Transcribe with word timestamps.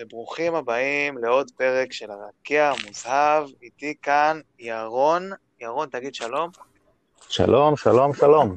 וברוכים 0.00 0.54
הבאים 0.54 1.18
לעוד 1.18 1.50
פרק 1.56 1.92
של 1.92 2.10
הרקיע 2.10 2.72
המוזהב. 2.72 3.48
איתי 3.62 3.94
כאן 4.02 4.40
ירון. 4.58 5.30
ירון, 5.60 5.88
תגיד 5.88 6.14
שלום. 6.14 6.50
שלום, 7.28 7.76
שלום, 7.76 8.14
שלום. 8.14 8.56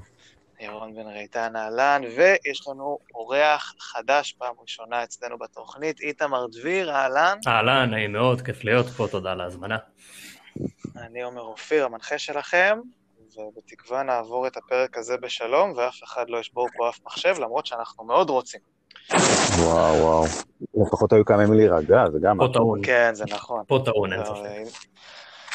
ירון 0.59 0.95
בן 0.95 1.07
ריתן 1.07 1.55
אהלן, 1.55 2.01
ויש 2.03 2.67
לנו 2.67 2.97
אורח 3.15 3.73
חדש 3.79 4.31
פעם 4.31 4.55
ראשונה 4.61 5.03
אצלנו 5.03 5.37
בתוכנית, 5.37 5.99
איתמר 5.99 6.47
דביר, 6.47 6.91
אהלן. 6.91 7.37
אהלן, 7.47 7.89
נעים 7.91 8.13
מאוד, 8.13 8.41
כיף 8.41 8.63
להיות 8.63 8.85
פה, 8.85 9.07
תודה 9.11 9.31
על 9.31 9.41
ההזמנה. 9.41 9.77
אני 10.95 11.21
עומר 11.21 11.41
אופיר, 11.41 11.85
המנחה 11.85 12.17
שלכם, 12.17 12.79
ובתקווה 13.37 14.03
נעבור 14.03 14.47
את 14.47 14.57
הפרק 14.57 14.97
הזה 14.97 15.17
בשלום, 15.17 15.73
ואף 15.77 16.03
אחד 16.03 16.29
לא 16.29 16.37
ישבור 16.37 16.67
פה 16.77 16.89
אף 16.89 16.99
מחשב, 17.05 17.35
למרות 17.39 17.65
שאנחנו 17.65 18.03
מאוד 18.03 18.29
רוצים. 18.29 18.72
וואו, 19.11 19.95
וואו. 19.95 20.25
לפחות 20.87 21.13
היו 21.13 21.25
כמה 21.25 21.43
ימים 21.43 21.53
להירגע, 21.57 22.03
זה 22.11 22.19
גם... 22.21 22.37
פה 22.37 22.47
טעון. 22.53 22.79
כן, 22.83 23.09
זה 23.13 23.23
נכון. 23.29 23.63
פה 23.67 23.81
טעון, 23.85 24.13
אין 24.13 24.21
ספק. 24.25 24.77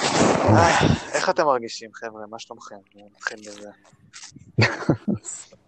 אה, 0.00 0.78
איך 1.14 1.30
אתם 1.30 1.44
מרגישים, 1.44 1.91
חבר'ה? 1.94 2.22
מה 2.30 2.38
שלומכם? 2.38 2.76
נתחיל 3.16 3.38
בזה. 3.41 3.70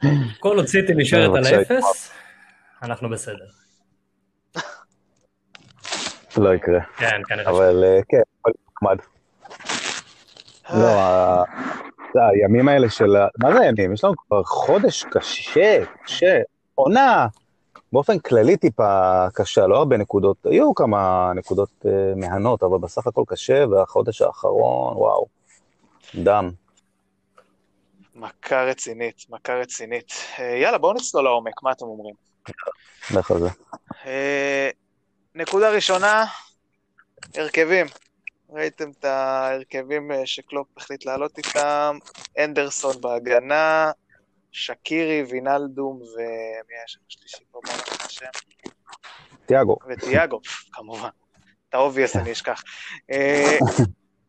כל 0.40 0.56
עוד 0.56 0.66
סיטי 0.66 0.92
נשארת 0.96 1.30
על 1.36 1.44
האפס, 1.54 2.10
אנחנו 2.82 3.10
בסדר. 3.10 3.44
לא 6.36 6.54
יקרה. 6.54 6.80
כן, 6.96 7.20
כנראה. 7.28 7.50
אבל 7.50 7.84
אה, 7.84 8.00
כן, 8.08 8.20
הכל 8.40 8.50
נחמד. 8.76 8.96
לא, 10.74 10.86
ה- 11.00 11.44
זה 12.14 12.20
הימים 12.32 12.68
האלה 12.68 12.90
של... 12.90 13.16
מה 13.42 13.52
זה 13.52 13.60
הימים? 13.60 13.92
יש 13.92 14.04
לנו 14.04 14.14
כבר 14.28 14.44
חודש 14.44 15.04
קשה, 15.10 15.78
קשה. 16.04 16.38
עונה, 16.74 17.26
באופן 17.92 18.18
כללי 18.18 18.56
טיפה 18.56 19.26
קשה, 19.34 19.66
לא 19.66 19.76
הרבה 19.76 19.96
נקודות. 19.96 20.36
היו 20.44 20.74
כמה 20.74 21.32
נקודות 21.34 21.70
אה, 21.86 21.90
מהנות, 22.16 22.62
אבל 22.62 22.78
בסך 22.78 23.06
הכל 23.06 23.22
קשה, 23.26 23.64
והחודש 23.70 24.22
האחרון, 24.22 24.96
וואו, 24.96 25.26
דם. 26.14 26.50
מכה 28.14 28.62
רצינית, 28.62 29.24
מכה 29.30 29.54
רצינית. 29.54 30.12
אה, 30.38 30.56
יאללה, 30.62 30.78
בואו 30.78 30.92
נצלול 30.92 31.24
לעומק, 31.24 31.62
מה 31.62 31.72
אתם 31.72 31.84
אומרים? 31.84 32.14
לך 33.14 33.30
על 33.30 33.38
זה. 33.38 33.48
אה, 34.06 34.70
נקודה 35.34 35.70
ראשונה, 35.70 36.24
הרכבים. 37.34 37.86
ראיתם 38.52 38.90
את 38.90 39.04
ההרכבים 39.04 40.10
שקלופ 40.24 40.66
החליט 40.76 41.06
לעלות 41.06 41.38
איתם, 41.38 41.98
אנדרסון 42.38 43.00
בהגנה, 43.00 43.90
שקירי, 44.52 45.24
וינלדום 45.30 45.96
ומי 45.96 46.74
היה 46.76 46.84
שם 46.86 47.00
השלישי 47.08 47.44
פה, 47.50 47.60
בוא 47.64 47.72
את 47.74 48.00
השם, 48.06 48.26
תיאגו. 49.46 49.76
וטיאגו, 49.88 50.40
כמובן. 50.72 51.08
את 51.68 51.74
האובייס 51.74 52.16
אני 52.16 52.32
אשכח. 52.32 52.62
אה, 53.10 53.58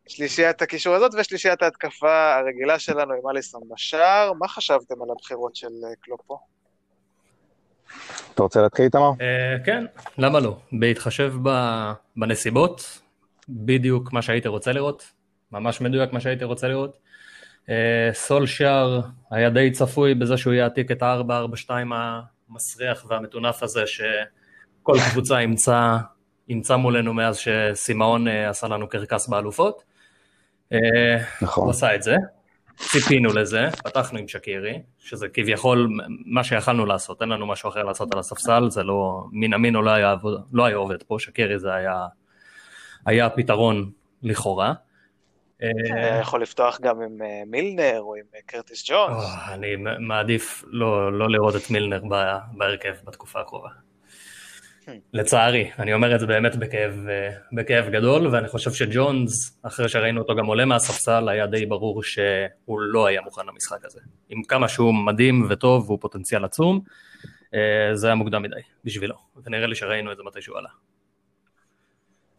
שלישיית 0.08 0.62
הקישור 0.62 0.94
הזאת 0.94 1.12
ושלישיית 1.18 1.62
ההתקפה 1.62 2.34
הרגילה 2.34 2.78
שלנו 2.78 3.14
עם 3.14 3.28
אליסון 3.30 3.62
בשער. 3.70 4.32
מה 4.32 4.48
חשבתם 4.48 5.02
על 5.02 5.08
הבחירות 5.10 5.56
של 5.56 5.66
אה, 5.66 5.94
קלופ 6.00 6.20
פה? 6.26 6.38
אתה 8.34 8.42
רוצה 8.42 8.62
להתחיל, 8.62 8.84
איתמר? 8.84 9.10
אה, 9.20 9.64
כן, 9.64 9.84
למה 10.18 10.40
לא? 10.40 10.56
בהתחשב 10.72 11.32
ב- 11.42 11.92
בנסיבות, 12.16 13.00
בדיוק 13.48 14.12
מה 14.12 14.22
שהייתי 14.22 14.48
רוצה 14.48 14.72
לראות, 14.72 15.12
ממש 15.52 15.80
מדויק 15.80 16.12
מה 16.12 16.20
שהייתי 16.20 16.44
רוצה 16.44 16.68
לראות. 16.68 16.98
אה, 17.70 18.10
סולשאר 18.12 19.00
היה 19.30 19.50
די 19.50 19.70
צפוי 19.70 20.14
בזה 20.14 20.36
שהוא 20.36 20.52
יעתיק 20.52 20.90
את 20.90 21.02
ה-4-4-2 21.02 21.70
המסריח 22.50 23.04
והמטונף 23.08 23.62
הזה 23.62 23.86
שכל 23.86 24.96
קבוצה 25.10 25.38
אימצה, 25.38 25.96
אימצה 26.48 26.76
מולנו 26.76 27.14
מאז 27.14 27.38
שסימאון 27.38 28.28
אה, 28.28 28.50
עשה 28.50 28.68
לנו 28.68 28.88
קרקס 28.88 29.28
באלופות. 29.28 29.82
אה, 30.72 30.78
נכון. 31.42 31.64
הוא 31.64 31.70
עשה 31.70 31.94
את 31.94 32.02
זה, 32.02 32.16
ציפינו 32.76 33.32
לזה, 33.32 33.68
פתחנו 33.84 34.18
עם 34.18 34.28
שקירי, 34.28 34.82
שזה 34.98 35.28
כביכול 35.28 35.88
מה 36.26 36.44
שיכלנו 36.44 36.86
לעשות, 36.86 37.22
אין 37.22 37.28
לנו 37.28 37.46
משהו 37.46 37.68
אחר 37.68 37.82
לעשות 37.82 38.14
על 38.14 38.18
הספסל, 38.20 38.70
זה 38.70 38.82
לא, 38.82 39.24
מן 39.32 39.54
אמינו 39.54 39.82
לא 39.82 39.90
היה, 39.90 40.14
לא 40.52 40.64
היה 40.64 40.76
עובד 40.76 41.02
פה, 41.02 41.16
שקירי 41.18 41.58
זה 41.58 41.74
היה, 41.74 42.06
היה 43.06 43.26
הפתרון 43.26 43.90
לכאורה. 44.22 44.72
אה, 45.62 45.96
היה 45.96 46.18
יכול 46.18 46.42
לפתוח 46.42 46.80
גם 46.80 47.02
עם 47.02 47.22
אה, 47.22 47.42
מילנר 47.46 48.00
או 48.00 48.14
עם 48.14 48.24
אה, 48.34 48.40
קרטיס 48.46 48.84
ג'ונס. 48.90 49.24
אני 49.48 49.76
מעדיף 49.98 50.64
לא, 50.66 51.18
לא 51.18 51.30
לראות 51.30 51.56
את 51.56 51.70
מילנר 51.70 52.02
בהרכב 52.52 52.94
בתקופה 53.04 53.40
הקרובה. 53.40 53.68
לצערי, 55.12 55.70
אני 55.78 55.94
אומר 55.94 56.14
את 56.14 56.20
זה 56.20 56.26
באמת 56.26 56.56
בכאב, 56.56 57.06
בכאב 57.52 57.88
גדול, 57.90 58.26
ואני 58.26 58.48
חושב 58.48 58.72
שג'ונס, 58.72 59.60
אחרי 59.62 59.88
שראינו 59.88 60.20
אותו 60.20 60.34
גם 60.34 60.46
עולה 60.46 60.64
מהספסל, 60.64 61.28
היה 61.28 61.46
די 61.46 61.66
ברור 61.66 62.02
שהוא 62.02 62.80
לא 62.80 63.06
היה 63.06 63.20
מוכן 63.20 63.46
למשחק 63.46 63.84
הזה. 63.84 64.00
עם 64.28 64.42
כמה 64.42 64.68
שהוא 64.68 64.94
מדהים 64.94 65.46
וטוב 65.48 65.84
והוא 65.86 65.98
פוטנציאל 66.00 66.44
עצום, 66.44 66.80
זה 67.92 68.06
היה 68.06 68.14
מוקדם 68.14 68.42
מדי 68.42 68.60
בשבילו, 68.84 69.14
ונראה 69.44 69.66
לי 69.66 69.74
שראינו 69.74 70.12
את 70.12 70.16
זה 70.16 70.22
מתי 70.22 70.42
שהוא 70.42 70.58
עלה. 70.58 70.68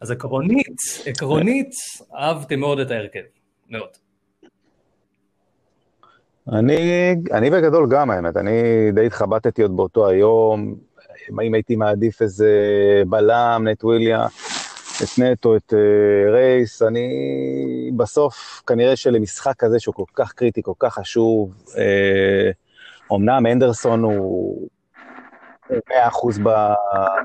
אז 0.04 0.10
עקרונית, 0.10 0.76
עקרונית, 1.06 1.70
אהבתי 2.16 2.56
מאוד 2.56 2.78
את 2.78 2.90
ההרכב, 2.90 3.20
מאוד. 3.70 3.88
אני, 6.52 7.14
אני 7.32 7.50
בגדול 7.50 7.88
גם, 7.90 8.10
האמת, 8.10 8.36
אני 8.36 8.52
די 8.94 9.06
התחבטתי 9.06 9.62
עוד 9.62 9.76
באותו 9.76 10.08
היום, 10.08 10.74
אם 11.42 11.54
הייתי 11.54 11.76
מעדיף 11.76 12.22
איזה 12.22 12.52
בלם, 13.06 13.68
נט 13.68 13.84
וויליאם, 13.84 14.20
את 15.02 15.18
נטו, 15.18 15.56
את 15.56 15.74
אה, 15.74 16.32
רייס, 16.32 16.82
אני 16.82 17.08
בסוף, 17.96 18.62
כנראה 18.66 18.96
שלמשחק 18.96 19.54
כזה 19.58 19.80
שהוא 19.80 19.94
כל 19.94 20.04
כך 20.14 20.32
קריטי, 20.32 20.62
כל 20.62 20.72
כך 20.78 20.94
חשוב, 20.94 21.54
אה, 21.78 22.50
אמנם 23.16 23.46
אנדרסון 23.46 24.02
הוא 24.02 24.68
100% 25.88 26.38
ב- 26.42 26.72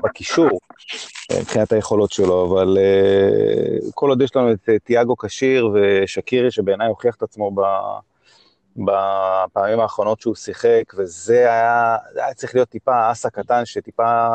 בקישור, 0.04 0.60
אה, 1.32 1.40
מבחינת 1.40 1.72
היכולות 1.72 2.12
שלו, 2.12 2.46
אבל 2.46 2.78
אה, 2.78 3.90
כל 3.94 4.08
עוד 4.08 4.22
יש 4.22 4.36
לנו 4.36 4.52
את 4.52 4.68
אה, 4.68 4.78
תיאגו 4.78 5.16
כשיר 5.16 5.70
ושקירי, 5.74 6.50
שבעיניי 6.50 6.88
הוכיח 6.88 7.14
את 7.14 7.22
עצמו. 7.22 7.50
בפעמים 8.76 9.80
האחרונות 9.80 10.20
שהוא 10.20 10.34
שיחק, 10.34 10.82
וזה 10.96 11.38
היה, 11.38 11.96
היה 12.16 12.34
צריך 12.34 12.54
להיות 12.54 12.68
טיפה 12.68 13.12
אס 13.12 13.26
הקטן, 13.26 13.64
שטיפה 13.64 14.28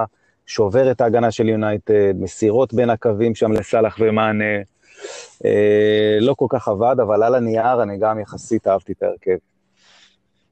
שובר 0.46 0.92
את 0.92 1.02
ההגנה 1.02 1.32
של 1.32 1.50
יונייטד, 1.50 2.14
מסירות 2.16 2.74
בין 2.74 2.90
הקווים 2.90 3.36
שם 3.36 3.52
לסאלח 3.52 3.98
ומאנה. 4.00 4.56
לא 6.22 6.34
כל 6.34 6.46
כך 6.50 6.68
עבד, 6.68 6.96
אבל 7.02 7.24
על 7.24 7.36
הנייר 7.36 7.84
אני 7.84 7.98
גם 7.98 8.20
יחסית 8.20 8.68
אהבתי 8.68 8.92
את 8.92 9.04
ההרכב. 9.04 9.38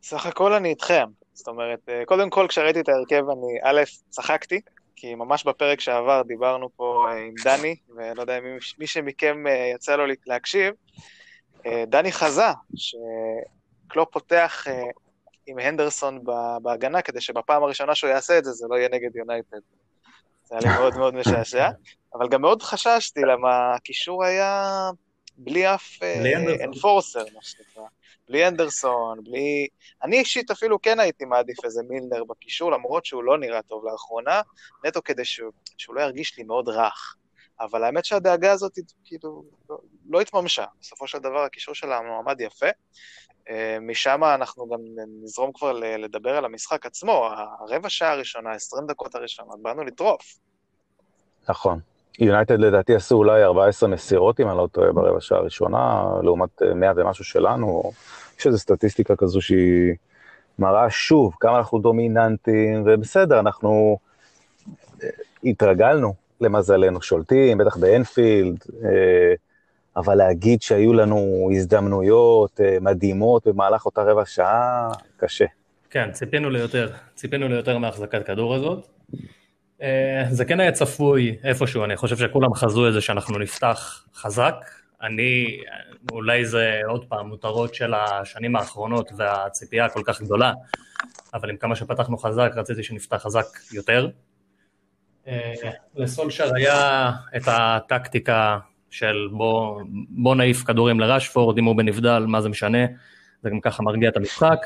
סך 0.03 0.25
הכל 0.25 0.53
אני 0.53 0.69
איתכם. 0.69 1.05
זאת 1.33 1.47
אומרת, 1.47 1.79
אה, 1.89 2.05
קודם 2.05 2.29
כל 2.29 2.45
כשראיתי 2.49 2.79
את 2.79 2.89
ההרכב 2.89 3.29
אני 3.29 3.59
א', 3.63 3.81
צחקתי, 4.09 4.61
כי 4.95 5.15
ממש 5.15 5.43
בפרק 5.43 5.79
שעבר 5.79 6.21
דיברנו 6.27 6.69
פה 6.75 7.05
אה, 7.09 7.17
עם 7.17 7.33
דני, 7.43 7.75
ולא 7.95 8.21
יודע 8.21 8.37
אם 8.37 8.43
מי, 8.43 8.57
מי 8.79 8.87
שמכם 8.87 9.47
אה, 9.47 9.71
יצא 9.75 9.95
לו 9.95 10.03
להקשיב, 10.25 10.73
דני 11.87 12.11
חזה 12.11 12.47
שקלופ 12.75 14.11
פותח 14.11 14.65
עם 15.47 15.59
הנדרסון 15.59 16.23
בהגנה, 16.61 17.01
כדי 17.01 17.21
שבפעם 17.21 17.63
הראשונה 17.63 17.95
שהוא 17.95 18.09
יעשה 18.09 18.37
את 18.37 18.43
זה, 18.45 18.51
זה 18.51 18.67
לא 18.69 18.75
יהיה 18.75 18.89
נגד 18.89 19.15
יונייטד. 19.15 19.57
זה 20.43 20.55
היה 20.55 20.61
לי 20.61 20.79
מאוד 20.79 20.97
מאוד 20.97 21.15
משעשע, 21.15 21.69
אבל 22.13 22.29
גם 22.29 22.41
מאוד 22.41 22.61
חששתי, 22.61 23.21
למה 23.21 23.73
הקישור 23.75 24.23
היה 24.23 24.69
בלי 25.37 25.75
אף. 25.75 26.03
אנפורסר, 26.63 27.23
מה 27.33 27.41
שנקרא. 27.41 27.83
בלי 28.29 28.47
אנדרסון, 28.47 29.23
בלי... 29.23 29.67
אני 30.03 30.19
אישית 30.19 30.51
אפילו 30.51 30.81
כן 30.81 30.99
הייתי 30.99 31.25
מעדיף 31.25 31.65
איזה 31.65 31.81
מילנר 31.89 32.23
בקישור, 32.23 32.71
למרות 32.71 33.05
שהוא 33.05 33.23
לא 33.23 33.37
נראה 33.37 33.61
טוב 33.61 33.85
לאחרונה, 33.85 34.41
נטו 34.85 35.03
כדי 35.03 35.25
שהוא, 35.25 35.51
שהוא 35.77 35.95
לא 35.95 36.01
ירגיש 36.01 36.37
לי 36.37 36.43
מאוד 36.43 36.69
רך. 36.69 37.15
אבל 37.59 37.83
האמת 37.83 38.05
שהדאגה 38.05 38.51
הזאת 38.51 38.79
כאילו 39.05 39.43
לא, 39.69 39.77
לא 40.09 40.21
התממשה. 40.21 40.65
בסופו 40.81 41.07
של 41.07 41.17
דבר 41.17 41.39
הקישור 41.39 41.75
שלנו 41.75 42.19
עמד 42.19 42.41
יפה. 42.41 42.67
אה, 43.49 43.77
משם 43.81 44.23
אנחנו 44.23 44.69
גם 44.69 44.79
נזרום 45.23 45.51
כבר 45.53 45.71
לדבר 45.73 46.37
על 46.37 46.45
המשחק 46.45 46.85
עצמו. 46.85 47.29
הרבע 47.59 47.89
שעה 47.89 48.11
הראשונה, 48.11 48.51
20 48.51 48.87
דקות 48.87 49.15
הראשונות, 49.15 49.61
באנו 49.61 49.83
לטרוף. 49.83 50.37
נכון. 51.49 51.79
יונייטד 52.19 52.59
לדעתי 52.59 52.95
עשו 52.95 53.15
אולי 53.15 53.43
14 53.43 53.89
מסירות, 53.89 54.39
אם 54.39 54.49
אני 54.49 54.57
לא 54.57 54.67
טועה, 54.71 54.91
ברבע 54.91 55.21
שעה 55.21 55.37
הראשונה, 55.37 56.03
לעומת 56.23 56.61
אה, 56.61 56.73
100 56.73 56.91
ומשהו 56.95 57.23
שלנו. 57.23 57.91
יש 58.39 58.47
איזו 58.47 58.57
סטטיסטיקה 58.57 59.15
כזו 59.15 59.41
שהיא 59.41 59.95
מראה 60.59 60.89
שוב 60.89 61.33
כמה 61.39 61.57
אנחנו 61.57 61.79
דומיננטים, 61.79 62.83
ובסדר, 62.85 63.39
אנחנו 63.39 63.97
אה, 65.03 65.09
התרגלנו, 65.43 66.13
למזלנו, 66.41 67.01
שולטים, 67.01 67.57
בטח 67.57 67.77
באנפילד, 67.77 68.57
אה, 68.83 69.33
אבל 69.95 70.15
להגיד 70.15 70.61
שהיו 70.61 70.93
לנו 70.93 71.49
הזדמנויות 71.55 72.61
אה, 72.61 72.77
מדהימות 72.81 73.47
במהלך 73.47 73.85
אותה 73.85 74.03
רבע 74.03 74.25
שעה, 74.25 74.89
קשה. 75.17 75.45
כן, 75.89 76.11
ציפינו 76.11 76.49
ליותר, 76.49 76.89
ציפינו 77.15 77.47
ליותר 77.47 77.77
מהחזקת 77.77 78.25
כדור 78.25 78.55
הזאת. 78.55 78.87
אה, 79.83 80.23
זה 80.29 80.45
כן 80.45 80.59
היה 80.59 80.71
צפוי 80.71 81.37
איפשהו, 81.43 81.83
אני 81.83 81.95
חושב 81.95 82.17
שכולם 82.17 82.53
חזו 82.53 82.87
את 82.87 82.93
זה 82.93 83.01
שאנחנו 83.01 83.39
נפתח 83.39 84.05
חזק. 84.15 84.55
אני, 85.01 85.57
אולי 86.11 86.45
זה 86.45 86.81
עוד 86.87 87.05
פעם 87.05 87.27
מותרות 87.27 87.75
של 87.75 87.93
השנים 87.93 88.55
האחרונות 88.55 89.11
והציפייה 89.17 89.85
הכל 89.85 90.01
כך 90.05 90.21
גדולה, 90.21 90.53
אבל 91.33 91.49
עם 91.49 91.57
כמה 91.57 91.75
שפתחנו 91.75 92.17
חזק, 92.17 92.51
רציתי 92.55 92.83
שנפתח 92.83 93.17
חזק 93.17 93.45
יותר. 93.73 94.09
אה, 95.27 95.53
לסולשר 95.95 96.55
היה 96.55 97.11
את 97.35 97.43
הטקטיקה 97.47 98.57
של 98.89 99.27
בוא, 99.31 99.81
בוא 100.09 100.35
נעיף 100.35 100.63
כדורים 100.63 100.99
לרשפורד, 100.99 101.57
אם 101.57 101.65
הוא 101.65 101.77
בנבדל, 101.77 102.25
מה 102.27 102.41
זה 102.41 102.49
משנה, 102.49 102.85
זה 103.43 103.49
גם 103.49 103.59
ככה 103.59 103.83
מרגיע 103.83 104.09
את 104.09 104.17
המשחק. 104.17 104.59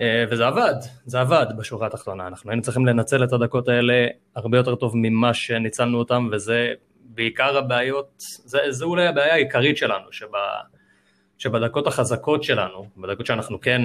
אה, 0.00 0.24
וזה 0.30 0.46
עבד, 0.46 0.74
זה 1.06 1.20
עבד 1.20 1.46
בשורה 1.58 1.86
התחתונה, 1.86 2.26
אנחנו 2.26 2.50
היינו 2.50 2.62
צריכים 2.62 2.86
לנצל 2.86 3.24
את 3.24 3.32
הדקות 3.32 3.68
האלה 3.68 4.06
הרבה 4.36 4.56
יותר 4.58 4.74
טוב 4.74 4.92
ממה 4.96 5.34
שניצלנו 5.34 5.98
אותם, 5.98 6.28
וזה 6.32 6.72
בעיקר 7.00 7.58
הבעיות, 7.58 8.10
זה, 8.18 8.58
זה 8.68 8.84
אולי 8.84 9.06
הבעיה 9.06 9.34
העיקרית 9.34 9.76
שלנו, 9.76 10.12
שבה, 10.12 10.38
שבדקות 11.38 11.86
החזקות 11.86 12.42
שלנו, 12.42 12.86
בדקות 12.96 13.26
שאנחנו 13.26 13.60
כן, 13.60 13.82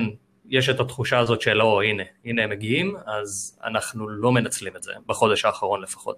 יש 0.50 0.70
את 0.70 0.80
התחושה 0.80 1.20
הזאת 1.20 1.42
של 1.42 1.62
או 1.62 1.82
הנה, 1.82 2.04
הנה 2.26 2.44
הם 2.44 2.50
מגיעים, 2.50 2.96
אז 3.06 3.60
אנחנו 3.64 4.10
לא 4.10 4.32
מנצלים 4.32 4.76
את 4.76 4.84
זה, 4.84 4.92
בחודש 5.06 5.46
האחרון 5.46 5.82
לפחות, 5.82 6.18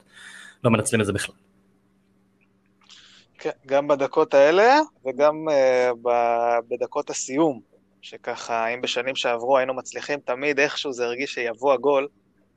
לא 0.63 0.71
מנצלים 0.71 1.01
את 1.01 1.05
זה 1.05 1.13
בכלל. 1.13 1.35
כן, 3.37 3.49
גם 3.65 3.87
בדקות 3.87 4.33
האלה 4.33 4.79
וגם 5.05 5.35
uh, 5.49 6.09
בדקות 6.69 7.09
הסיום, 7.09 7.61
שככה, 8.05 8.67
אם 8.67 8.81
בשנים 8.81 9.15
שעברו 9.15 9.57
היינו 9.57 9.73
מצליחים 9.73 10.19
תמיד, 10.19 10.59
איכשהו 10.59 10.93
זה 10.93 11.05
הרגיש 11.05 11.33
שיבוא 11.33 11.73
הגול, 11.73 12.07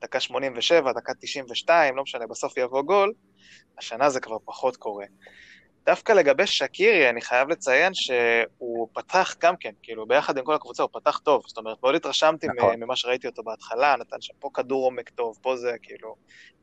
דקה 0.01 0.19
87, 0.19 0.93
דקה 0.93 1.13
92, 1.21 1.95
לא 1.95 2.03
משנה, 2.03 2.27
בסוף 2.27 2.57
יבוא 2.57 2.81
גול, 2.81 3.13
השנה 3.77 4.09
זה 4.09 4.19
כבר 4.19 4.37
פחות 4.45 4.77
קורה. 4.77 5.05
דווקא 5.85 6.11
לגבי 6.11 6.47
שקירי, 6.47 7.09
אני 7.09 7.21
חייב 7.21 7.49
לציין 7.49 7.93
שהוא 7.93 8.89
פתח 8.93 9.35
גם 9.39 9.57
כן, 9.57 9.71
כאילו, 9.83 10.05
ביחד 10.05 10.37
עם 10.37 10.45
כל 10.45 10.53
הקבוצה 10.53 10.83
הוא 10.83 10.89
פתח 10.93 11.17
טוב. 11.17 11.43
זאת 11.47 11.57
אומרת, 11.57 11.77
מאוד 11.83 11.95
התרשמתי 11.95 12.47
נכון. 12.47 12.75
ממה 12.79 12.95
שראיתי 12.95 13.27
אותו 13.27 13.43
בהתחלה, 13.43 13.95
נתן 13.99 14.21
שם 14.21 14.33
פה 14.39 14.49
כדור 14.53 14.85
עומק 14.85 15.09
טוב, 15.09 15.37
פה 15.41 15.55
זה 15.55 15.75
כאילו... 15.81 16.15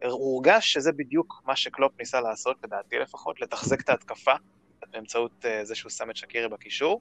הורגש 0.05 0.73
שזה 0.73 0.93
בדיוק 0.93 1.43
מה 1.45 1.57
שקלופ 1.57 1.93
ניסה 1.99 2.21
לעשות, 2.21 2.57
לדעתי 2.65 2.99
לפחות, 2.99 3.41
לתחזק 3.41 3.81
את 3.81 3.89
ההתקפה, 3.89 4.35
באמצעות 4.91 5.45
uh, 5.45 5.65
זה 5.65 5.75
שהוא 5.75 5.91
שם 5.91 6.11
את 6.11 6.17
שקירי 6.17 6.49
בקישור. 6.49 7.01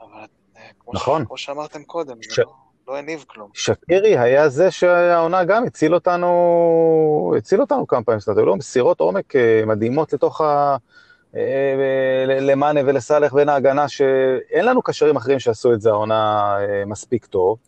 אבל 0.00 0.24
כמו, 0.80 0.92
נכון. 0.94 1.22
ש... 1.22 1.26
כמו 1.26 1.36
שאמרתם 1.36 1.82
קודם, 1.82 2.22
ש... 2.22 2.36
זה 2.36 2.42
לא... 2.42 2.52
לא 2.90 2.96
הניב 2.96 3.24
כלום. 3.28 3.50
שקירי 3.54 4.18
היה 4.18 4.48
זה 4.48 4.70
שהעונה 4.70 5.44
גם 5.44 5.64
הציל 5.64 5.94
אותנו, 5.94 7.34
הציל 7.38 7.60
אותנו 7.60 7.86
כמה 7.86 8.02
פעמים, 8.02 8.20
זאת 8.20 8.28
אומרת, 8.28 8.38
היו 8.38 8.46
לו 8.46 8.56
מסירות 8.56 9.00
עומק 9.00 9.36
אה, 9.36 9.62
מדהימות 9.66 10.12
לתוך 10.12 10.40
ה... 10.40 10.76
אה, 11.36 12.24
למאנה 12.26 12.80
ולסאלח 12.86 13.34
בין 13.34 13.48
ההגנה, 13.48 13.88
שאין 13.88 14.64
לנו 14.64 14.82
קשרים 14.82 15.16
אחרים 15.16 15.38
שעשו 15.38 15.72
את 15.72 15.80
זה 15.80 15.90
העונה 15.90 16.56
אה, 16.60 16.84
מספיק 16.86 17.26
טוב. 17.26 17.58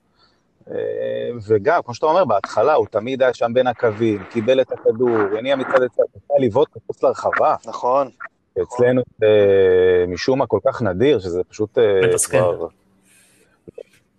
וגם, 1.46 1.82
כמו 1.82 1.94
שאתה 1.94 2.06
אומר, 2.06 2.24
בהתחלה 2.24 2.74
הוא 2.74 2.86
תמיד 2.90 3.22
היה 3.22 3.34
שם 3.34 3.50
בין 3.54 3.66
הקווים, 3.66 4.24
קיבל 4.30 4.60
את 4.60 4.72
הכדור, 4.72 5.18
הניע 5.38 5.56
מצד 5.56 5.80
לצד, 5.80 6.02
ניסה 6.14 6.34
לבעוט 6.38 6.68
מחוץ 6.76 7.02
לרחבה. 7.02 7.54
נכון. 7.66 8.10
אצלנו 8.62 9.02
זה 9.18 9.26
משום 10.08 10.38
מה 10.38 10.46
כל 10.46 10.58
כך 10.66 10.82
נדיר, 10.82 11.18
שזה 11.18 11.44
פשוט... 11.48 11.78
מתסכל. 12.04 12.66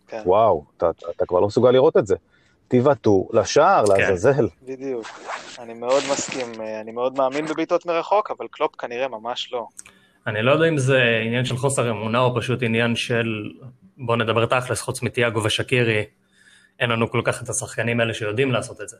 כן. 0.07 0.21
וואו, 0.25 0.63
אתה, 0.77 0.89
אתה 1.15 1.25
כבר 1.25 1.39
לא 1.39 1.47
מסוגל 1.47 1.71
לראות 1.71 1.97
את 1.97 2.07
זה. 2.07 2.15
תבעטו 2.67 3.29
לשער, 3.33 3.85
כן. 3.85 4.01
לעזאזל. 4.01 4.47
בדיוק. 4.63 5.07
אני 5.59 5.73
מאוד 5.73 6.03
מסכים, 6.11 6.47
אני 6.81 6.91
מאוד 6.91 7.17
מאמין 7.17 7.45
בבעיטות 7.45 7.85
מרחוק, 7.85 8.31
אבל 8.31 8.47
קלופ 8.51 8.75
כנראה 8.75 9.07
ממש 9.07 9.53
לא. 9.53 9.67
אני 10.27 10.41
לא 10.41 10.51
יודע 10.51 10.67
אם 10.67 10.77
זה 10.77 11.01
עניין 11.25 11.45
של 11.45 11.57
חוסר 11.57 11.91
אמונה 11.91 12.19
או 12.19 12.35
פשוט 12.35 12.63
עניין 12.63 12.95
של, 12.95 13.25
בוא 13.97 14.15
נדבר 14.15 14.45
תכלס, 14.45 14.81
חוץ 14.81 15.01
מתיאגו 15.01 15.43
ושקירי, 15.43 16.05
אין 16.79 16.89
לנו 16.89 17.11
כל 17.11 17.21
כך 17.23 17.43
את 17.43 17.49
השחקנים 17.49 17.99
האלה 17.99 18.13
שיודעים 18.13 18.51
לעשות 18.51 18.81
את 18.81 18.89
זה. 18.89 18.97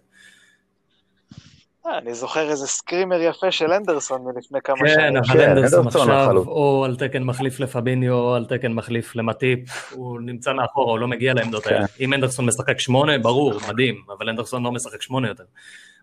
אני 1.86 2.14
זוכר 2.14 2.50
איזה 2.50 2.68
סקרימר 2.68 3.22
יפה 3.22 3.52
של 3.52 3.72
אנדרסון 3.72 4.22
מלפני 4.24 4.60
כמה 4.64 4.78
שנים. 4.78 4.96
כן, 4.96 5.18
אבל 5.18 5.42
אנדרסון 5.42 5.88
עכשיו 5.88 6.38
או 6.38 6.86
על 6.86 6.96
תקן 6.96 7.24
מחליף 7.24 7.60
לפביניו 7.60 8.14
או 8.14 8.36
על 8.36 8.46
תקן 8.46 8.74
מחליף 8.74 9.16
למטיפ, 9.16 9.94
הוא 9.94 10.20
נמצא 10.22 10.54
מאחורה, 10.54 10.92
הוא 10.92 11.00
לא 11.00 11.08
מגיע 11.08 11.34
לעמדות 11.34 11.68
האלה. 11.68 11.88
כן. 11.88 12.04
אם 12.04 12.14
אנדרסון 12.14 12.46
משחק 12.46 12.80
שמונה, 12.80 13.18
ברור, 13.18 13.54
מדהים, 13.70 13.96
אבל 14.18 14.30
אנדרסון 14.30 14.64
לא 14.64 14.72
משחק 14.72 15.02
שמונה 15.02 15.28
יותר. 15.28 15.44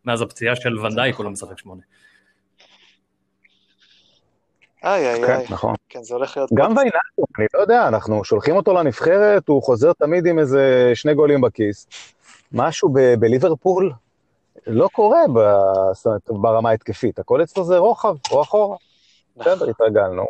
מאז 0.04 0.22
הפציעה 0.22 0.56
של 0.56 0.78
ונדייק 0.78 1.16
הוא 1.16 1.24
לא 1.24 1.30
משחק 1.30 1.58
שמונה. 1.58 1.82
איי, 4.84 5.08
איי, 5.08 5.26
כן, 5.26 5.32
איי. 5.32 5.46
נכון. 5.50 5.74
כן, 5.88 6.02
זה 6.02 6.14
הולך 6.14 6.36
להיות... 6.36 6.50
גם 6.54 6.70
ויינלדום, 6.76 7.26
אני 7.38 7.46
לא 7.54 7.60
יודע, 7.60 7.88
אנחנו 7.88 8.24
שולחים 8.24 8.56
אותו 8.56 8.72
לנבחרת, 8.72 9.48
הוא 9.48 9.62
חוזר 9.62 9.92
תמיד 9.92 10.26
עם 10.26 10.38
איזה 10.38 10.92
שני 10.94 11.14
גולים 11.14 11.40
בכיס. 11.40 11.86
משהו 12.52 12.94
בליברפול, 13.18 13.92
לא 14.66 14.88
קורה 14.92 15.20
ברמה 16.26 16.70
ההתקפית, 16.70 17.18
הכל 17.18 17.42
אצלו 17.42 17.64
זה 17.64 17.78
רוחב 17.78 18.14
או 18.30 18.42
אחורה. 18.42 18.76
נכון. 19.36 19.52
בסדר, 19.52 19.70
התרגלנו, 19.70 20.26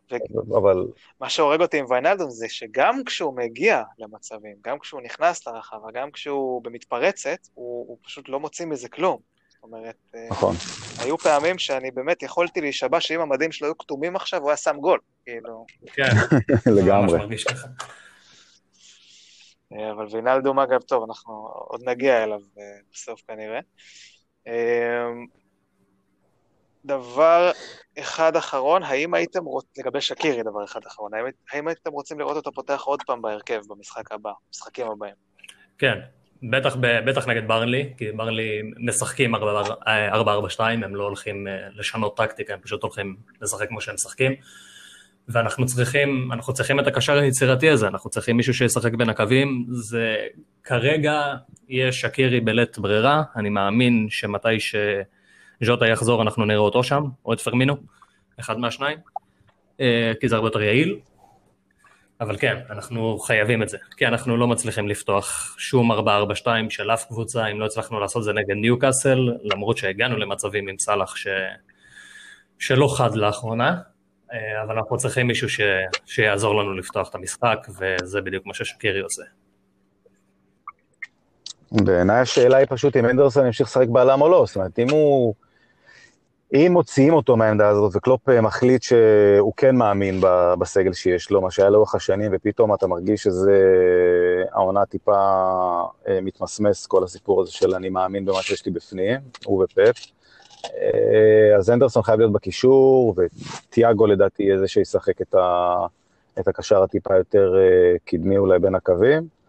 אבל... 0.56 0.86
מה 1.20 1.28
שהורג 1.28 1.60
אותי 1.60 1.78
עם 1.78 1.86
ויינלדום 1.88 2.30
זה 2.30 2.46
שגם 2.48 3.04
כשהוא 3.04 3.36
מגיע 3.36 3.82
למצבים, 3.98 4.56
גם 4.64 4.78
כשהוא 4.78 5.00
נכנס 5.00 5.46
לרחבה, 5.46 5.88
גם 5.94 6.10
כשהוא 6.10 6.62
במתפרצת, 6.64 7.38
הוא, 7.54 7.88
הוא 7.88 7.98
פשוט 8.02 8.28
לא 8.28 8.40
מוציא 8.40 8.66
מזה 8.66 8.88
כלום. 8.88 9.18
זאת 9.48 9.62
אומרת, 9.62 9.96
אה, 10.14 10.26
נכון. 10.30 10.54
היו 10.98 11.18
פעמים 11.18 11.58
שאני 11.58 11.90
באמת 11.90 12.22
יכולתי 12.22 12.60
להישבע 12.60 13.00
שאם 13.00 13.20
המדים 13.20 13.52
שלו 13.52 13.68
היו 13.68 13.78
כתומים 13.78 14.16
עכשיו, 14.16 14.40
הוא 14.40 14.50
היה 14.50 14.56
שם 14.56 14.76
גול, 14.80 14.98
כאילו... 15.24 15.66
כן, 15.86 16.10
לגמרי. 16.76 17.18
אה, 19.72 19.92
אבל 19.92 20.06
וינלדום, 20.10 20.58
אגב, 20.58 20.80
טוב, 20.80 21.04
אנחנו 21.08 21.48
עוד 21.68 21.80
נגיע 21.84 22.24
אליו 22.24 22.40
אה, 22.58 22.64
בסוף 22.92 23.22
כנראה. 23.28 23.60
אמ, 24.46 25.26
דבר 26.84 27.50
אחד 27.98 28.36
אחרון, 28.36 28.82
האם 28.82 29.14
הייתם 29.14 29.44
רוצים, 29.44 29.84
לגבי 29.84 30.00
שקירי 30.00 30.42
דבר 30.42 30.64
אחד 30.64 30.80
אחרון, 30.86 31.14
האם, 31.14 31.24
האם 31.52 31.68
הייתם 31.68 31.90
רוצים 31.90 32.18
לראות 32.18 32.36
אותו 32.36 32.52
פותח 32.52 32.82
עוד 32.84 33.02
פעם 33.06 33.22
בהרכב 33.22 33.60
במשחק 33.68 34.12
הבא, 34.12 34.30
במשחקים 34.48 34.86
הבאים? 34.86 35.14
כן, 35.78 35.98
בטח, 36.42 36.76
בטח 37.06 37.28
נגד 37.28 37.48
ברנלי, 37.48 37.92
כי 37.96 38.12
ברנלי 38.12 38.62
משחקים 38.78 39.34
4-4-2, 39.34 39.38
הם 40.60 40.96
לא 40.96 41.04
הולכים 41.04 41.48
אה, 41.48 41.68
לשנות 41.74 42.16
טקטיקה, 42.16 42.54
הם 42.54 42.60
פשוט 42.60 42.82
הולכים 42.82 43.16
לשחק 43.40 43.68
כמו 43.68 43.80
שהם 43.80 43.94
משחקים. 43.94 44.34
ואנחנו 45.28 45.66
צריכים, 45.66 46.32
אנחנו 46.32 46.52
צריכים 46.52 46.80
את 46.80 46.86
הקשר 46.86 47.18
היצירתי 47.18 47.70
הזה, 47.70 47.88
אנחנו 47.88 48.10
צריכים 48.10 48.36
מישהו 48.36 48.54
שישחק 48.54 48.94
בין 48.94 49.08
הקווים, 49.08 49.66
זה 49.68 50.16
כרגע 50.64 51.34
יהיה 51.68 51.92
שקירי 51.92 52.40
בלית 52.40 52.78
ברירה, 52.78 53.22
אני 53.36 53.48
מאמין 53.48 54.06
שמתי 54.10 54.48
שז'וטה 54.60 55.86
יחזור 55.86 56.22
אנחנו 56.22 56.44
נראה 56.44 56.58
אותו 56.58 56.84
שם, 56.84 57.02
או 57.24 57.32
את 57.32 57.40
פרמינו, 57.40 57.76
אחד 58.40 58.58
מהשניים, 58.58 58.98
אה, 59.80 60.12
כי 60.20 60.28
זה 60.28 60.36
הרבה 60.36 60.46
יותר 60.46 60.62
יעיל, 60.62 60.98
אבל 62.20 62.36
כן, 62.36 62.56
אנחנו 62.70 63.18
חייבים 63.18 63.62
את 63.62 63.68
זה, 63.68 63.78
כי 63.96 64.06
אנחנו 64.06 64.36
לא 64.36 64.48
מצליחים 64.48 64.88
לפתוח 64.88 65.54
שום 65.58 65.92
4-4-2 65.92 65.96
של 66.68 66.90
אף 66.90 67.04
קבוצה, 67.04 67.46
אם 67.46 67.60
לא 67.60 67.66
הצלחנו 67.66 68.00
לעשות 68.00 68.24
זה 68.24 68.32
נגד 68.32 68.54
ניו 68.54 68.78
קאסל, 68.78 69.18
למרות 69.42 69.76
שהגענו 69.76 70.16
למצבים 70.16 70.68
עם 70.68 70.78
סאלח 70.78 71.16
ש... 71.16 71.26
שלא 72.58 72.94
חד 72.96 73.14
לאחרונה, 73.14 73.80
אה, 74.32 74.62
אבל 74.62 74.76
אנחנו 74.76 74.96
צריכים 74.96 75.26
מישהו 75.26 75.48
ש... 75.48 75.60
שיעזור 76.06 76.62
לנו 76.62 76.74
לפתוח 76.74 77.08
את 77.08 77.14
המשחק, 77.14 77.66
וזה 77.78 78.20
בדיוק 78.20 78.46
מה 78.46 78.54
ששקירי 78.54 79.00
עושה. 79.00 79.22
בעיניי 81.72 82.20
השאלה 82.20 82.56
היא 82.56 82.66
פשוט 82.70 82.96
אם 82.96 83.06
אנדרסון 83.06 83.46
ימשיך 83.46 83.66
לשחק 83.68 83.88
בעלם 83.88 84.20
או 84.20 84.28
לא, 84.28 84.44
זאת 84.46 84.56
אומרת, 84.56 84.78
אם 84.78 84.90
הוא... 84.90 85.34
אם 86.54 86.70
מוציאים 86.72 87.14
אותו 87.14 87.36
מהעמדה 87.36 87.68
הזאת 87.68 87.92
וקלופ 87.96 88.28
אה, 88.28 88.40
מחליט 88.40 88.82
שהוא 88.82 89.52
כן 89.56 89.76
מאמין 89.76 90.20
בסגל 90.58 90.92
שיש 90.92 91.30
לו, 91.30 91.40
מה 91.40 91.50
שהיה 91.50 91.70
לאורך 91.70 91.94
השנים, 91.94 92.30
ופתאום 92.34 92.74
אתה 92.74 92.86
מרגיש 92.86 93.22
שזה 93.22 93.62
העונה 94.52 94.86
טיפה 94.86 95.16
אה, 96.08 96.18
מתמסמס, 96.22 96.86
כל 96.86 97.04
הסיפור 97.04 97.42
הזה 97.42 97.52
של 97.52 97.74
אני 97.74 97.88
מאמין 97.88 98.24
במה 98.24 98.42
שיש 98.42 98.66
לי 98.66 98.72
בפנים, 98.72 99.20
הוא 99.44 99.64
ופפ. 99.64 100.06
אה, 100.64 101.56
אז 101.56 101.70
אנדרסון 101.70 102.02
חייב 102.02 102.18
להיות 102.18 102.32
בקישור, 102.32 103.14
וטיאגו 103.16 104.06
לדעתי 104.06 104.42
יהיה 104.42 104.58
זה 104.58 104.68
שישחק 104.68 105.20
את, 105.22 105.34
ה, 105.34 105.74
את 106.40 106.48
הקשר 106.48 106.82
הטיפה 106.82 107.16
יותר 107.16 107.54
אה, 107.58 107.96
קדמי 108.04 108.38
אולי 108.38 108.58
בין 108.58 108.74
הקווים. 108.74 109.39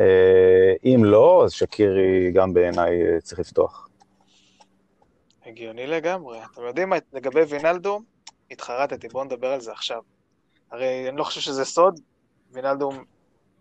אה, 0.00 0.74
אם 0.84 1.04
לא, 1.04 1.42
אז 1.44 1.52
שקירי 1.52 2.30
גם 2.34 2.54
בעיניי 2.54 3.20
צריך 3.22 3.38
לפתוח. 3.38 3.88
הגיוני 5.46 5.86
לגמרי. 5.86 6.38
אתם 6.52 6.62
יודעים 6.62 6.88
מה, 6.88 6.96
לגבי 7.12 7.40
וינלדום, 7.40 8.04
התחרטתי, 8.50 9.08
בואו 9.08 9.24
נדבר 9.24 9.52
על 9.52 9.60
זה 9.60 9.72
עכשיו. 9.72 10.02
הרי 10.72 11.08
אני 11.08 11.16
לא 11.16 11.24
חושב 11.24 11.40
שזה 11.40 11.64
סוד, 11.64 12.00
וינלדום 12.52 13.04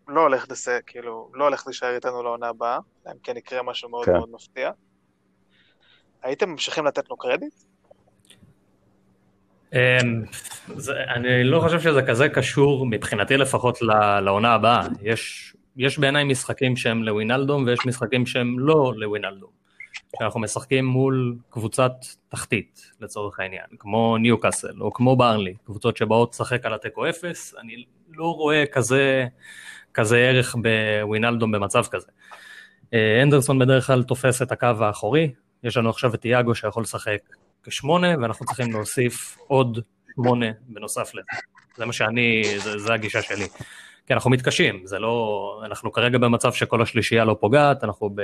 לא 0.08 0.22
הולך 0.22 0.46
לסיים, 0.51 0.82
כאילו, 0.88 1.32
לא 1.34 1.44
הולך 1.44 1.63
להישאר 1.68 1.96
איתנו 1.96 2.24
לעונה 2.24 2.48
הבאה, 2.48 2.80
אלא 3.06 3.13
אם 3.13 3.20
כן 3.24 3.38
יקרה 3.38 3.63
משהו 3.63 3.89
מאוד 3.89 4.06
כן. 4.06 4.13
מאוד 4.13 4.30
מפתיע. 4.32 4.72
הייתם 6.24 6.50
ממשיכים 6.50 6.86
לתת 6.86 7.10
לו 7.10 7.18
קרדיט? 7.18 7.54
אמ, 9.74 9.80
אני 11.15 11.44
לא 11.44 11.60
חושב 11.60 11.80
שזה 11.80 12.01
כזה 12.01 12.30
קשור, 12.30 12.86
מבחינתי 12.86 13.38
לפחות, 13.38 13.82
לעונה 14.25 14.54
הבאה. 14.54 14.88
יש, 15.01 15.54
יש 15.77 16.00
בעיניי 16.00 16.24
משחקים 16.24 16.75
שהם 16.75 17.03
לווינלדום 17.03 17.65
ויש 17.65 17.79
משחקים 17.86 18.25
שהם 18.25 18.60
לא 18.60 18.94
לווינלדום. 18.96 19.50
כשאנחנו 20.15 20.39
משחקים 20.39 20.86
מול 20.86 21.36
קבוצת 21.50 21.91
תחתית, 22.29 22.91
לצורך 23.01 23.39
העניין, 23.39 23.65
כמו 23.79 24.17
ניוקאסל 24.17 24.82
או 24.82 24.94
כמו 24.94 25.15
ברנלי, 25.15 25.53
קבוצות 25.65 25.98
שבאות 25.98 26.34
לשחק 26.34 26.65
על 26.65 26.74
התיקו 26.74 27.10
אפס, 27.10 27.55
אני 27.62 27.86
לא 28.13 28.36
רואה 28.36 28.63
כזה, 28.72 29.25
כזה 29.94 30.17
ערך 30.17 30.55
בווינלדום 30.55 31.51
במצב 31.51 31.84
כזה. 31.91 32.08
אה, 32.94 33.24
אנדרסון 33.24 33.60
בדרך 33.60 33.88
כלל 33.88 34.03
תופס 34.03 34.41
את 34.41 34.51
הקו 34.51 34.67
האחורי, 34.79 35.32
יש 35.63 35.77
לנו 35.77 35.89
עכשיו 35.89 36.15
את 36.15 36.25
יאגו 36.25 36.55
שיכול 36.55 36.84
לשחק 36.84 37.20
כשמונה, 37.63 38.08
ואנחנו 38.22 38.46
צריכים 38.46 38.72
להוסיף 38.72 39.38
עוד 39.48 39.79
שמונה 40.15 40.46
בנוסף 40.67 41.12
לזה. 41.13 41.27
זה 41.77 41.86
מה 41.86 41.94
שאני, 41.94 42.44
זה, 42.58 42.77
זה 42.77 42.94
הגישה 42.94 43.22
שלי. 43.22 43.48
כי 44.07 44.13
אנחנו 44.13 44.29
מתקשים, 44.29 44.81
זה 44.85 45.00
לא, 45.00 45.62
אנחנו 45.65 45.91
כרגע 45.91 46.17
במצב 46.17 46.53
שכל 46.53 46.81
השלישייה 46.81 47.25
לא 47.25 47.38
פוגעת, 47.39 47.83
אנחנו 47.83 48.09
ב, 48.15 48.21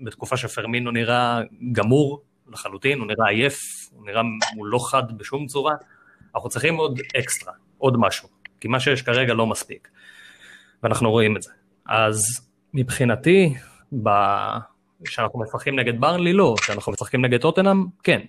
בתקופה 0.00 0.36
שפרמינו 0.36 0.90
נראה 0.90 1.40
גמור 1.72 2.22
לחלוטין, 2.48 2.98
הוא 2.98 3.06
נראה 3.06 3.28
עייף, 3.28 3.60
הוא 3.92 4.06
נראה, 4.06 4.22
הוא 4.56 4.66
לא 4.66 4.78
חד 4.90 5.18
בשום 5.18 5.46
צורה, 5.46 5.74
אנחנו 6.34 6.48
צריכים 6.48 6.76
עוד 6.76 7.00
אקסטרה, 7.18 7.52
עוד 7.78 7.96
משהו, 7.98 8.28
כי 8.60 8.68
מה 8.68 8.80
שיש 8.80 9.02
כרגע 9.02 9.34
לא 9.34 9.46
מספיק, 9.46 9.88
ואנחנו 10.82 11.10
רואים 11.10 11.36
את 11.36 11.42
זה. 11.42 11.50
אז 11.86 12.22
מבחינתי, 12.74 13.54
כשאנחנו 15.04 15.40
משחקים 15.40 15.78
נגד 15.78 16.00
ברנלי 16.00 16.32
לא, 16.32 16.54
כשאנחנו 16.60 16.92
משחקים 16.92 17.24
נגד 17.24 17.40
טוטנאם 17.40 17.86
כן. 18.02 18.20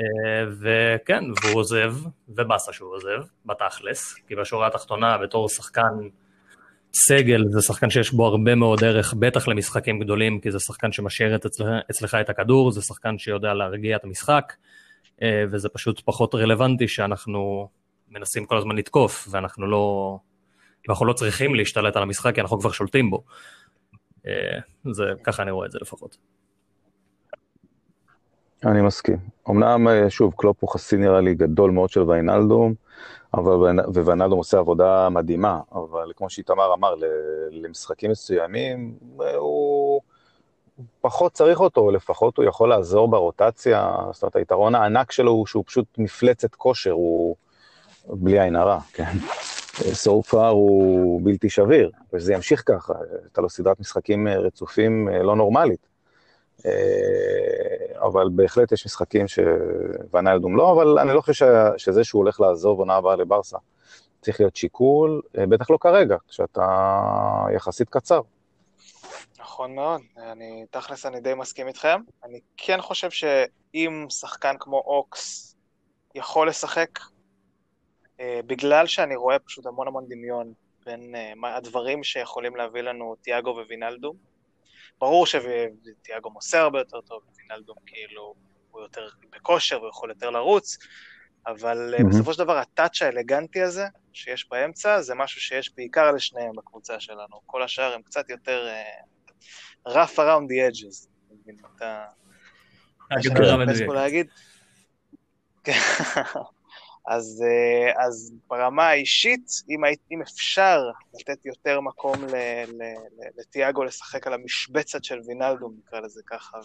אה, 0.00 0.46
וכן, 0.60 1.24
והוא 1.24 1.60
עוזב, 1.60 1.94
ובאסה 2.28 2.72
שהוא 2.72 2.94
עוזב, 2.94 3.22
בתכלס, 3.46 4.14
כי 4.28 4.36
בשורה 4.36 4.66
התחתונה 4.66 5.18
בתור 5.18 5.48
שחקן 5.48 6.08
סגל 6.94 7.44
זה 7.50 7.62
שחקן 7.62 7.90
שיש 7.90 8.12
בו 8.12 8.26
הרבה 8.26 8.54
מאוד 8.54 8.84
ערך, 8.84 9.14
בטח 9.18 9.48
למשחקים 9.48 10.00
גדולים, 10.00 10.40
כי 10.40 10.50
זה 10.50 10.58
שחקן 10.60 10.92
שמשאיר 10.92 11.36
אצלך, 11.36 11.66
אצלך 11.90 12.14
את 12.20 12.30
הכדור, 12.30 12.70
זה 12.70 12.82
שחקן 12.82 13.18
שיודע 13.18 13.54
להרגיע 13.54 13.96
את 13.96 14.04
המשחק, 14.04 14.52
אה, 15.22 15.44
וזה 15.50 15.68
פשוט 15.68 16.00
פחות 16.04 16.34
רלוונטי 16.34 16.88
שאנחנו 16.88 17.68
מנסים 18.08 18.46
כל 18.46 18.56
הזמן 18.56 18.76
לתקוף, 18.76 19.28
ואנחנו 19.30 19.66
לא, 19.66 20.18
ואנחנו 20.88 21.06
לא 21.06 21.12
צריכים 21.12 21.54
להשתלט 21.54 21.96
על 21.96 22.02
המשחק, 22.02 22.34
כי 22.34 22.40
אנחנו 22.40 22.60
כבר 22.60 22.70
שולטים 22.70 23.10
בו. 23.10 23.24
אה, 24.26 24.58
זה, 24.92 25.04
ככה 25.24 25.42
אני 25.42 25.50
רואה 25.50 25.66
את 25.66 25.72
זה 25.72 25.78
לפחות. 25.82 26.16
אני 28.66 28.82
מסכים. 28.82 29.16
אמנם, 29.50 29.88
אה, 29.88 30.10
שוב, 30.10 30.34
קלופ 30.36 30.56
הוא 30.60 30.70
חסי 30.70 30.96
נראה 30.96 31.20
לי 31.20 31.34
גדול 31.34 31.70
מאוד 31.70 31.90
של 31.90 32.00
ויינלדום, 32.00 32.74
אבל, 33.34 33.80
וויינלדום 33.86 34.38
עושה 34.38 34.58
עבודה 34.58 35.08
מדהימה, 35.08 35.60
אבל 35.72 36.12
כמו 36.16 36.30
שאיתמר 36.30 36.74
אמר, 36.74 36.94
למשחקים 37.50 38.10
מסוימים, 38.10 38.94
אה, 39.20 39.36
הוא 39.36 40.00
פחות 41.00 41.32
צריך 41.32 41.60
אותו, 41.60 41.90
לפחות 41.90 42.36
הוא 42.36 42.44
יכול 42.44 42.68
לעזור 42.68 43.08
ברוטציה, 43.08 43.96
זאת 44.12 44.22
אומרת, 44.22 44.36
היתרון 44.36 44.74
הענק 44.74 45.12
שלו 45.12 45.30
הוא 45.30 45.46
שהוא 45.46 45.64
פשוט 45.66 45.86
מפלצת 45.98 46.54
כושר, 46.54 46.90
הוא 46.90 47.36
בלי 48.06 48.40
עין 48.40 48.56
הרע, 48.56 48.80
כן. 48.92 49.12
so 49.74 50.30
far 50.30 50.36
הוא 50.36 51.20
בלתי 51.24 51.50
שביר, 51.50 51.90
ושזה 52.12 52.34
ימשיך 52.34 52.62
ככה, 52.66 52.94
הייתה 53.22 53.40
לו 53.40 53.50
סדרת 53.50 53.80
משחקים 53.80 54.28
אה, 54.28 54.38
רצופים 54.38 55.08
לא 55.08 55.36
נורמלית. 55.36 55.93
אה, 56.66 58.00
אבל 58.06 58.28
בהחלט 58.34 58.72
יש 58.72 58.86
משחקים 58.86 59.26
שוונאלדום 59.28 60.56
לא, 60.56 60.72
אבל 60.72 60.98
אני 60.98 61.14
לא 61.14 61.20
חושב 61.20 61.46
שזה 61.76 62.04
שהוא 62.04 62.22
הולך 62.22 62.40
לעזוב 62.40 62.78
עונה 62.78 62.94
הבאה 62.94 63.16
לברסה. 63.16 63.58
צריך 64.22 64.40
להיות 64.40 64.56
שיקול, 64.56 65.22
בטח 65.34 65.70
לא 65.70 65.78
כרגע, 65.80 66.16
כשאתה 66.28 66.66
יחסית 67.54 67.88
קצר. 67.88 68.20
נכון 69.38 69.74
מאוד, 69.74 70.00
אני, 70.16 70.64
תכלס 70.70 71.06
אני 71.06 71.20
די 71.20 71.34
מסכים 71.34 71.68
איתכם. 71.68 72.00
אני 72.24 72.40
כן 72.56 72.80
חושב 72.80 73.10
שאם 73.10 74.06
שחקן 74.08 74.54
כמו 74.60 74.76
אוקס 74.76 75.56
יכול 76.14 76.48
לשחק 76.48 76.98
אה, 78.20 78.40
בגלל 78.46 78.86
שאני 78.86 79.16
רואה 79.16 79.38
פשוט 79.38 79.66
המון 79.66 79.88
המון 79.88 80.04
דמיון 80.08 80.52
בין 80.86 81.14
הדברים 81.44 82.04
שיכולים 82.04 82.56
להביא 82.56 82.82
לנו 82.82 83.14
תיאגו 83.22 83.50
ווינלדום. 83.50 84.33
ברור 84.98 85.26
שתיאגו 85.26 86.30
מוסר 86.30 86.58
הרבה 86.58 86.78
יותר 86.78 87.00
טוב, 87.00 87.22
ווינלדום 87.34 87.76
כאילו 87.86 88.34
הוא 88.70 88.82
יותר 88.82 89.08
בכושר, 89.32 89.76
הוא 89.76 89.88
יכול 89.88 90.10
יותר 90.10 90.30
לרוץ, 90.30 90.78
אבל 91.46 91.94
mm-hmm. 91.94 92.08
בסופו 92.08 92.32
של 92.32 92.38
דבר 92.38 92.58
הטאץ' 92.58 93.02
האלגנטי 93.02 93.62
הזה 93.62 93.86
שיש 94.12 94.48
באמצע, 94.50 95.00
זה 95.00 95.14
משהו 95.14 95.40
שיש 95.40 95.74
בעיקר 95.76 96.12
לשניהם 96.12 96.56
בקבוצה 96.56 97.00
שלנו. 97.00 97.40
כל 97.46 97.62
השאר 97.62 97.94
הם 97.94 98.02
קצת 98.02 98.30
יותר 98.30 98.68
uh, 99.86 99.90
rough 99.90 100.16
around 100.16 100.46
the 100.48 100.72
edges. 100.72 101.08
אתה... 101.76 102.04
הגדרה 103.10 103.56
מדויקת. 103.56 104.26
אז, 107.06 107.44
אה, 107.46 108.04
אז 108.06 108.32
ברמה 108.50 108.88
האישית, 108.88 109.50
אם, 109.70 109.80
אם 110.10 110.22
אפשר 110.22 110.90
לתת 111.14 111.46
יותר 111.46 111.80
מקום 111.80 112.14
לתיאגו 113.38 113.84
לשחק 113.84 114.26
על 114.26 114.32
המשבצת 114.32 115.04
של 115.04 115.20
וינלדום, 115.26 115.74
נקרא 115.78 116.00
לזה 116.00 116.20
ככה, 116.26 116.58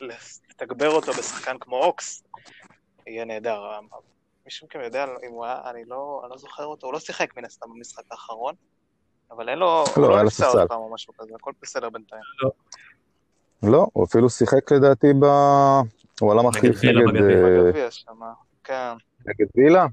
ולתגבר 0.00 0.90
אותו 0.90 1.12
בשחקן 1.12 1.58
כמו 1.60 1.84
אוקס, 1.84 2.22
יהיה 3.06 3.24
נהדר. 3.24 3.62
מישהו 4.44 4.66
מכם 4.66 4.80
יודע 4.80 5.04
אם 5.04 5.30
הוא 5.30 5.44
היה, 5.44 5.60
אני 5.70 5.84
לא, 5.84 6.20
אני 6.24 6.30
לא 6.30 6.38
זוכר 6.38 6.64
אותו, 6.64 6.86
הוא 6.86 6.92
לא 6.92 6.98
שיחק 6.98 7.36
מן 7.36 7.44
הסתם 7.44 7.66
במשחק 7.74 8.04
האחרון, 8.10 8.54
אבל 9.30 9.48
אין 9.48 9.58
לו, 9.58 9.84
לא, 9.96 10.02
הוא 10.06 10.08
לא 10.08 10.22
נפצע 10.22 10.46
עוד 10.46 10.68
פעם 10.68 10.80
או 10.80 10.94
משהו 10.94 11.12
כזה, 11.18 11.34
הכל 11.34 11.52
בסדר 11.62 11.90
בינתיים. 11.90 12.22
לא. 12.42 12.50
לא, 13.62 13.86
הוא 13.92 14.04
אפילו 14.04 14.30
שיחק 14.30 14.72
לדעתי 14.72 15.06
ב... 15.20 15.24
הוא 16.20 16.32
עלה 16.32 16.42
מחליף 16.42 16.84
נגד... 16.84 17.90
שם, 17.90 18.20
כן. 18.64 18.92
נגד 19.26 19.46
וילה? 19.56 19.86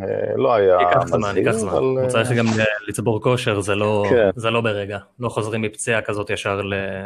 אה, 0.00 0.36
לא 0.36 0.54
היה 0.54 0.76
ייקח 0.80 1.06
זמן, 1.06 1.36
ייקח 1.36 1.50
זמן. 1.50 1.72
הוא 1.72 2.08
צריך 2.08 2.32
גם 2.32 2.46
לצבור 2.88 3.22
כושר, 3.22 3.60
לא- 3.76 4.04
כן. 4.10 4.30
זה 4.36 4.50
לא 4.50 4.60
ברגע. 4.60 4.98
לא 5.20 5.28
חוזרים 5.28 5.62
מפציעה 5.62 6.02
כזאת 6.02 6.30
ישר 6.30 6.60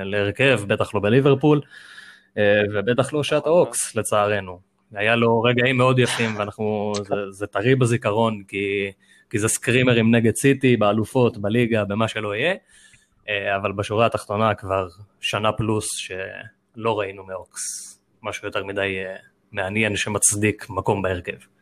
להרכב, 0.04 0.60
בטח 0.66 0.94
לא 0.94 1.00
בליברפול, 1.00 1.60
אה, 2.38 2.62
ובטח 2.74 3.12
לא 3.12 3.22
שעת 3.22 3.46
האוקס, 3.46 3.96
לצערנו. 3.96 4.58
היה 4.94 5.16
לו 5.16 5.42
רגעים 5.42 5.76
מאוד 5.76 5.98
יפים, 5.98 6.36
ואנחנו, 6.36 6.92
זה 7.30 7.46
טרי 7.46 7.74
בזיכרון, 7.74 8.42
כי 9.30 9.38
זה 9.38 9.48
סקרימרים 9.48 10.14
נגד 10.14 10.34
סיטי, 10.36 10.76
באלופות, 10.76 11.38
בליגה, 11.38 11.84
במה 11.84 12.08
שלא 12.08 12.34
יהיה, 12.34 12.54
אה, 13.28 13.56
אבל 13.56 13.72
בשורה 13.72 14.06
התחתונה 14.06 14.54
כבר 14.54 14.88
שנה 15.20 15.52
פלוס 15.52 15.86
שלא 15.96 16.98
ראינו 16.98 17.24
מאוקס 17.24 17.60
משהו 18.22 18.48
יותר 18.48 18.64
מדי 18.64 18.96
מעניין 19.52 19.96
שמצדיק 19.96 20.66
מקום 20.70 21.02
בהרכב. 21.02 21.55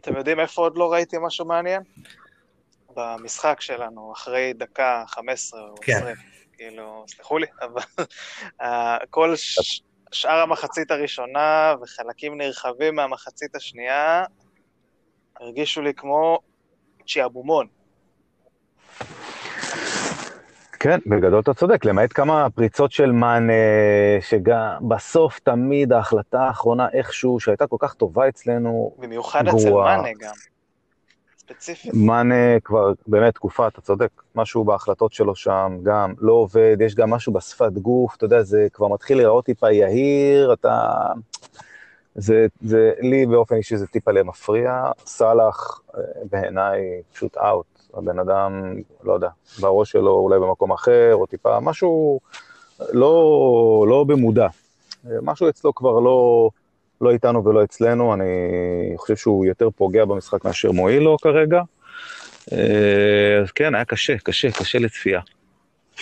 אתם 0.00 0.16
יודעים 0.16 0.40
איפה 0.40 0.62
עוד 0.62 0.76
לא 0.76 0.92
ראיתי 0.92 1.16
משהו 1.20 1.46
מעניין? 1.46 1.82
במשחק 2.96 3.60
שלנו, 3.60 4.12
אחרי 4.12 4.52
דקה 4.52 5.04
15 5.06 5.60
או 5.60 5.74
20. 5.82 6.04
כן. 6.04 6.14
כאילו, 6.52 7.04
סלחו 7.08 7.38
לי, 7.38 7.46
אבל 7.62 8.04
כל 9.10 9.34
שאר 10.12 10.38
המחצית 10.38 10.90
הראשונה 10.90 11.74
וחלקים 11.82 12.38
נרחבים 12.38 12.94
מהמחצית 12.94 13.54
השנייה 13.54 14.24
הרגישו 15.40 15.82
לי 15.82 15.94
כמו 15.94 16.38
צ'יאבומון. 17.06 17.66
כן, 20.80 20.98
בגדול 21.06 21.40
אתה 21.40 21.54
צודק, 21.54 21.84
למעט 21.84 22.10
כמה 22.14 22.50
פריצות 22.50 22.92
של 22.92 23.12
מאנה, 23.12 23.52
שבסוף 24.20 25.38
תמיד 25.38 25.92
ההחלטה 25.92 26.42
האחרונה 26.42 26.88
איכשהו, 26.92 27.40
שהייתה 27.40 27.66
כל 27.66 27.76
כך 27.80 27.94
טובה 27.94 28.28
אצלנו, 28.28 28.94
במיוחד 28.98 29.48
אצל 29.48 29.70
מאנה 29.70 30.08
גם, 30.20 30.34
ספציפית. 31.38 31.92
מאנה 31.94 32.60
כבר 32.64 32.92
באמת 33.06 33.34
תקופה, 33.34 33.68
אתה 33.68 33.80
צודק, 33.80 34.08
משהו 34.34 34.64
בהחלטות 34.64 35.12
שלו 35.12 35.34
שם 35.34 35.78
גם 35.82 36.14
לא 36.18 36.32
עובד, 36.32 36.76
יש 36.80 36.94
גם 36.94 37.10
משהו 37.10 37.32
בשפת 37.32 37.72
גוף, 37.72 38.16
אתה 38.16 38.24
יודע, 38.24 38.42
זה 38.42 38.66
כבר 38.72 38.88
מתחיל 38.88 39.16
להיראות 39.16 39.44
טיפה 39.44 39.70
יהיר, 39.70 40.52
אתה... 40.52 40.92
זה, 42.18 42.46
זה, 42.60 42.92
לי 43.00 43.26
באופן 43.26 43.56
אישי 43.56 43.76
זה 43.76 43.86
טיפה 43.86 44.10
למפריע, 44.10 44.90
סאלח 45.06 45.80
אה, 45.94 46.00
בעיניי 46.30 46.80
פשוט 47.12 47.36
אאוט, 47.36 47.75
הבן 47.96 48.18
אדם, 48.18 48.74
לא 49.04 49.12
יודע, 49.12 49.28
בראש 49.60 49.90
שלו 49.90 50.12
אולי 50.12 50.38
במקום 50.38 50.72
אחר, 50.72 51.10
או 51.14 51.26
טיפה, 51.26 51.60
משהו 51.60 52.20
לא, 52.92 53.86
לא 53.88 54.04
במודע. 54.04 54.46
משהו 55.22 55.48
אצלו 55.48 55.74
כבר 55.74 56.00
לא, 56.00 56.50
לא 57.00 57.10
איתנו 57.10 57.44
ולא 57.44 57.64
אצלנו, 57.64 58.14
אני 58.14 58.24
חושב 58.96 59.16
שהוא 59.16 59.46
יותר 59.46 59.70
פוגע 59.70 60.04
במשחק 60.04 60.44
מאשר 60.44 60.72
מועיל 60.72 61.02
לו 61.02 61.16
כרגע. 61.22 61.62
אה, 62.52 63.38
אז 63.42 63.50
כן, 63.50 63.74
היה 63.74 63.84
קשה, 63.84 64.18
קשה, 64.18 64.50
קשה 64.50 64.78
לצפייה. 64.78 65.20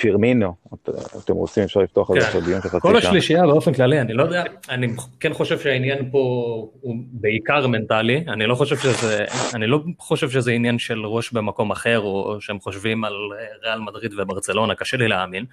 פירמינו, 0.00 0.54
אתם 1.24 1.32
רוצים, 1.32 1.64
אפשר 1.64 1.80
לפתוח 1.80 2.10
על 2.10 2.20
זה 2.20 2.26
כן. 2.26 2.40
דיון 2.40 2.62
של 2.62 2.68
חצי 2.68 2.80
כל. 2.80 2.96
השלישייה 2.96 3.46
באופן 3.46 3.72
כללי, 3.72 4.00
אני 4.00 4.12
לא 4.12 4.22
יודע, 4.22 4.44
אני 4.68 4.86
כן 5.20 5.32
חושב 5.32 5.58
שהעניין 5.58 6.10
פה 6.10 6.18
הוא 6.80 6.96
בעיקר 7.12 7.66
מנטלי, 7.66 8.24
אני 8.28 8.46
לא 8.46 8.54
חושב 8.54 8.76
שזה, 8.76 9.24
אני 9.54 9.66
לא 9.66 9.80
חושב 9.98 10.30
שזה 10.30 10.52
עניין 10.52 10.78
של 10.78 11.06
ראש 11.06 11.32
במקום 11.32 11.70
אחר, 11.70 12.00
או 12.00 12.40
שהם 12.40 12.60
חושבים 12.60 13.04
על 13.04 13.14
ריאל 13.64 13.80
מדריד 13.80 14.12
וברצלונה, 14.18 14.74
קשה 14.74 14.96
לי 14.96 15.08
להאמין. 15.08 15.44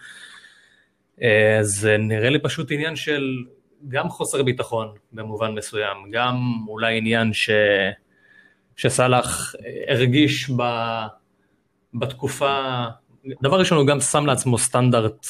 אה, 1.22 1.60
זה 1.62 1.98
נראה 1.98 2.30
לי 2.30 2.40
פשוט 2.40 2.72
עניין 2.72 2.96
של 2.96 3.44
גם 3.88 4.10
חוסר 4.10 4.44
ביטחון 4.44 4.88
במובן 5.14 5.52
מסוים, 5.52 5.98
גם 6.12 6.36
אולי 6.68 6.98
עניין 6.98 7.34
ש... 7.34 7.50
שסאלח 8.76 9.56
הרגיש 9.88 10.50
ב... 10.50 10.64
בתקופה, 11.94 12.86
דבר 13.44 13.60
ראשון 13.60 13.78
הוא 13.78 13.88
גם 13.88 14.00
שם 14.00 14.26
לעצמו 14.26 14.58
סטנדרט 14.58 15.28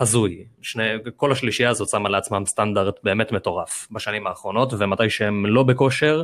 הזוי, 0.00 0.44
שני, 0.62 0.84
כל 1.16 1.32
השלישייה 1.32 1.70
הזאת 1.70 1.88
שמה 1.88 2.08
לעצמם 2.08 2.42
סטנדרט 2.46 2.94
באמת 3.02 3.32
מטורף 3.32 3.88
בשנים 3.90 4.26
האחרונות, 4.26 4.72
ומתי 4.78 5.10
שהם 5.10 5.46
לא 5.46 5.62
בכושר, 5.62 6.22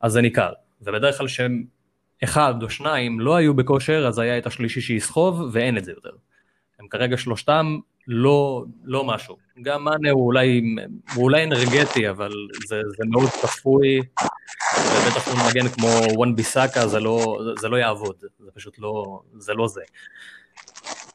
אז 0.00 0.12
זה 0.12 0.20
ניכר, 0.20 0.52
ובדרך 0.82 1.18
כלל 1.18 1.28
שהם 1.28 1.64
אחד 2.24 2.62
או 2.62 2.70
שניים 2.70 3.20
לא 3.20 3.36
היו 3.36 3.54
בכושר, 3.54 4.06
אז 4.06 4.18
היה 4.18 4.38
את 4.38 4.46
השלישי 4.46 4.80
שיסחוב, 4.80 5.42
ואין 5.52 5.78
את 5.78 5.84
זה 5.84 5.92
יותר. 5.92 6.12
הם 6.80 6.88
כרגע 6.88 7.16
שלושתם 7.16 7.78
לא, 8.08 8.64
לא 8.84 9.04
משהו. 9.04 9.36
גם 9.62 9.84
מאנה 9.84 10.10
הוא 10.10 10.26
אולי, 10.26 10.60
הוא 11.14 11.24
אולי 11.24 11.44
אנרגטי, 11.44 12.10
אבל 12.10 12.32
זה, 12.66 12.80
זה 12.96 13.04
מאוד 13.06 13.28
צפוי, 13.28 13.98
ובטח 13.98 15.28
הוא 15.28 15.36
מגן 15.50 15.68
כמו 15.68 15.88
וואן 16.16 16.36
ביסאקה, 16.36 16.86
זה 16.86 17.00
לא, 17.00 17.40
זה, 17.44 17.50
זה 17.60 17.68
לא 17.68 17.76
יעבוד, 17.76 18.16
זה 18.20 18.50
פשוט 18.54 18.78
לא, 18.78 19.20
זה 19.38 19.54
לא 19.54 19.68
זה. 19.68 19.80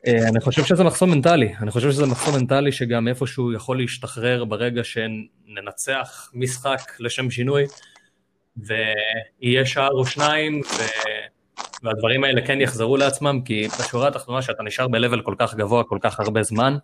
אה, 0.08 0.28
אני 0.30 0.40
חושב 0.40 0.64
שזה 0.64 0.84
מחסום 0.84 1.12
מנטלי, 1.12 1.54
אני 1.62 1.72
חושב 1.72 1.92
שזה 1.92 2.06
מחסום 2.06 2.36
מנטלי 2.36 2.72
שגם 2.72 3.08
איפשהו 3.08 3.54
יכול 3.54 3.78
להשתחרר 3.78 4.46
ברגע 4.46 4.82
שננצח 4.84 6.32
משחק 6.34 6.82
לשם 7.00 7.32
שינוי, 7.32 7.64
ויהיה 8.58 9.66
שער 9.66 9.92
או 9.92 10.06
שניים, 10.06 10.62
ו... 10.62 10.82
והדברים 11.84 12.24
האלה 12.24 12.42
כן 12.48 12.62
יחזרו 12.62 12.98
לעצמם, 12.98 13.42
כי 13.46 13.68
בשורה 13.80 14.08
התחתונה 14.08 14.42
שאתה 14.42 14.64
נשאר 14.64 14.88
ב-level 14.88 15.22
כל 15.24 15.36
כך 15.38 15.56
גבוה 15.56 15.84
כל 15.84 15.98
כך 16.02 16.20
הרבה 16.20 16.44
זמן, 16.44 16.78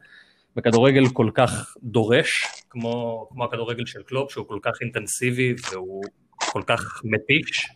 בכדורגל 0.55 1.03
כל 1.13 1.29
כך 1.33 1.75
דורש, 1.83 2.45
כמו, 2.69 3.27
כמו 3.31 3.43
הכדורגל 3.43 3.85
של 3.85 4.03
קלופ, 4.03 4.31
שהוא 4.31 4.47
כל 4.47 4.59
כך 4.61 4.71
אינטנסיבי 4.81 5.55
והוא 5.71 6.03
כל 6.51 6.61
כך 6.67 7.01
מתיש, 7.03 7.67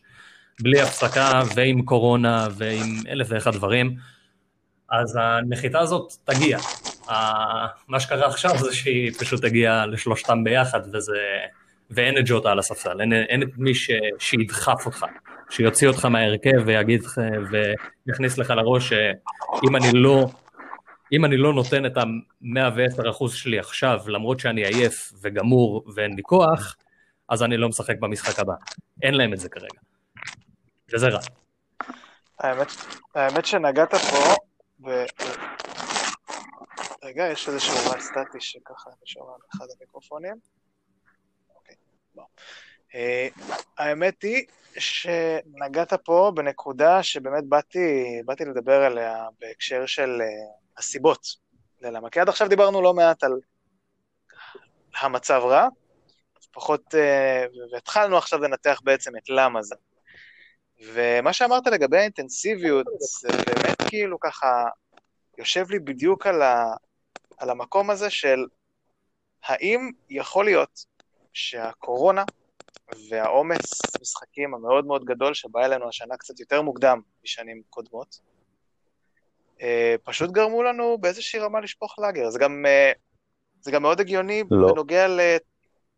בלי 0.62 0.82
הפסקה 0.82 1.42
ועם 1.56 1.82
קורונה 1.82 2.48
ועם 2.52 2.96
אלף 3.10 3.28
ואחד 3.30 3.54
דברים, 3.54 3.96
אז 4.90 5.20
הנחיתה 5.22 5.80
הזאת 5.80 6.14
תגיע. 6.24 6.58
מה 7.88 8.00
שקרה 8.00 8.28
עכשיו 8.28 8.58
זה 8.58 8.76
שהיא 8.76 9.12
פשוט 9.20 9.42
תגיע 9.42 9.86
לשלושתם 9.86 10.44
ביחד, 10.44 10.80
וזה... 10.94 11.18
ואין 11.90 12.18
את 12.18 12.24
ג'וטה 12.26 12.52
על 12.52 12.60
הספסל, 12.60 13.02
אין, 13.02 13.14
אין 13.14 13.44
את 13.44 13.48
מי 13.58 13.76
ש, 13.76 13.92
שידחף 14.20 14.86
אותך, 14.86 15.06
שיוציא 15.54 15.88
אותך 15.88 16.06
מההרכב 16.06 16.64
ויגיד, 16.66 17.04
ויכניס 18.08 18.38
לך 18.38 18.50
לראש 18.50 18.90
שאם 18.90 19.76
אני 19.76 19.92
לא, 19.94 20.26
אם 21.12 21.26
אני 21.26 21.38
לא 21.38 21.54
נותן 21.54 21.86
את 21.86 21.98
ה-110% 21.98 23.28
שלי 23.28 23.60
עכשיו, 23.60 24.00
למרות 24.08 24.40
שאני 24.40 24.66
עייף 24.66 25.14
וגמור 25.22 25.84
ואין 25.96 26.14
לי 26.16 26.22
כוח, 26.24 26.76
אז 27.30 27.44
אני 27.44 27.58
לא 27.58 27.70
משחק 27.70 28.00
במשחק 28.00 28.40
הבא. 28.40 28.54
אין 29.02 29.14
להם 29.14 29.34
את 29.34 29.40
זה 29.40 29.50
כרגע. 29.50 29.80
וזה 30.94 31.08
רע. 31.08 31.20
האמת, 32.40 32.68
האמת 33.16 33.46
שנגעת 33.46 33.96
פה, 33.96 34.36
ו... 34.86 34.90
רגע, 37.04 37.24
יש 37.32 37.50
איזשהו 37.50 37.76
רעש 37.76 38.04
סטטי 38.04 38.40
שככה 38.40 38.90
אני 38.90 39.06
שומע 39.06 39.32
באחד 39.42 39.66
המיקרופונים. 39.78 40.36
אה, 42.20 42.24
האמת 43.78 44.22
היא 44.22 44.46
שנגעת 44.78 45.94
פה 45.94 46.32
בנקודה 46.36 47.04
שבאמת 47.04 47.44
באתי, 47.44 48.22
באתי 48.26 48.46
לדבר 48.46 48.82
עליה 48.82 49.28
בהקשר 49.40 49.86
של 49.86 50.22
אה, 50.22 50.28
הסיבות 50.78 51.28
ללמה. 51.82 52.10
כי 52.10 52.20
עד 52.20 52.30
עכשיו 52.30 52.48
דיברנו 52.48 52.82
לא 52.82 52.94
מעט 52.94 53.24
על 53.24 53.32
המצב 55.02 55.42
רע, 55.44 55.68
פחות, 56.54 56.96
אה, 56.96 57.46
והתחלנו 57.72 58.18
עכשיו 58.18 58.40
לנתח 58.40 58.82
בעצם 58.84 59.18
את 59.18 59.30
למה 59.30 59.62
זה. 59.62 59.76
ומה 60.94 61.34
שאמרת 61.34 61.68
לגבי 61.68 61.98
האינטנסיביות, 61.98 62.86
זה 63.00 63.28
באמת 63.30 63.82
כאילו 63.90 64.20
ככה 64.20 64.66
יושב 65.38 65.66
לי 65.70 65.80
בדיוק 65.80 66.28
על, 66.28 66.42
ה, 66.42 66.74
על 67.38 67.50
המקום 67.50 67.90
הזה 67.90 68.10
של 68.10 68.46
האם 69.44 69.92
יכול 70.10 70.46
להיות 70.46 70.86
שהקורונה 71.34 72.24
והעומס 73.10 73.82
משחקים 74.02 74.54
המאוד 74.54 74.86
מאוד 74.86 75.06
גדול 75.06 75.34
שבא 75.34 75.66
אלינו 75.66 75.90
השנה 75.90 76.18
קצת 76.18 76.40
יותר 76.40 76.62
מוקדם 76.62 77.02
משנים 77.24 77.62
קודמות, 77.70 78.20
אה, 79.62 79.96
פשוט 80.04 80.32
גרמו 80.32 80.64
לנו 80.64 80.98
באיזושהי 80.98 81.40
רמה 81.40 81.60
לשפוך 81.60 82.00
לאגר. 82.00 82.30
זה 82.30 82.40
גם, 82.40 82.66
אה, 82.68 82.92
זה 83.62 83.72
גם 83.72 83.82
מאוד 83.82 84.00
הגיוני 84.00 84.44
לא. 84.52 84.74
בנוגע 84.74 85.08
ל... 85.08 85.20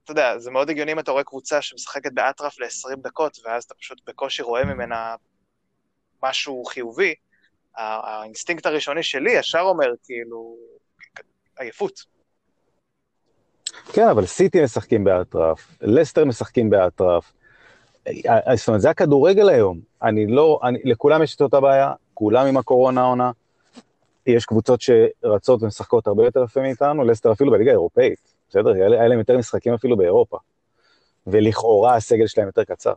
אתה 0.03 0.11
יודע, 0.11 0.39
זה 0.39 0.51
מאוד 0.51 0.69
הגיוני 0.69 0.91
אם 0.91 0.99
אתה 0.99 1.11
רואה 1.11 1.23
קבוצה 1.23 1.61
שמשחקת 1.61 2.11
באטרף 2.13 2.59
ל-20 2.59 2.95
דקות, 2.95 3.37
ואז 3.43 3.63
אתה 3.63 3.73
פשוט 3.73 4.01
בקושי 4.05 4.41
רואה 4.41 4.65
ממנה 4.65 5.15
משהו 6.23 6.65
חיובי. 6.65 7.13
האינסטינקט 7.75 8.65
הראשוני 8.65 9.03
שלי 9.03 9.31
ישר 9.31 9.59
אומר, 9.59 9.93
כאילו, 10.03 10.57
עייפות. 11.59 12.14
כן, 13.93 14.07
אבל 14.07 14.25
סיטי 14.25 14.63
משחקים 14.63 15.03
באטרף, 15.03 15.77
לסטר 15.81 16.25
משחקים 16.25 16.69
באטרף. 16.69 17.33
אה, 18.07 18.55
זאת 18.55 18.67
אומרת, 18.67 18.81
זה 18.81 18.89
הכדורגל 18.89 19.49
היום. 19.49 19.79
אני 20.03 20.27
לא, 20.27 20.59
אני, 20.63 20.79
לכולם 20.83 21.23
יש 21.23 21.35
את 21.35 21.41
אותה 21.41 21.59
בעיה, 21.59 21.93
כולם 22.13 22.45
עם 22.45 22.57
הקורונה 22.57 23.03
עונה. 23.03 23.31
יש 24.27 24.45
קבוצות 24.45 24.81
שרצות 24.81 25.63
ומשחקות 25.63 26.07
הרבה 26.07 26.25
יותר 26.25 26.43
יפה 26.43 26.61
מאיתנו, 26.61 27.03
לסטר 27.03 27.31
אפילו 27.31 27.51
בליגה 27.51 27.71
האירופאית, 27.71 28.19
בסדר? 28.49 28.71
היה 28.73 29.07
להם 29.07 29.19
יותר 29.19 29.37
משחקים 29.37 29.73
אפילו 29.73 29.97
באירופה. 29.97 30.37
ולכאורה 31.27 31.95
הסגל 31.95 32.27
שלהם 32.27 32.47
יותר 32.47 32.63
קצר. 32.63 32.93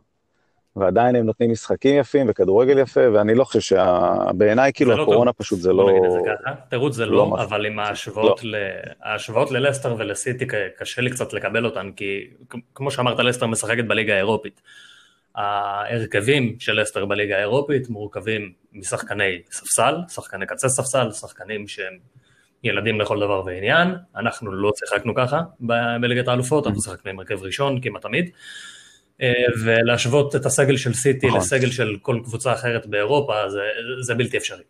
ועדיין 0.79 1.15
הם 1.15 1.25
נותנים 1.25 1.51
משחקים 1.51 1.99
יפים 1.99 2.25
וכדורגל 2.29 2.79
יפה, 2.79 3.01
ואני 3.13 3.35
לא 3.35 3.43
חושב 3.43 3.59
שבעיניי 3.59 4.71
כאילו 4.73 4.97
לא 4.97 5.03
הקורונה 5.03 5.33
פשוט 5.33 5.59
זה 5.59 5.73
לא... 5.73 5.89
תירוץ 6.69 6.95
זה 6.95 7.05
לא, 7.05 7.11
לא 7.11 7.37
אבל 7.43 7.65
עם 7.65 7.79
ההשוואות, 7.79 8.43
לא. 8.43 8.57
ל... 8.57 8.63
ההשוואות 9.03 9.51
ללסטר 9.51 9.95
ולסיטי 9.97 10.45
קשה 10.77 11.01
לי 11.01 11.09
קצת 11.09 11.33
לקבל 11.33 11.65
אותן, 11.65 11.91
כי 11.95 12.27
כמו 12.75 12.91
שאמרת, 12.91 13.19
לסטר 13.19 13.45
משחקת 13.45 13.83
בליגה 13.83 14.13
האירופית. 14.13 14.61
ההרכבים 15.35 16.55
של 16.59 16.81
לסטר 16.81 17.05
בליגה 17.05 17.37
האירופית 17.37 17.89
מורכבים 17.89 18.51
משחקני 18.73 19.41
ספסל, 19.51 19.95
שחקני 20.09 20.45
קצה 20.45 20.69
ספסל, 20.69 21.11
שחקנים 21.11 21.67
שהם 21.67 21.97
ילדים 22.63 23.01
לכל 23.01 23.19
דבר 23.19 23.43
ועניין, 23.45 23.95
אנחנו 24.15 24.51
לא 24.51 24.71
שיחקנו 24.75 25.15
ככה 25.15 25.41
בליגת 26.01 26.27
האלופות, 26.27 26.67
אנחנו 26.67 26.81
שיחקנו 26.81 27.11
עם 27.11 27.19
הרכב 27.19 27.43
ראשון 27.43 27.81
כמעט 27.81 28.01
תמיד. 28.01 28.29
אה, 29.21 29.33
ולהשוות 29.63 30.35
את 30.35 30.45
הסגל 30.45 30.77
של 30.77 30.93
סיטי 30.93 31.27
נכון. 31.27 31.39
לסגל 31.39 31.71
של 31.71 31.97
כל 32.01 32.19
קבוצה 32.23 32.53
אחרת 32.53 32.87
באירופה, 32.87 33.49
זה, 33.49 33.59
זה 34.01 34.15
בלתי 34.15 34.37
אפשרי. 34.37 34.63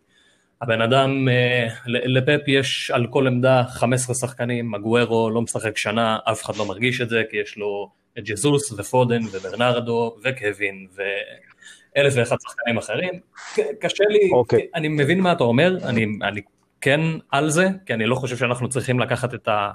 הבן 0.62 0.80
אדם, 0.80 1.28
אה, 1.28 1.68
לפפ 1.86 2.40
יש 2.46 2.90
על 2.90 3.06
כל 3.06 3.26
עמדה 3.26 3.64
15 3.68 4.14
שחקנים, 4.14 4.70
מגוורו 4.70 5.30
לא 5.30 5.42
משחק 5.42 5.76
שנה, 5.76 6.18
אף 6.24 6.44
אחד 6.44 6.56
לא 6.56 6.66
מרגיש 6.66 7.00
את 7.00 7.08
זה, 7.08 7.22
כי 7.30 7.36
יש 7.36 7.56
לו 7.56 7.90
את 8.18 8.24
ג'זוס 8.24 8.72
ופודן 8.72 9.20
וברנרדו 9.32 10.16
וקווין 10.24 10.86
ואלף 10.94 12.12
ואחד 12.16 12.36
שחקנים 12.48 12.78
אחרים. 12.78 13.20
קשה 13.80 14.04
לי, 14.08 14.30
okay. 14.30 14.34
אוקיי. 14.34 14.66
אני 14.74 14.88
מבין 14.88 15.20
מה 15.20 15.32
אתה 15.32 15.44
אומר, 15.44 15.76
אני, 15.84 16.06
אני 16.22 16.40
כן 16.80 17.00
על 17.30 17.50
זה, 17.50 17.68
כי 17.86 17.94
אני 17.94 18.06
לא 18.06 18.14
חושב 18.14 18.36
שאנחנו 18.36 18.68
צריכים 18.68 19.00
לקחת 19.00 19.34
את 19.34 19.48
ה... 19.48 19.70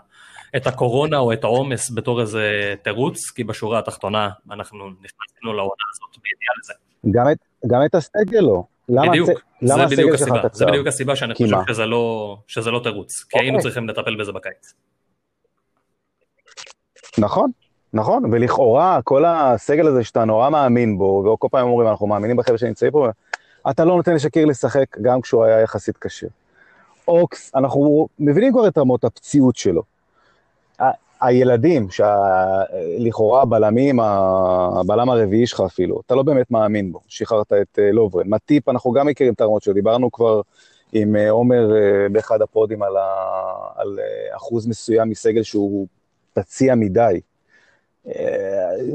את 0.58 0.68
הקורונה 0.68 1.18
או 1.18 1.34
את 1.34 1.44
העומס 1.44 1.92
בתור 1.92 2.22
איזה 2.22 2.74
תירוץ, 2.82 3.30
כי 3.30 3.44
בשורה 3.44 3.80
התחתונה 3.80 4.30
אנחנו 4.52 4.90
נכנסנו 4.90 5.54
לעונה 5.54 5.84
הזאת 5.94 6.24
בידיעה 6.24 6.54
לזה. 6.60 6.74
גם 7.12 7.32
את, 7.32 7.38
גם 7.68 7.82
את 7.86 7.96
הסגל 7.96 8.40
לא. 8.40 8.64
למה 8.90 9.10
בדיוק, 9.10 9.30
הס... 9.30 9.36
למה 9.62 9.88
זה 9.88 9.96
בדיוק 9.96 10.14
הסיבה, 10.14 10.42
זה 10.54 10.66
בדיוק 10.66 10.88
הסיבה 10.88 11.16
שאני 11.16 11.34
חושב 11.34 11.58
שזה 11.68 11.86
לא, 11.86 12.38
שזה 12.48 12.72
לא 12.72 12.80
תירוץ, 12.84 13.24
כי 13.30 13.40
היינו 13.40 13.58
אוקיי. 13.58 13.64
צריכים 13.64 13.90
לטפל 13.90 14.16
בזה 14.16 14.32
בקיץ. 14.32 14.74
נכון, 17.18 17.52
נכון, 17.94 18.26
ולכאורה 18.32 19.00
כל 19.04 19.26
הסגל 19.26 19.88
הזה 19.88 20.04
שאתה 20.04 20.26
נורא 20.26 20.50
מאמין 20.50 20.98
בו, 20.98 21.34
וכל 21.34 21.48
פעם 21.52 21.68
אומרים 21.68 21.90
אנחנו 21.90 22.08
מאמינים 22.08 22.38
בחבר'ה 22.38 22.58
שנמצאים 22.58 22.92
פה, 22.92 23.08
אתה 23.70 23.86
לא 23.86 23.96
נותן 23.96 24.16
לשקירי 24.16 24.46
לשחק 24.46 24.98
גם 25.02 25.22
כשהוא 25.22 25.46
היה 25.46 25.62
יחסית 25.62 25.98
קשה. 25.98 26.28
אוקס, 27.08 27.56
אנחנו 27.56 28.08
מבינים 28.20 28.54
כבר 28.54 28.68
את 28.68 28.78
רמות 28.78 29.04
הפציעות 29.04 29.56
שלו. 29.56 29.95
הילדים, 31.22 31.88
שלכאורה 31.90 33.42
הבלמים, 33.42 34.00
הבלם 34.00 35.10
הרביעי 35.10 35.48
שלך 35.48 35.62
אפילו, 35.66 36.02
אתה 36.06 36.16
לא 36.16 36.24
באמת 36.24 36.52
מאמין 36.52 36.92
בו, 36.92 37.00
שחררת 37.08 37.54
את 37.54 37.80
אה, 37.80 37.92
לוברן. 37.92 38.28
מטיפ, 38.28 38.70
אנחנו 38.70 38.92
גם 38.92 39.08
מכירים 39.08 39.34
את 39.34 39.42
הרמות 39.42 39.64
שלו, 39.64 39.74
דיברנו 39.74 40.12
כבר 40.12 40.42
עם 40.94 41.16
אה, 41.16 41.30
עומר 41.30 41.76
אה, 41.76 42.10
באחד 42.12 42.42
הפודים 42.42 42.84
על, 42.84 42.98
ה, 42.98 43.06
על 43.76 44.00
אחוז 44.36 44.68
מסוים 44.68 45.10
מסגל 45.10 45.44
שהוא 45.44 45.88
פציע 46.34 46.76
מדי. 46.76 47.20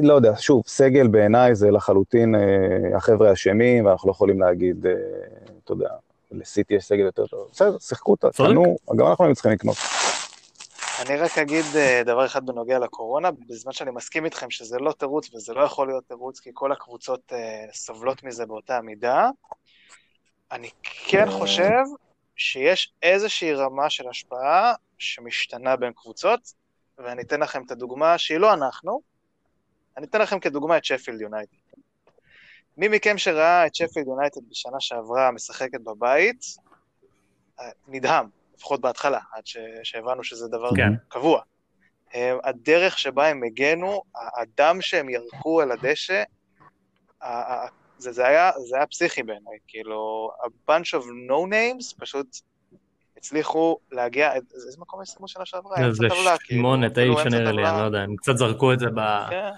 לא 0.03 0.15
יודע, 0.15 0.33
שוב, 0.39 0.63
סגל 0.67 1.07
בעיניי 1.07 1.55
זה 1.55 1.71
לחלוטין 1.71 2.35
החבר'ה 2.95 3.33
אשמים, 3.33 3.87
ואנחנו 3.87 4.09
לא 4.09 4.13
יכולים 4.13 4.41
להגיד, 4.41 4.87
אתה 5.65 5.73
יודע, 5.73 5.89
לסיטי 6.33 6.75
יש 6.75 6.85
סגל 6.85 7.05
יותר 7.05 7.27
טוב. 7.27 7.49
בסדר, 7.53 7.79
שיחקו 7.79 8.11
אותה, 8.11 8.29
קנו, 8.37 8.77
גם 8.97 9.07
אנחנו 9.07 9.25
היינו 9.25 9.35
צריכים 9.35 9.53
לקנות. 9.53 9.77
אני 11.01 11.17
רק 11.17 11.39
אגיד 11.39 11.65
אה, 11.77 12.03
דבר 12.05 12.27
אחד 12.27 12.47
בנוגע 12.47 12.79
לקורונה, 12.79 13.31
בזמן 13.31 13.73
שאני 13.73 13.91
מסכים 13.91 14.25
איתכם 14.25 14.51
שזה 14.51 14.79
לא 14.79 14.93
תירוץ 14.93 15.35
וזה 15.35 15.55
לא 15.55 15.61
יכול 15.61 15.89
להיות 15.89 16.05
תירוץ, 16.09 16.41
כי 16.41 16.51
כל 16.55 16.73
הקבוצות 16.73 17.33
uh, 17.33 17.37
סובלות 17.75 18.23
מזה 18.23 18.47
באותה 18.47 18.81
מידה, 18.81 19.31
אני 20.53 20.71
כן 20.83 21.31
חושב 21.31 21.83
שיש 22.37 22.93
איזושהי 23.03 23.55
רמה 23.55 23.91
של 23.91 24.09
השפעה 24.09 24.75
שמשתנה 24.99 25.77
בין 25.77 25.93
קבוצות, 25.93 26.53
ואני 26.99 27.23
אתן 27.23 27.41
לכם 27.41 27.63
את 27.67 27.71
הדוגמה 27.71 28.19
שהיא 28.19 28.39
לא 28.39 28.53
אנחנו, 28.53 29.01
אני 29.97 30.07
אתן 30.07 30.21
לכם 30.21 30.41
כדוגמה 30.41 30.77
את 30.77 30.85
שפילד 30.85 31.21
יונייטד. 31.21 31.57
מי 32.77 32.89
מכם 32.89 33.19
שראה 33.19 33.67
את 33.67 33.75
שפילד 33.75 34.07
יונייטד 34.07 34.41
בשנה 34.51 34.81
שעברה 34.81 35.31
משחקת 35.31 35.81
בבית, 35.81 36.45
אה, 37.61 37.71
נדהם. 37.89 38.40
לפחות 38.61 38.81
בהתחלה, 38.81 39.19
עד 39.33 39.47
ש, 39.47 39.57
שהבנו 39.83 40.25
שזה 40.25 40.49
דבר 40.49 40.71
כן. 40.77 40.93
קבוע. 41.09 41.41
הם, 42.15 42.39
הדרך 42.45 42.99
שבה 42.99 43.27
הם 43.27 43.41
הגנו, 43.45 44.03
הדם 44.41 44.79
שהם 44.81 45.09
ירקו 45.09 45.61
על 45.61 45.73
הדשא, 45.73 46.23
זה, 47.99 48.13
זה, 48.13 48.27
היה, 48.27 48.51
זה 48.69 48.77
היה 48.77 48.87
פסיכי 48.87 49.23
בעיניי, 49.23 49.59
כאילו, 49.69 50.31
a 50.45 50.71
bunch 50.71 51.01
of 51.01 51.05
no 51.05 51.53
names 51.53 52.01
פשוט 52.01 52.27
הצליחו 53.17 53.79
להגיע, 53.93 54.33
איזה 54.35 54.81
מקום 54.81 55.01
הם 55.01 55.07
סיימו 55.07 55.29
שנה 55.29 55.47
שעברה? 55.47 55.93
זה 55.93 56.09
שמונה, 56.43 56.91
תשע 56.91 57.29
נראה 57.29 57.53
לי, 57.53 57.67
אני 57.67 57.79
לא 57.79 57.85
יודע, 57.85 57.99
הם 57.99 58.17
קצת 58.17 58.37
זרקו 58.37 58.73
את 58.73 58.79
זה 58.79 58.87
ב... 58.95 59.01
כן. 59.31 59.51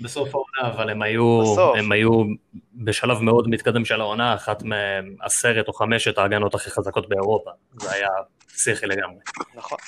בסוף 0.00 0.28
העונה, 0.34 0.74
אבל 0.74 0.90
הם 0.90 1.02
היו, 1.02 1.42
הם 1.78 1.92
היו 1.92 2.10
בשלב 2.74 3.20
מאוד 3.20 3.48
מתקדם 3.48 3.84
של 3.84 4.00
העונה, 4.00 4.34
אחת 4.34 4.62
מעשרת 4.62 5.68
או 5.68 5.72
חמשת 5.72 6.18
ההגנות 6.18 6.54
הכי 6.54 6.70
חזקות 6.70 7.08
באירופה. 7.08 7.50
זה 7.80 7.92
היה 7.92 8.08
פסיכי 8.58 8.86
לגמרי. 8.86 9.20
נכון. 9.54 9.78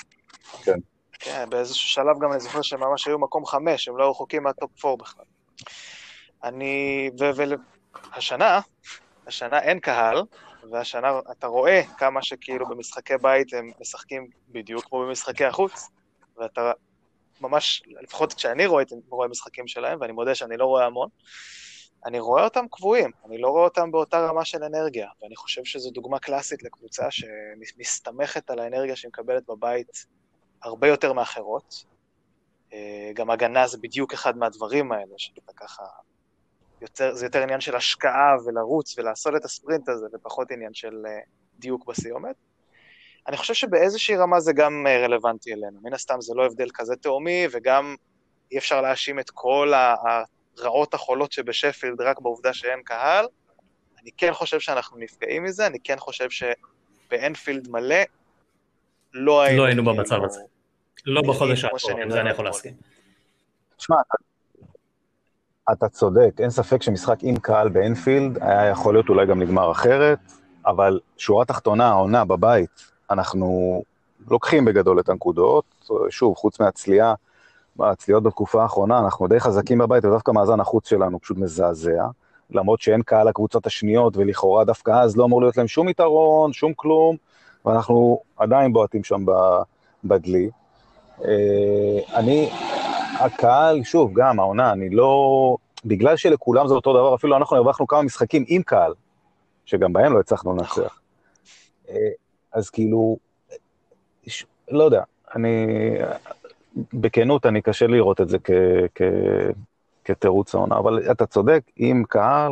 כן. 0.63 0.79
כן, 1.19 1.49
באיזשהו 1.49 1.89
שלב 1.89 2.19
גם 2.21 2.31
אני 2.31 2.39
זוכר 2.39 2.61
שהם 2.61 2.79
ממש 2.79 3.07
היו 3.07 3.19
מקום 3.19 3.45
חמש, 3.45 3.87
הם 3.87 3.97
לא 3.97 4.09
רחוקים 4.09 4.43
מהטופ 4.43 4.79
פור 4.79 4.97
בכלל. 4.97 5.25
אני, 6.43 7.09
והשנה, 7.19 8.59
השנה 9.27 9.59
אין 9.59 9.79
קהל, 9.79 10.21
והשנה 10.71 11.19
אתה 11.31 11.47
רואה 11.47 11.81
כמה 11.97 12.23
שכאילו 12.23 12.69
במשחקי 12.69 13.13
בית 13.21 13.53
הם 13.53 13.71
משחקים 13.81 14.27
בדיוק 14.49 14.85
כמו 14.85 14.99
במשחקי 14.99 15.45
החוץ, 15.45 15.89
ואתה 16.37 16.71
ממש, 17.41 17.83
לפחות 18.01 18.33
כשאני 18.33 18.65
רואה, 18.65 18.83
רואה 19.09 19.27
משחקים 19.27 19.67
שלהם, 19.67 19.97
ואני 20.01 20.11
מודה 20.11 20.35
שאני 20.35 20.57
לא 20.57 20.65
רואה 20.65 20.85
המון, 20.85 21.09
אני 22.05 22.19
רואה 22.19 22.43
אותם 22.43 22.65
קבועים, 22.71 23.11
אני 23.25 23.37
לא 23.37 23.49
רואה 23.49 23.63
אותם 23.63 23.91
באותה 23.91 24.27
רמה 24.27 24.45
של 24.45 24.63
אנרגיה, 24.63 25.07
ואני 25.21 25.35
חושב 25.35 25.63
שזו 25.63 25.91
דוגמה 25.91 26.19
קלאסית 26.19 26.63
לקבוצה 26.63 27.07
שמסתמכת 27.11 28.49
על 28.49 28.59
האנרגיה 28.59 28.95
שהיא 28.95 29.09
מקבלת 29.09 29.45
בבית 29.47 30.05
הרבה 30.63 30.87
יותר 30.87 31.13
מאחרות. 31.13 31.85
אה, 32.73 33.11
גם 33.13 33.29
הגנה 33.29 33.67
זה 33.67 33.77
בדיוק 33.81 34.13
אחד 34.13 34.37
מהדברים 34.37 34.91
האלה, 34.91 35.13
שאתה 35.17 35.53
ככה... 35.55 35.83
יותר, 36.81 37.15
זה 37.15 37.25
יותר 37.25 37.41
עניין 37.41 37.61
של 37.61 37.75
השקעה 37.75 38.35
ולרוץ 38.45 38.97
ולעשות 38.97 39.35
את 39.35 39.45
הספרינט 39.45 39.89
הזה, 39.89 40.05
ופחות 40.13 40.51
עניין 40.51 40.73
של 40.73 41.05
אה, 41.07 41.19
דיוק 41.59 41.85
בסיומת. 41.85 42.35
אני 43.27 43.37
חושב 43.37 43.53
שבאיזושהי 43.53 44.15
רמה 44.15 44.39
זה 44.39 44.53
גם 44.53 44.87
אה, 44.87 45.03
רלוונטי 45.03 45.53
אלינו. 45.53 45.79
מן 45.83 45.93
הסתם 45.93 46.21
זה 46.21 46.33
לא 46.35 46.45
הבדל 46.45 46.69
כזה 46.73 46.95
תהומי, 46.95 47.47
וגם 47.51 47.95
אי 48.51 48.57
אפשר 48.57 48.81
להאשים 48.81 49.19
את 49.19 49.29
כל 49.29 49.73
הרעות 50.59 50.93
החולות 50.93 51.31
שבשפילד 51.31 52.01
רק 52.01 52.19
בעובדה 52.21 52.53
שאין 52.53 52.79
קהל. 52.83 53.25
אני 54.01 54.11
כן 54.17 54.33
חושב 54.33 54.59
שאנחנו 54.59 54.97
נפגעים 54.97 55.43
מזה, 55.43 55.67
אני 55.67 55.77
כן 55.83 55.97
חושב 55.97 56.27
שבאנפילד 56.29 57.67
מלא 57.69 57.95
לא 59.13 59.41
היינו... 59.41 59.61
לא 59.61 59.67
היינו 59.67 59.83
במצב 59.85 60.23
הזה. 60.23 60.41
לא 61.05 61.21
בחודש 61.21 61.63
האחרון, 61.63 62.11
זה 62.11 62.21
אני 62.21 62.29
יכול 62.29 62.45
להסכים. 62.45 62.73
תשמע, 63.77 63.95
אתה 65.71 65.89
צודק, 65.89 66.31
אין 66.39 66.49
ספק 66.49 66.81
שמשחק 66.81 67.17
עם 67.21 67.37
קהל 67.37 67.69
באנפילד 67.69 68.37
היה 68.41 68.69
יכול 68.69 68.93
להיות 68.93 69.09
אולי 69.09 69.25
גם 69.25 69.41
נגמר 69.41 69.71
אחרת, 69.71 70.19
אבל 70.65 70.99
שורה 71.17 71.45
תחתונה, 71.45 71.89
העונה 71.89 72.25
בבית, 72.25 72.91
אנחנו 73.09 73.81
לוקחים 74.29 74.65
בגדול 74.65 74.99
את 74.99 75.09
הנקודות, 75.09 75.89
שוב, 76.09 76.35
חוץ 76.35 76.59
מהצליעה, 76.59 77.13
הצליעות 77.83 78.23
בתקופה 78.23 78.63
האחרונה, 78.63 78.99
אנחנו 78.99 79.27
די 79.27 79.39
חזקים 79.39 79.77
בבית, 79.77 80.05
ודווקא 80.05 80.31
מאזן 80.31 80.59
החוץ 80.59 80.89
שלנו 80.89 81.19
פשוט 81.19 81.37
מזעזע, 81.37 82.05
למרות 82.49 82.81
שאין 82.81 83.01
קהל 83.01 83.29
לקבוצות 83.29 83.65
השניות, 83.65 84.17
ולכאורה 84.17 84.63
דווקא 84.63 84.91
אז 84.91 85.17
לא 85.17 85.25
אמור 85.25 85.41
להיות 85.41 85.57
להם 85.57 85.67
שום 85.67 85.89
יתרון, 85.89 86.53
שום 86.53 86.73
כלום, 86.75 87.15
ואנחנו 87.65 88.19
עדיין 88.37 88.73
בועטים 88.73 89.03
שם 89.03 89.25
בדלי. 90.03 90.49
אה, 91.25 91.99
אני, 92.15 92.49
הקהל, 93.19 93.83
שוב, 93.83 94.11
גם 94.13 94.39
העונה, 94.39 94.71
אני 94.71 94.89
לא... 94.89 95.57
בגלל 95.85 96.15
שלכולם 96.15 96.67
זה 96.67 96.73
אותו 96.73 96.93
דבר, 96.93 97.15
אפילו 97.15 97.37
אנחנו 97.37 97.57
הרווחנו 97.57 97.87
כמה 97.87 98.01
משחקים 98.01 98.45
עם 98.47 98.61
קהל, 98.63 98.93
שגם 99.65 99.93
בהם 99.93 100.13
לא 100.13 100.19
הצלחנו 100.19 100.53
לנצח. 100.53 100.99
אה, 101.89 101.95
אז 102.53 102.69
כאילו. 102.69 103.17
לא 104.71 104.83
יודע, 104.83 105.03
אני, 105.35 105.67
בכנות, 106.75 107.45
אני 107.45 107.61
קשה 107.61 107.87
לראות 107.87 108.21
את 108.21 108.29
זה 108.29 108.37
כ... 108.43 108.51
כ... 108.95 109.01
כתירוץ 110.05 110.55
העונה, 110.55 110.77
אבל 110.77 111.11
אתה 111.11 111.25
צודק, 111.25 111.63
עם 111.75 112.03
קהל, 112.09 112.51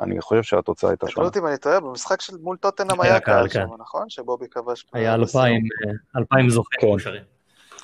אני 0.00 0.20
חושב 0.20 0.42
שהתוצאה 0.42 0.90
הייתה 0.90 1.06
שונה. 1.06 1.14
תקנו 1.14 1.24
אותי 1.26 1.38
אם 1.38 1.46
אני 1.46 1.58
טועה, 1.58 1.80
במשחק 1.80 2.20
של 2.20 2.36
מול 2.36 2.56
טוטנאם 2.56 3.00
היה 3.00 3.20
קהל 3.20 3.48
שם, 3.48 3.60
כן. 3.60 3.74
נכון? 3.78 4.10
שבובי 4.10 4.48
כבש. 4.50 4.86
היה 4.92 5.14
אלפיים, 5.14 5.62
אלפיים 6.16 6.50
זוכים 6.50 6.98
כן. 6.98 7.22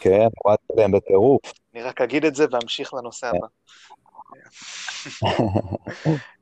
כן, 0.00 0.26
הורדתי 0.44 0.72
להם 0.76 0.92
בטירוף. 0.92 1.52
אני 1.74 1.82
רק 1.82 2.00
אגיד 2.00 2.24
את 2.24 2.34
זה 2.34 2.46
ואמשיך 2.50 2.94
לנושא 2.94 3.26
הבא. 3.26 3.46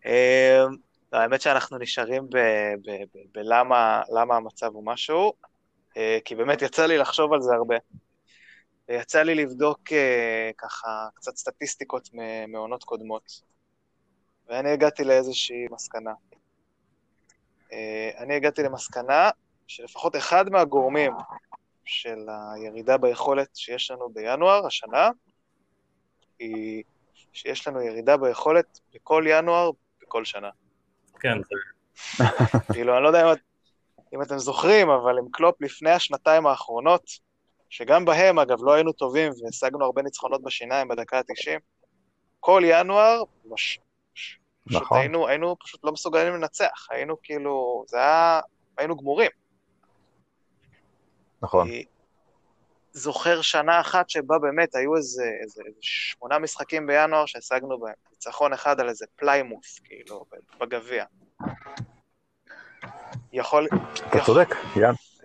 אמ, 0.07 0.77
לא, 1.13 1.19
האמת 1.19 1.41
שאנחנו 1.41 1.79
נשארים 1.79 2.29
בלמה 3.35 4.37
המצב 4.37 4.75
הוא 4.75 4.87
משהו, 4.87 5.33
אה, 5.97 6.19
כי 6.25 6.35
באמת 6.35 6.63
יצא 6.63 6.87
לי 6.87 6.99
לחשוב 6.99 7.33
על 7.33 7.41
זה 7.41 7.55
הרבה. 7.55 7.77
ויצא 8.89 9.23
לי 9.23 9.35
לבדוק 9.35 9.93
אה, 9.93 10.51
ככה 10.59 11.09
קצת 11.15 11.37
סטטיסטיקות 11.37 12.09
מעונות 12.49 12.85
קודמות, 12.85 13.43
ואני 14.49 14.71
הגעתי 14.71 15.05
לאיזושהי 15.05 15.67
מסקנה. 15.71 16.13
אה, 17.73 18.11
אני 18.19 18.35
הגעתי 18.35 18.63
למסקנה 18.63 19.31
שלפחות 19.67 20.17
אחד 20.17 20.51
מהגורמים 20.51 21.13
של 21.85 22.27
הירידה 22.55 22.99
ביכולת 22.99 23.57
שיש 23.57 23.91
לנו 23.91 24.09
בינואר 24.09 24.67
השנה, 24.67 25.11
היא 26.39 26.83
שיש 27.33 27.69
לנו 27.69 27.81
ירידה 27.81 28.17
ביכולת 28.17 28.81
בכל 28.95 29.25
ינואר, 29.27 29.71
בכל 30.03 30.25
שנה. 30.25 30.51
כן. 31.21 31.39
כאילו, 32.73 32.95
אני 32.95 33.03
לא 33.03 33.09
יודע 33.09 33.33
אם, 33.33 33.37
אם 34.15 34.23
אתם 34.23 34.39
זוכרים, 34.39 34.91
אבל 34.91 35.19
עם 35.19 35.25
קלופ 35.33 35.63
לפני 35.63 35.91
השנתיים 35.91 36.47
האחרונות, 36.47 37.28
שגם 37.71 38.05
בהם, 38.05 38.39
אגב, 38.39 38.59
לא 38.61 38.73
היינו 38.73 38.93
טובים 38.93 39.33
והשגנו 39.45 39.85
הרבה 39.85 40.03
ניצחונות 40.03 40.43
בשיניים 40.43 40.89
בדקה 40.89 41.19
ה-90, 41.19 41.61
כל 42.41 42.63
ינואר, 42.65 43.23
מש... 43.45 43.81
פשוט 44.69 44.83
נכון. 44.83 44.99
היינו, 44.99 45.29
היינו 45.29 45.57
פשוט 45.59 45.85
לא 45.85 45.93
מסוגלים 45.93 46.35
לנצח, 46.35 46.87
היינו 46.91 47.17
כאילו, 47.23 47.85
זה 47.89 47.97
היה, 47.97 48.41
היינו 48.79 48.97
גמורים. 48.97 49.31
נכון. 51.43 51.69
זוכר 52.93 53.43
שנה 53.43 53.81
אחת 53.81 54.11
שבה 54.11 54.39
באמת 54.39 54.75
היו 54.75 54.97
איזה, 54.97 55.31
איזה, 55.43 55.63
איזה 55.67 55.79
שמונה 55.81 56.39
משחקים 56.39 56.87
בינואר 56.87 57.27
שהשגנו 57.27 57.79
בהם 57.81 57.95
ניצחון 58.11 58.53
אחד 58.53 58.81
על 58.81 58.89
איזה 58.89 59.07
פליימות', 59.17 59.79
כאילו, 59.79 60.25
בגביע. 60.61 61.05
יכול... 63.33 63.69
אתה 64.09 64.25
צודק, 64.27 64.49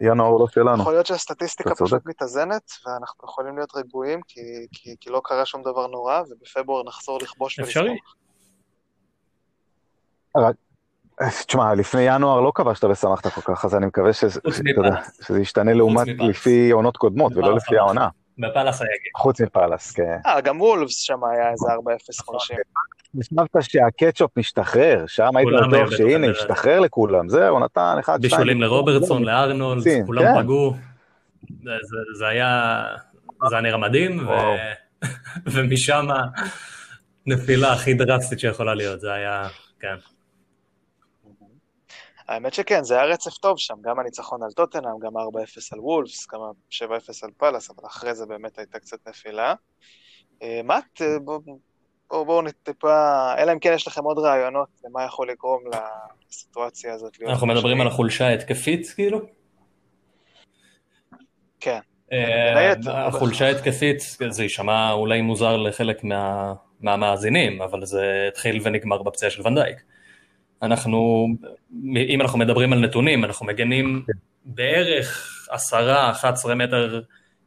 ינואר 0.01 0.38
לא 0.38 0.47
שלנו. 0.47 0.82
יכול 0.82 0.93
להיות 0.93 1.06
שהסטטיסטיקה 1.06 1.75
פשוט 1.75 2.06
מתאזנת, 2.06 2.71
ואנחנו 2.86 3.27
יכולים 3.29 3.56
להיות 3.56 3.75
רגועים, 3.75 4.21
כי, 4.27 4.41
כי, 4.71 4.95
כי 4.99 5.10
לא 5.10 5.21
קרה 5.23 5.45
שום 5.45 5.62
דבר 5.62 5.88
נורא, 5.88 6.21
ובפברואר 6.29 6.84
נחזור 6.84 7.19
לכבוש 7.21 7.60
ולשמוח. 7.60 7.86
אפשרי. 7.86 7.97
תשמע, 11.47 11.73
לפני 11.73 12.01
ינואר 12.01 12.41
לא 12.41 12.51
כבשת 12.56 12.84
ושמחת 12.84 13.27
כל 13.27 13.41
כך, 13.41 13.65
אז 13.65 13.75
אני 13.75 13.86
מקווה 13.86 14.13
שזה, 14.13 14.39
שזה 15.21 15.41
ישתנה 15.41 15.73
לעומת 15.73 16.08
לפי 16.08 16.71
עונות 16.71 16.97
קודמות, 16.97 17.36
ולא 17.36 17.56
לפי 17.56 17.77
העונה. 17.77 18.08
בפאלאס 18.38 18.82
היה 18.82 18.89
גאה. 18.89 19.21
חוץ 19.21 19.41
מפאלאס, 19.41 19.91
כן. 19.91 20.17
אה, 20.25 20.41
גם 20.41 20.62
וולפס 20.62 20.97
שם 20.97 21.23
היה 21.23 21.51
איזה 21.51 21.67
4-0 21.67 22.25
חודשים. 22.25 22.58
נשמעת 23.15 23.49
שהקטשופ 23.62 24.38
משתחרר, 24.38 25.04
שם 25.08 25.30
היית 25.36 25.49
בטוח 25.67 25.91
שהנה, 25.91 26.28
השתחרר 26.32 26.80
לכולם, 26.80 27.30
זהו, 27.30 27.60
נתן 27.60 27.95
אחד, 27.99 28.17
שתיים. 28.17 28.21
בישולים 28.32 28.62
לרוברטסון, 28.62 29.23
לארנולד, 29.23 29.78
רוצים, 29.78 30.06
כולם 30.06 30.21
כן. 30.23 30.43
פגעו. 30.43 30.73
זה- 32.19 32.28
היה 32.28 32.84
זה 33.49 33.56
היה 33.56 33.62
נראה 33.62 33.78
מדהים. 33.78 34.28
ומשם 35.54 36.06
הנפילה 37.28 37.73
הכי 37.73 37.93
דרסטית 37.93 38.39
שיכולה 38.39 38.76
להיות, 38.76 38.99
זה 38.99 39.13
היה, 39.13 39.47
כן. 39.80 39.95
האמת 42.28 42.54
שכן, 42.54 42.84
זה 42.84 42.95
היה 42.95 43.06
רצף 43.06 43.34
טוב 43.38 43.58
שם, 43.60 43.73
גם 43.82 43.99
הניצחון 43.99 44.43
על 44.43 44.52
טוטנאם, 44.52 44.99
גם 45.02 45.17
4-0 45.17 45.19
על 45.73 45.80
וולפס, 45.80 46.28
גם 46.34 46.39
7-0 46.69 46.84
על 47.23 47.30
פאלאס, 47.38 47.69
אבל 47.69 47.88
אחרי 47.88 48.15
זה 48.15 48.26
באמת 48.26 48.58
הייתה 48.60 48.80
קצת 48.80 49.08
נפילה. 49.08 49.54
אה, 50.43 50.62
מאט, 50.63 51.02
אה, 52.13 52.17
בואו 52.17 52.26
בוא, 52.26 52.41
בוא 52.41 52.52
טיפה, 52.63 53.34
אלא 53.38 53.52
אם 53.52 53.60
כן 53.60 53.71
יש 53.76 53.88
לכם 53.88 54.04
עוד 54.04 54.17
רעיונות 54.17 54.67
למה 54.86 55.04
יכול 55.04 55.30
לגרום 55.30 55.63
לסיטואציה 56.32 56.93
הזאת 56.93 57.19
להיות... 57.19 57.32
אנחנו 57.32 57.47
מדברים. 57.47 57.82
על 57.82 57.88
החולשה 57.88 58.28
ההתקפית, 58.28 58.88
כאילו? 58.95 59.21
כן. 61.60 61.80
אה, 62.12 62.73
החולשה 62.88 63.45
ההתקפית, 63.45 63.99
זה 64.30 64.43
יישמע 64.43 64.91
אולי 64.91 65.21
מוזר 65.21 65.58
לחלק 65.58 66.04
מה- 66.04 66.54
מהמאזינים, 66.82 67.62
אבל 67.62 67.86
זה 67.86 68.26
התחיל 68.28 68.62
ונגמר 68.63 69.04
בפציעה 69.04 69.32
של 69.32 69.47
ונדייק. 69.47 69.78
אנחנו, 70.62 71.28
אם 71.95 72.21
אנחנו 72.21 72.39
מדברים 72.39 72.73
על 72.73 72.80
נתונים, 72.80 73.23
אנחנו 73.26 73.45
מגנים 73.45 74.06
בערך 74.45 75.30
עשרה, 75.49 76.12
11 76.12 76.56
מטר 76.56 77.02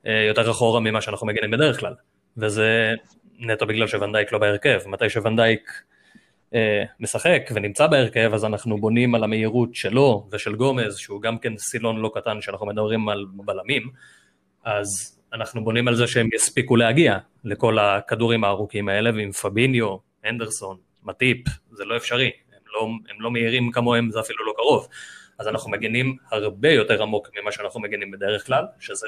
אה, 0.07 0.24
יותר 0.29 0.50
אחורה 0.50 0.81
ממה 0.81 1.00
שאנחנו 1.00 1.26
מגנים 1.26 1.50
בדרך 1.50 1.81
כלל, 1.81 1.94
וזה 2.37 2.94
נטו 3.38 3.66
בגלל 3.66 3.87
שוונדייק 3.87 4.33
לא 4.33 4.38
בהרכב. 4.38 4.81
מתי 4.87 5.11
שוונדייק 5.11 5.83
אה, 6.55 6.85
משחק 7.01 7.51
ונמצא 7.55 7.87
בהרכב, 7.87 8.31
אז 8.35 8.44
אנחנו 8.44 8.79
בונים 8.79 9.14
על 9.14 9.25
המהירות 9.25 9.75
שלו 9.75 10.29
ושל 10.33 10.55
גומז, 10.57 10.96
שהוא 10.96 11.22
גם 11.22 11.38
כן 11.38 11.57
סילון 11.57 12.01
לא 12.01 12.11
קטן 12.14 12.40
שאנחנו 12.40 12.66
מדברים 12.66 13.09
על 13.09 13.25
בלמים, 13.33 13.90
אז 14.64 15.18
אנחנו 15.33 15.64
בונים 15.64 15.88
על 15.88 15.94
זה 15.94 16.07
שהם 16.07 16.29
יספיקו 16.35 16.77
להגיע 16.77 17.18
לכל 17.44 17.79
הכדורים 17.79 18.44
הארוכים 18.44 18.88
האלה, 18.88 19.11
ועם 19.14 19.33
פביניו, 19.33 19.96
הנדרסון, 20.25 20.77
מטיפ, 21.03 21.38
זה 21.72 21.85
לא 21.85 21.96
אפשרי, 21.96 22.31
הם 22.53 22.62
לא, 22.75 22.88
הם 23.11 23.20
לא 23.20 23.31
מהירים 23.31 23.72
כמוהם, 23.72 24.11
זה 24.11 24.20
אפילו 24.20 24.46
לא 24.46 24.53
קרוב. 24.57 24.88
אז 25.38 25.49
אנחנו 25.49 25.70
מגנים 25.70 26.16
הרבה 26.33 26.70
יותר 26.70 27.03
עמוק 27.03 27.29
ממה 27.40 27.53
שאנחנו 27.53 27.81
מגנים 27.81 28.11
בדרך 28.11 28.46
כלל, 28.46 28.64
שזה 28.81 29.07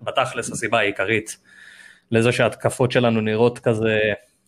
בתכלס 0.00 0.52
הסיבה 0.52 0.78
העיקרית 0.78 1.38
לזה 2.10 2.32
שההתקפות 2.32 2.92
שלנו 2.92 3.20
נראות 3.20 3.58
כזה 3.58 3.98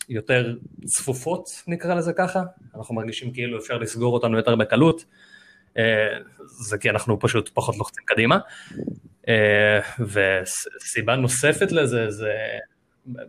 יותר 0.09 0.57
צפופות, 0.85 1.49
נקרא 1.67 1.95
לזה 1.95 2.13
ככה, 2.13 2.43
אנחנו 2.75 2.95
מרגישים 2.95 3.33
כאילו 3.33 3.59
אפשר 3.59 3.79
לסגור 3.79 4.15
אותנו 4.15 4.37
יותר 4.37 4.57
בקלות, 4.57 5.05
אה, 5.79 6.19
זה 6.39 6.79
כי 6.79 6.91
אנחנו 6.91 7.21
פשוט 7.21 7.51
פחות 7.55 7.77
לוחצים 7.77 8.05
קדימה. 8.07 8.39
אה, 9.29 9.81
וסיבה 10.01 11.17
נוספת 11.17 11.73
לזה 11.73 12.11
זה, 12.11 12.33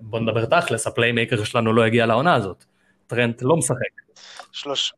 בוא 0.02 0.20
נדבר 0.20 0.46
תכלס, 0.46 0.88
ה 0.88 0.94
playmaker 0.94 1.44
שלנו 1.44 1.74
לא 1.74 1.84
הגיע 1.84 2.06
לעונה 2.06 2.36
הזאת. 2.36 2.66
טרנט 3.08 3.42
לא 3.42 3.58
משחק. 3.58 4.22
שלוש... 4.52 4.94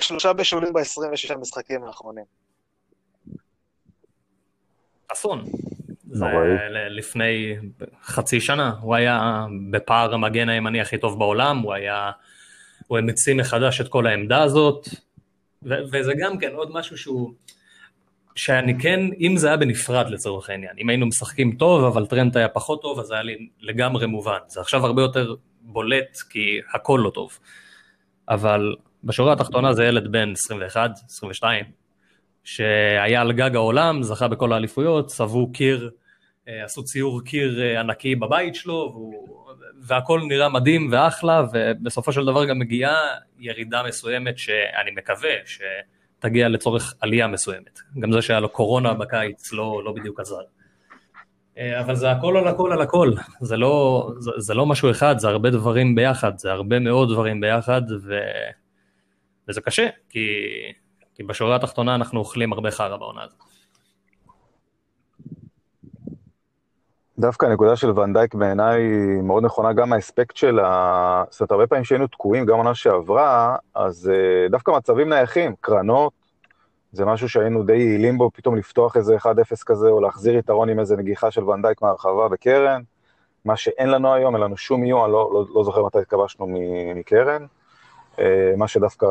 שלושה 0.00 0.32
בישולים 0.32 0.72
ב-26 0.72 1.36
משחקים 1.36 1.84
האחרונים. 1.84 2.24
אסון. 5.12 5.44
נוראי. 6.08 6.56
לפני 6.90 7.56
חצי 8.02 8.40
שנה, 8.40 8.72
הוא 8.80 8.94
היה 8.94 9.46
בפער 9.70 10.14
המגן 10.14 10.48
הימני 10.48 10.80
הכי 10.80 10.98
טוב 10.98 11.18
בעולם, 11.18 11.58
הוא 11.58 11.72
היה, 11.74 12.10
הוא 12.86 12.98
המציא 12.98 13.34
מחדש 13.34 13.80
את 13.80 13.88
כל 13.88 14.06
העמדה 14.06 14.42
הזאת, 14.42 14.88
ו- 15.62 15.82
וזה 15.92 16.12
גם 16.18 16.38
כן 16.38 16.52
עוד 16.54 16.70
משהו 16.72 16.98
שהוא, 16.98 17.32
שאני 18.36 18.78
כן, 18.78 19.00
אם 19.20 19.36
זה 19.36 19.48
היה 19.48 19.56
בנפרד 19.56 20.10
לצורך 20.10 20.50
העניין, 20.50 20.72
אם 20.78 20.88
היינו 20.88 21.06
משחקים 21.06 21.56
טוב, 21.56 21.84
אבל 21.84 22.06
טרנט 22.06 22.36
היה 22.36 22.48
פחות 22.48 22.82
טוב, 22.82 23.00
אז 23.00 23.06
זה 23.06 23.14
היה 23.14 23.22
לי 23.22 23.48
לגמרי 23.60 24.06
מובן. 24.06 24.38
זה 24.46 24.60
עכשיו 24.60 24.86
הרבה 24.86 25.02
יותר 25.02 25.34
בולט, 25.60 26.18
כי 26.30 26.60
הכל 26.74 27.00
לא 27.04 27.10
טוב. 27.10 27.38
אבל 28.28 28.76
בשורה 29.04 29.32
התחתונה 29.32 29.72
זה 29.72 29.84
ילד 29.84 30.12
בן 30.12 30.32
21, 30.32 30.90
22, 31.08 31.64
שהיה 32.44 33.20
על 33.20 33.32
גג 33.32 33.54
העולם, 33.54 34.02
זכה 34.02 34.28
בכל 34.28 34.52
האליפויות, 34.52 35.06
צבעו 35.06 35.52
קיר, 35.52 35.90
אה, 36.48 36.64
עשו 36.64 36.84
ציור 36.84 37.24
קיר 37.24 37.62
אה, 37.62 37.80
ענקי 37.80 38.14
בבית 38.14 38.54
שלו, 38.54 38.90
והוא, 38.92 39.38
והכל 39.82 40.20
נראה 40.28 40.48
מדהים 40.48 40.88
ואחלה, 40.92 41.44
ובסופו 41.52 42.12
של 42.12 42.24
דבר 42.24 42.44
גם 42.44 42.58
מגיעה 42.58 42.96
ירידה 43.38 43.82
מסוימת 43.82 44.38
שאני 44.38 44.90
מקווה 44.96 45.30
שתגיע 45.44 46.48
לצורך 46.48 46.94
עלייה 47.00 47.26
מסוימת. 47.26 47.80
גם 47.98 48.12
זה 48.12 48.22
שהיה 48.22 48.40
לו 48.40 48.48
קורונה 48.48 48.94
בקיץ 48.94 49.52
לא, 49.52 49.82
לא 49.84 49.92
בדיוק 49.92 50.20
עזר. 50.20 50.42
אה, 51.58 51.80
אבל 51.80 51.94
זה 51.94 52.10
הכל 52.10 52.36
על 52.36 52.48
הכל 52.48 52.72
על 52.72 52.80
הכל, 52.80 53.12
זה 53.40 53.56
לא, 53.56 54.08
זה, 54.18 54.30
זה 54.36 54.54
לא 54.54 54.66
משהו 54.66 54.90
אחד, 54.90 55.18
זה 55.18 55.28
הרבה 55.28 55.50
דברים 55.50 55.94
ביחד, 55.94 56.38
זה 56.38 56.52
הרבה 56.52 56.78
מאוד 56.78 57.12
דברים 57.12 57.40
ביחד, 57.40 57.82
ו... 58.02 58.18
וזה 59.48 59.60
קשה, 59.60 59.88
כי, 60.10 60.28
כי 61.18 61.24
בשורה 61.24 61.56
התחתונה 61.56 61.94
אנחנו 61.94 62.18
אוכלים 62.18 62.52
הרבה 62.52 62.70
חרא 62.70 62.96
בעונה 62.96 63.22
הזאת. 63.22 63.38
דווקא 67.18 67.46
הנקודה 67.46 67.76
של 67.76 67.98
ונדייק 67.98 68.34
בעיניי 68.34 68.82
היא 68.82 69.22
מאוד 69.22 69.44
נכונה, 69.44 69.72
גם 69.72 69.92
האספקט 69.92 70.36
של 70.36 70.58
ה... 70.58 71.24
זאת 71.30 71.40
אומרת, 71.40 71.50
הרבה 71.50 71.66
פעמים 71.66 71.84
שהיינו 71.84 72.06
תקועים, 72.06 72.46
גם 72.46 72.56
עונה 72.56 72.74
שעברה, 72.74 73.56
אז 73.74 74.10
uh, 74.14 74.50
דווקא 74.50 74.70
מצבים 74.70 75.08
נייחים, 75.08 75.54
קרנות, 75.60 76.12
זה 76.92 77.04
משהו 77.04 77.28
שהיינו 77.28 77.62
די 77.62 77.76
יעילים 77.76 78.18
בו, 78.18 78.30
פתאום 78.34 78.56
לפתוח 78.56 78.96
איזה 78.96 79.16
1-0 79.16 79.26
כזה, 79.66 79.88
או 79.88 80.00
להחזיר 80.00 80.36
יתרון 80.36 80.68
עם 80.68 80.80
איזה 80.80 80.96
נגיחה 80.96 81.30
של 81.30 81.44
ונדייק 81.44 81.82
מהרחבה 81.82 82.28
בקרן, 82.28 82.82
מה 83.44 83.56
שאין 83.56 83.90
לנו 83.90 84.14
היום, 84.14 84.34
אין 84.34 84.42
לנו 84.42 84.56
שום 84.56 84.82
איום, 84.82 85.04
אני 85.04 85.12
לא, 85.12 85.30
לא, 85.34 85.44
לא 85.54 85.64
זוכר 85.64 85.86
מתי 85.86 85.98
התכבשנו 85.98 86.46
מקרן. 86.94 87.46
Uh, 88.18 88.20
מה 88.56 88.68
שדווקא 88.68 89.06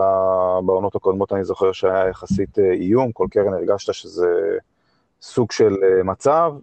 בעונות 0.66 0.96
הקודמות 0.96 1.34
אני 1.34 1.44
זוכר 1.44 1.72
שהיה 1.72 2.08
יחסית 2.08 2.58
uh, 2.58 2.62
איום, 2.62 3.12
כל 3.12 3.28
קרן 3.32 3.54
הרגשת 3.54 3.94
שזה 3.94 4.58
סוג 5.22 5.52
של 5.52 5.74
uh, 5.74 6.04
מצב, 6.04 6.54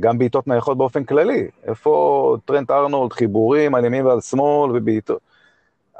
גם 0.00 0.18
בעיטות 0.18 0.46
נייחות 0.46 0.78
באופן 0.78 1.04
כללי. 1.04 1.48
איפה 1.64 2.36
טרנט 2.44 2.70
ארנולד, 2.70 3.12
חיבורים 3.12 3.74
על 3.74 3.84
ימין 3.84 4.06
ועל 4.06 4.20
שמאל 4.20 4.76
ובעיטות. 4.76 5.20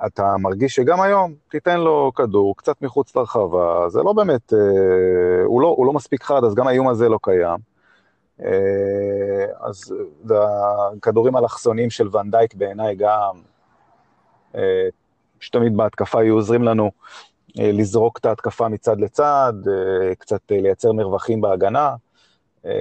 אתה 0.06 0.36
מרגיש 0.38 0.74
שגם 0.74 1.00
היום 1.00 1.34
תיתן 1.48 1.80
לו 1.80 2.12
כדור 2.14 2.56
קצת 2.56 2.82
מחוץ 2.82 3.16
לרחבה, 3.16 3.88
זה 3.88 4.02
לא 4.02 4.12
באמת, 4.12 4.52
הוא, 5.44 5.62
לא, 5.62 5.66
הוא 5.66 5.86
לא 5.86 5.92
מספיק 5.92 6.22
חד, 6.22 6.44
אז 6.44 6.54
גם 6.54 6.66
האיום 6.66 6.88
הזה 6.88 7.08
לא 7.08 7.18
קיים. 7.22 7.58
אז 9.60 9.94
הכדורים 10.96 11.36
אלכסוניים 11.36 11.90
של 11.90 12.16
ונדייק 12.16 12.54
בעיניי 12.54 12.96
גם, 12.96 13.34
שתמיד 15.40 15.76
בהתקפה 15.76 16.22
יהיו 16.22 16.34
עוזרים 16.34 16.62
לנו 16.62 16.90
אה, 17.58 17.72
לזרוק 17.72 18.18
את 18.18 18.26
ההתקפה 18.26 18.68
מצד 18.68 19.00
לצד, 19.00 19.52
אה, 19.66 20.14
קצת 20.14 20.52
אה, 20.52 20.60
לייצר 20.60 20.92
מרווחים 20.92 21.40
בהגנה. 21.40 21.94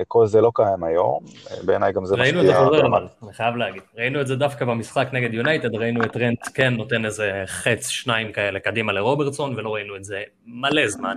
כל 0.07 0.27
זה 0.27 0.41
לא 0.41 0.51
קיים 0.55 0.83
היום, 0.83 1.19
בעיניי 1.65 1.93
גם 1.93 2.05
זה 2.05 2.15
ראינו 2.15 2.41
את 2.41 2.45
זה. 2.45 2.53
חוזר 2.55 2.87
אבל, 2.87 3.07
אני 3.23 3.33
חייב 3.33 3.55
להגיד. 3.55 3.81
ראינו 3.97 4.21
את 4.21 4.27
זה 4.27 4.35
דווקא 4.35 4.65
במשחק 4.65 5.07
נגד 5.13 5.33
יונייטד, 5.33 5.75
ראינו 5.75 6.03
את 6.03 6.11
טרנט 6.11 6.39
כן 6.53 6.73
נותן 6.73 7.05
איזה 7.05 7.43
חץ, 7.45 7.87
שניים 7.87 8.31
כאלה 8.31 8.59
קדימה 8.59 8.91
לרוברטסון, 8.91 9.53
ולא 9.55 9.73
ראינו 9.73 9.95
את 9.95 10.03
זה 10.03 10.21
מלא 10.45 10.87
זמן. 10.87 11.15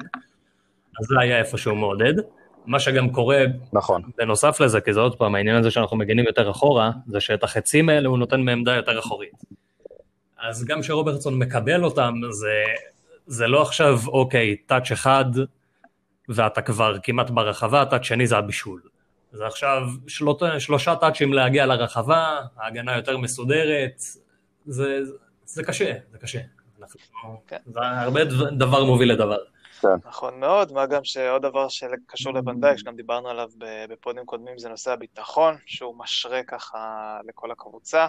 אז 1.01 1.07
זה 1.07 1.21
היה 1.21 1.39
איפשהו 1.39 1.75
מעודד. 1.75 2.15
מה 2.67 2.81
שגם 2.81 3.11
קורה 3.11 3.45
נכון, 3.73 4.03
בנוסף 4.19 4.61
לזה, 4.61 4.81
כי 4.81 4.93
זה 4.93 5.01
עוד 5.01 5.17
פעם, 5.17 5.35
העניין 5.35 5.57
הזה 5.57 5.71
שאנחנו 5.71 5.97
מגינים 5.97 6.27
יותר 6.27 6.51
אחורה, 6.51 6.91
זה 7.07 7.21
שאת 7.21 7.45
החצים 7.45 7.89
האלה 7.89 8.09
הוא 8.09 8.19
נותן 8.19 8.41
מעמדה 8.41 8.75
יותר 8.75 8.99
אחורית. 8.99 9.33
אז 10.41 10.65
גם 10.65 10.81
כשרוברטסון 10.81 11.39
מקבל 11.39 11.85
אותם, 11.85 12.15
זה, 12.31 12.65
זה 13.27 13.47
לא 13.47 13.63
עכשיו, 13.63 13.99
אוקיי, 14.07 14.57
טאץ' 14.57 14.93
אחד, 14.93 15.25
ואתה 16.29 16.63
כבר 16.63 16.97
כמעט 17.03 17.31
ברחבה, 17.31 17.85
טאץ' 17.85 18.03
שני 18.03 18.27
זה 18.27 18.39
הבישול. 18.39 18.83
זה 19.33 19.47
עכשיו 19.47 19.83
שלוט, 20.07 20.43
שלושה 20.59 20.97
טאצ'ים 20.97 21.33
להגיע 21.33 21.67
לרחבה, 21.67 22.41
ההגנה 22.57 22.97
יותר 22.97 23.19
מסודרת, 23.19 24.03
זה, 24.67 24.99
זה 25.45 25.65
קשה, 25.65 25.93
זה 26.13 26.19
קשה. 26.19 26.41
אנחנו, 26.81 27.41
כן. 27.47 27.59
זה 27.67 27.81
הרבה 27.83 28.25
דבר, 28.25 28.51
דבר 28.51 28.85
מוביל 28.85 29.13
לדבר. 29.13 29.39
נכון 30.05 30.41
מאוד, 30.41 30.73
מה 30.73 30.87
גם 30.87 31.05
שעוד 31.05 31.43
דבר 31.43 31.69
שקשור 31.69 32.35
לוונדייק, 32.35 32.79
שגם 32.79 32.97
דיברנו 32.97 33.29
עליו 33.29 33.49
ב- 33.59 33.85
בפודים 33.93 34.25
קודמים, 34.25 34.59
זה 34.59 34.69
נושא 34.69 34.93
הביטחון, 34.93 35.57
שהוא 35.67 35.99
משרה 35.99 36.43
ככה 36.43 36.79
לכל 37.29 37.51
הקבוצה. 37.51 38.07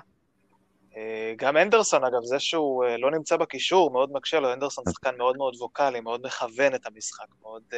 אה, 0.98 1.34
גם 1.38 1.58
אנדרסון, 1.58 2.04
אגב, 2.04 2.24
זה 2.24 2.40
שהוא 2.40 2.86
אה, 2.86 2.98
לא 2.98 3.12
נמצא 3.12 3.38
בקישור, 3.38 3.92
מאוד 3.92 4.12
מקשה 4.12 4.40
לו, 4.40 4.54
אנדרסון 4.54 4.84
שחקן 4.90 5.18
מאוד 5.18 5.38
מאוד 5.38 5.56
ווקאלי, 5.56 6.00
מאוד 6.00 6.26
מכוון 6.26 6.76
את 6.76 6.86
המשחק, 6.86 7.26
מאוד 7.42 7.64
אה, 7.72 7.76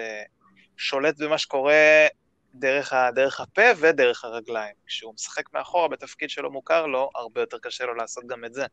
שולט 0.78 1.22
במה 1.22 1.38
שקורה 1.38 2.08
דרך, 2.56 2.94
ה, 2.94 3.10
דרך 3.16 3.42
הפה 3.42 3.62
ודרך 3.80 4.26
הרגליים. 4.26 4.74
כשהוא 4.86 5.14
משחק 5.14 5.54
מאחורה 5.54 5.88
בתפקיד 5.88 6.30
שלא 6.30 6.52
מוכר 6.52 6.86
לו, 6.86 7.10
הרבה 7.16 7.42
יותר 7.42 7.58
קשה 7.62 7.86
לו 7.86 7.94
לעשות 7.94 8.24
גם 8.28 8.46
את 8.46 8.54
זה. 8.54 8.66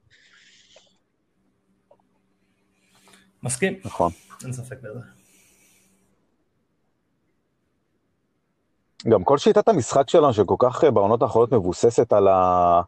מסכים. 3.43 3.81
נכון. 3.85 4.13
אין 4.45 4.53
ספק 4.53 4.77
בזה. 4.83 5.01
גם 9.09 9.25
כל 9.25 9.39
שיטת 9.39 9.69
המשחק 9.69 10.11
שלנו, 10.11 10.33
שכל 10.33 10.57
כך 10.59 10.85
אה, 10.85 10.91
בעונות 10.91 11.23
האחרונות 11.23 11.53
מבוססת 11.53 12.13
על, 12.13 12.29
ה... 12.29 12.81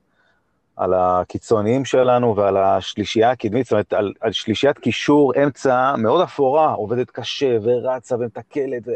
על 0.76 0.94
הקיצוניים 0.94 1.84
שלנו 1.84 2.36
ועל 2.36 2.56
השלישייה 2.56 3.30
הקדמית, 3.30 3.64
זאת 3.64 3.72
אומרת, 3.72 3.92
על, 3.92 4.12
על 4.20 4.32
שלישיית 4.32 4.78
קישור 4.78 5.32
אמצע 5.44 5.94
מאוד 5.98 6.20
אפורה, 6.20 6.72
עובדת 6.72 7.10
קשה 7.10 7.56
ורצה 7.62 8.16
ומתקלת, 8.16 8.82
ו... 8.86 8.90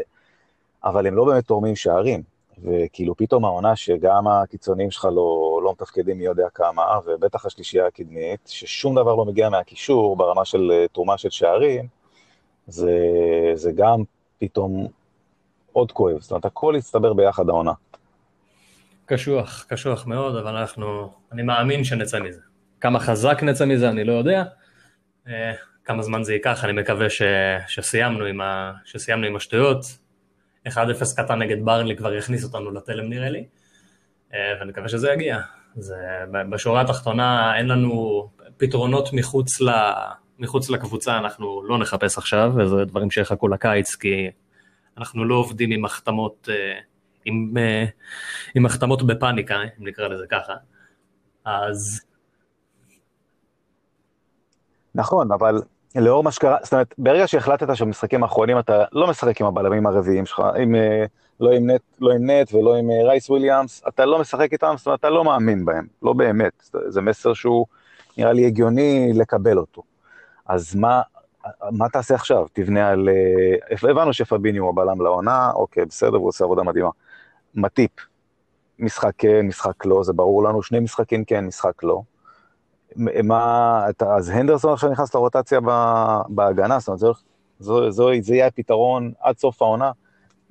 אבל 0.83 1.07
הם 1.07 1.15
לא 1.15 1.25
באמת 1.25 1.45
תורמים 1.45 1.75
שערים. 1.75 2.23
וכאילו 2.63 3.15
פתאום 3.17 3.45
העונה 3.45 3.75
שגם 3.75 4.27
הקיצוניים 4.27 4.91
שלך 4.91 5.05
לא, 5.05 5.61
לא 5.63 5.71
מתפקדים 5.71 6.17
מי 6.17 6.25
יודע 6.25 6.47
כמה, 6.53 6.99
ובטח 7.05 7.45
השלישייה 7.45 7.87
הקדמית, 7.87 8.39
ששום 8.45 8.95
דבר 8.95 9.15
לא 9.15 9.25
מגיע 9.25 9.49
מהקישור 9.49 10.15
ברמה 10.15 10.45
של 10.45 10.71
אה, 10.71 10.85
תרומה 10.87 11.17
של 11.17 11.29
שערים, 11.29 11.87
זה, 12.67 12.99
זה 13.53 13.71
גם 13.71 14.03
פתאום 14.37 14.87
עוד 15.71 15.91
כואב. 15.91 16.21
זאת 16.21 16.31
אומרת, 16.31 16.45
הכל 16.45 16.75
הצטבר 16.75 17.13
ביחד 17.13 17.49
העונה. 17.49 17.71
קשוח, 19.07 19.65
קשוח 19.69 20.07
מאוד, 20.07 20.35
אבל 20.35 20.55
אנחנו, 20.55 21.13
אני 21.31 21.43
מאמין 21.43 21.83
שנצא 21.83 22.19
מזה. 22.19 22.41
כמה 22.81 22.99
חזק 22.99 23.43
נצא 23.43 23.65
מזה, 23.65 23.89
אני 23.89 24.03
לא 24.03 24.13
יודע. 24.13 24.43
אה, 25.27 25.53
כמה 25.85 26.03
זמן 26.03 26.23
זה 26.23 26.33
ייקח, 26.33 26.63
אני 26.63 26.73
מקווה 26.73 27.09
ש, 27.09 27.21
שסיימנו, 27.67 28.25
עם 28.25 28.41
ה, 28.41 28.73
שסיימנו 28.85 29.27
עם 29.27 29.35
השטויות. 29.35 29.85
1-0 30.67 30.71
קטן 31.17 31.39
נגד 31.39 31.65
ברנלי 31.65 31.95
כבר 31.95 32.13
יכניס 32.13 32.43
אותנו 32.43 32.71
לתלם 32.71 33.09
נראה 33.09 33.29
לי, 33.29 33.45
אה, 34.33 34.39
ואני 34.59 34.71
מקווה 34.71 34.89
שזה 34.89 35.11
יגיע. 35.11 35.39
זה, 35.75 35.95
בשורה 36.49 36.81
התחתונה 36.81 37.57
אין 37.57 37.67
לנו 37.67 38.29
פתרונות 38.57 39.13
מחוץ, 39.13 39.61
ל, 39.61 39.69
מחוץ 40.39 40.69
לקבוצה, 40.69 41.17
אנחנו 41.17 41.63
לא 41.63 41.77
נחפש 41.77 42.17
עכשיו, 42.17 42.51
וזה 42.57 42.85
דברים 42.85 43.11
שיחכו 43.11 43.47
לקיץ, 43.47 43.95
כי 43.95 44.29
אנחנו 44.97 45.25
לא 45.25 45.35
עובדים 45.35 45.71
עם 45.71 45.85
החתמות, 45.85 46.49
אה, 46.51 46.79
עם, 47.27 47.53
אה, 47.57 47.85
עם 48.55 48.65
החתמות 48.65 49.07
בפאניקה, 49.07 49.55
אם 49.61 49.87
נקרא 49.87 50.07
לזה 50.07 50.25
ככה. 50.29 50.53
אז... 51.45 52.01
נכון, 54.95 55.31
אבל 55.31 55.61
לאור 55.95 56.23
מה 56.23 56.31
שקרה, 56.31 56.57
זאת 56.63 56.73
אומרת, 56.73 56.93
ברגע 56.97 57.27
שהחלטת 57.27 57.75
שבמשחקים 57.75 58.23
האחרונים 58.23 58.59
אתה 58.59 58.83
לא 58.91 59.07
משחק 59.07 59.41
עם 59.41 59.47
הבלמים 59.47 59.87
הרביעיים 59.87 60.25
שלך, 60.25 60.41
עם, 60.57 60.75
אה, 60.75 61.05
לא, 61.39 61.51
עם 61.51 61.69
נט, 61.69 61.81
לא 62.01 62.11
עם 62.11 62.29
נט 62.29 62.53
ולא 62.53 62.75
עם 62.75 62.89
רייס 63.05 63.29
וויליאמס, 63.29 63.81
אתה 63.87 64.05
לא 64.05 64.19
משחק 64.19 64.53
איתם, 64.53 64.73
זאת 64.77 64.85
אומרת, 64.85 64.99
אתה 64.99 65.09
לא 65.09 65.23
מאמין 65.23 65.65
בהם, 65.65 65.87
לא 66.03 66.13
באמת. 66.13 66.69
זה 66.87 67.01
מסר 67.01 67.33
שהוא 67.33 67.65
נראה 68.17 68.33
לי 68.33 68.45
הגיוני 68.45 69.11
לקבל 69.15 69.57
אותו. 69.57 69.83
אז 70.45 70.75
מה, 70.75 71.01
מה 71.71 71.89
תעשה 71.89 72.15
עכשיו? 72.15 72.45
תבנה 72.53 72.89
על... 72.89 73.09
אה, 73.09 73.89
הבנו 73.91 74.13
שפביני 74.13 74.57
הוא 74.57 74.69
הבלם 74.69 75.01
לעונה, 75.01 75.51
אוקיי, 75.55 75.85
בסדר, 75.85 76.17
הוא 76.17 76.27
עושה 76.27 76.43
עבודה 76.43 76.63
מדהימה. 76.63 76.89
מטיפ, 77.57 77.91
משחק 78.79 79.11
כן, 79.17 79.45
משחק 79.45 79.85
לא, 79.85 80.03
זה 80.03 80.13
ברור 80.13 80.43
לנו, 80.43 80.63
שני 80.63 80.79
משחקים 80.79 81.25
כן, 81.25 81.45
משחק 81.45 81.83
לא. 81.83 82.01
מה, 83.23 83.85
אז 84.15 84.29
הנדרסון 84.29 84.73
עכשיו 84.73 84.89
נכנס 84.89 85.15
לרוטציה 85.15 85.59
בהגנה, 86.29 86.79
זאת 86.79 86.87
אומרת, 86.87 86.99
זה, 87.59 87.73
זה, 87.89 88.03
זה 88.21 88.35
יהיה 88.35 88.47
הפתרון 88.47 89.11
עד 89.21 89.37
סוף 89.37 89.61
העונה, 89.61 89.91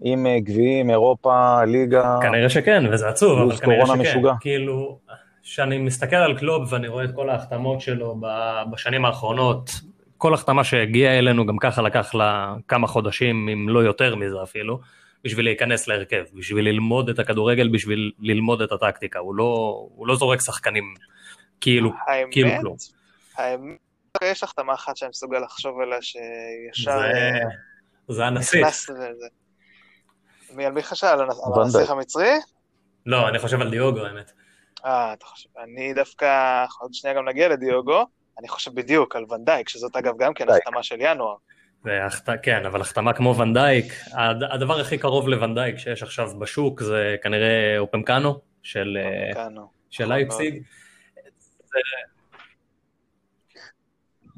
עם 0.03 0.27
אה, 0.27 0.41
גביעים, 0.41 0.91
אירופה, 0.91 1.65
ליגה. 1.65 2.19
כנראה 2.23 2.49
שכן, 2.49 2.85
וזה 2.93 3.09
עצוב, 3.09 3.39
אבל 3.39 3.57
כנראה 3.57 3.87
שכן. 3.87 3.99
משוגע. 3.99 4.33
כאילו, 4.41 4.99
כשאני 5.43 5.79
מסתכל 5.79 6.17
על 6.17 6.39
קלוב 6.39 6.73
ואני 6.73 6.89
רואה 6.89 7.05
את 7.05 7.11
כל 7.15 7.31
ההחתמות 7.31 7.81
שלו 7.81 8.21
בשנים 8.71 9.05
האחרונות, 9.05 9.71
כל 10.19 10.35
החתמה 10.35 10.65
שהגיעה 10.65 11.19
אלינו 11.19 11.47
גם 11.47 11.59
ככה 11.59 11.83
לקח 11.83 12.15
לה 12.15 12.55
כמה 12.69 12.87
חודשים, 12.87 13.49
אם 13.49 13.69
לא 13.69 13.79
יותר 13.79 14.17
מזה 14.17 14.43
אפילו, 14.43 14.79
בשביל 15.27 15.45
להיכנס 15.45 15.89
להרכב, 15.89 16.25
בשביל 16.35 16.65
ללמוד 16.69 17.09
את 17.09 17.19
הכדורגל, 17.19 17.69
בשביל 17.69 18.13
ללמוד 18.19 18.63
את 18.63 18.73
הטקטיקה. 18.73 19.19
הוא 19.19 19.35
לא, 19.35 19.45
הוא 19.95 20.07
לא 20.07 20.17
זורק 20.17 20.41
שחקנים 20.41 20.95
כאילו, 21.61 21.93
האמת, 22.07 22.33
כאילו 22.33 22.51
כלום. 22.61 22.77
האמת, 23.37 23.79
יש 24.25 24.43
החתמה 24.43 24.75
אחת 24.75 24.97
שאני 24.97 25.09
מסוגל 25.09 25.39
לחשוב 25.39 25.81
עליה 25.81 25.99
שישר... 26.03 26.99
זה, 26.99 27.05
אה, 27.05 27.39
זה 28.09 28.25
הנסיך. 28.25 28.67
מי, 30.51 30.67
על 30.67 30.73
מי 30.73 30.83
חשב? 30.83 31.07
על 31.07 31.21
הנסיך 31.61 31.91
המצרי? 31.91 32.33
לא, 33.07 33.29
אני 33.29 33.39
חושב 33.39 33.61
על 33.61 33.71
דיוגו, 33.71 34.01
האמת. 34.01 34.33
אה, 34.85 35.13
אתה 35.13 35.27
חושב, 35.27 35.49
אני 35.65 35.95
דווקא, 35.95 36.65
עוד 36.81 36.95
שנייה 36.95 37.17
גם 37.17 37.29
נגיע 37.29 37.49
לדיוגו, 37.49 38.07
אני 38.39 38.49
חושב 38.49 38.75
בדיוק 38.75 39.17
על 39.17 39.25
ונדייק, 39.33 39.69
שזאת 39.69 39.97
אגב 39.97 40.15
גם 40.19 40.35
כן 40.35 40.49
החתמה 40.49 40.83
של 40.83 40.97
ינואר. 40.99 41.37
והחת... 41.85 42.29
כן, 42.43 42.67
אבל 42.67 42.81
החתמה 42.81 43.13
כמו 43.13 43.37
ונדייק, 43.37 43.95
הדבר 44.53 44.81
הכי 44.81 44.99
קרוב 44.99 45.29
לוונדייק 45.29 45.79
שיש 45.79 46.03
עכשיו 46.03 46.31
בשוק 46.39 46.83
זה 46.83 47.17
כנראה 47.23 47.79
אופמקאנו 47.79 48.39
של, 48.63 48.99
אה, 49.01 49.45
של 49.91 50.05
נכון 50.05 50.17
לייפסיג. 50.17 50.63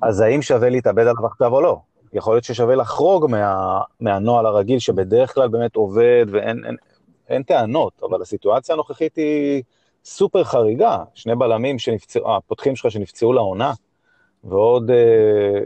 אז 0.03 0.21
האם 0.21 0.43
שווה 0.43 0.69
להתאבד 0.69 1.03
עליו 1.03 1.27
עכשיו 1.27 1.53
או 1.53 1.61
לא? 1.61 1.81
יכול 2.13 2.35
להיות 2.35 2.45
ששווה 2.45 2.77
לחרוג 2.77 3.31
מה, 3.31 3.81
מהנוהל 4.01 4.47
הרגיל 4.47 4.79
שבדרך 4.79 5.35
כלל 5.35 5.49
באמת 5.49 5.77
עובד 5.77 6.27
ואין 6.31 6.65
אין, 6.65 6.77
אין 7.29 7.43
טענות, 7.43 8.03
אבל 8.03 8.23
הסיטואציה 8.23 8.73
הנוכחית 8.73 9.17
היא 9.17 9.63
סופר 10.05 10.45
חריגה. 10.45 11.05
שני 11.15 11.35
בלמים 11.35 11.79
שנפצעו, 11.79 12.37
הפותחים 12.37 12.77
שלך 12.77 12.91
שנפצעו 12.91 13.33
לעונה, 13.33 13.73
ועוד 14.45 14.91
אה, 14.91 15.61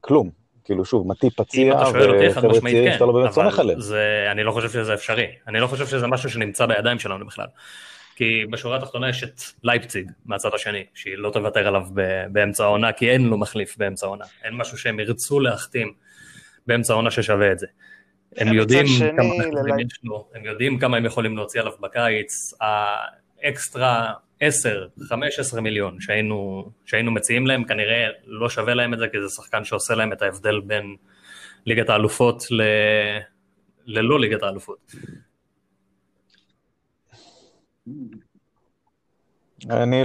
כלום. 0.00 0.37
כאילו 0.68 0.84
שוב, 0.84 1.06
מטי 1.06 1.30
פציע, 1.30 1.74
וחבר'ה 1.74 2.60
צעירים 2.60 2.92
שאתה 2.92 3.06
לא 3.06 3.12
באמת 3.12 3.32
סומך 3.32 3.58
עליהם. 3.58 3.78
אני 4.32 4.42
לא 4.44 4.52
חושב 4.52 4.68
שזה 4.70 4.94
אפשרי, 4.94 5.26
אני 5.46 5.60
לא 5.60 5.66
חושב 5.66 5.86
שזה 5.86 6.06
משהו 6.06 6.30
שנמצא 6.30 6.66
בידיים 6.66 6.98
שלנו 6.98 7.26
בכלל. 7.26 7.46
כי 8.16 8.44
בשורה 8.50 8.76
התחתונה 8.76 9.08
יש 9.08 9.24
את 9.24 9.40
לייפציג 9.64 10.10
מהצד 10.26 10.54
השני, 10.54 10.84
שהיא 10.94 11.14
לא 11.16 11.30
תוותר 11.30 11.68
עליו 11.68 11.82
באמצע 12.32 12.64
העונה, 12.64 12.92
כי 12.92 13.10
אין 13.10 13.26
לו 13.26 13.38
מחליף 13.38 13.76
באמצע 13.78 14.06
העונה. 14.06 14.24
אין 14.44 14.54
משהו 14.54 14.78
שהם 14.78 15.00
ירצו 15.00 15.40
להחתים 15.40 15.92
באמצע 16.66 16.92
העונה 16.92 17.10
ששווה 17.10 17.52
את 17.52 17.58
זה. 17.58 17.66
הם 18.36 18.52
יודעים 18.52 18.86
כמה 19.16 19.34
לו, 20.02 20.28
הם 20.34 20.44
יודעים 20.44 20.78
כמה 20.78 20.96
הם 20.96 21.04
יכולים 21.04 21.36
להוציא 21.36 21.60
עליו 21.60 21.72
בקיץ, 21.80 22.54
האקסטרה 22.60 24.12
10, 24.40 24.86
15 25.08 25.60
מיליון 25.60 26.00
שהיינו, 26.00 26.70
שהיינו 26.84 27.10
מציעים 27.10 27.46
להם, 27.46 27.64
כנראה 27.64 28.06
לא 28.24 28.48
שווה 28.48 28.74
להם 28.74 28.94
את 28.94 28.98
זה, 28.98 29.08
כי 29.08 29.16
זה 29.22 29.28
שחקן 29.28 29.64
שעושה 29.64 29.94
להם 29.94 30.12
את 30.12 30.22
ההבדל 30.22 30.60
בין 30.60 30.96
ליגת 31.66 31.88
האלופות 31.88 32.42
ל... 32.50 32.62
ללא 33.86 34.20
ליגת 34.20 34.42
האלופות. 34.42 34.92
אני, 39.70 40.04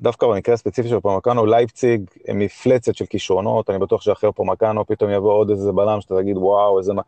דווקא 0.00 0.26
במקרה 0.26 0.54
הספציפי 0.54 0.88
של 0.88 1.00
פרמקאנו, 1.00 1.46
לייפציג 1.46 2.10
הם 2.28 2.38
מפלצת 2.38 2.94
של 2.94 3.06
כישרונות, 3.06 3.70
אני 3.70 3.78
בטוח 3.78 4.02
שאחרי 4.02 4.32
פרמקאנו 4.32 4.86
פתאום 4.86 5.10
יבוא 5.10 5.32
עוד 5.32 5.50
איזה 5.50 5.72
בלם 5.72 6.00
שאתה 6.00 6.14
תגיד 6.20 6.36
וואו, 6.36 6.78
איזה 6.78 6.92
מה, 6.92 7.02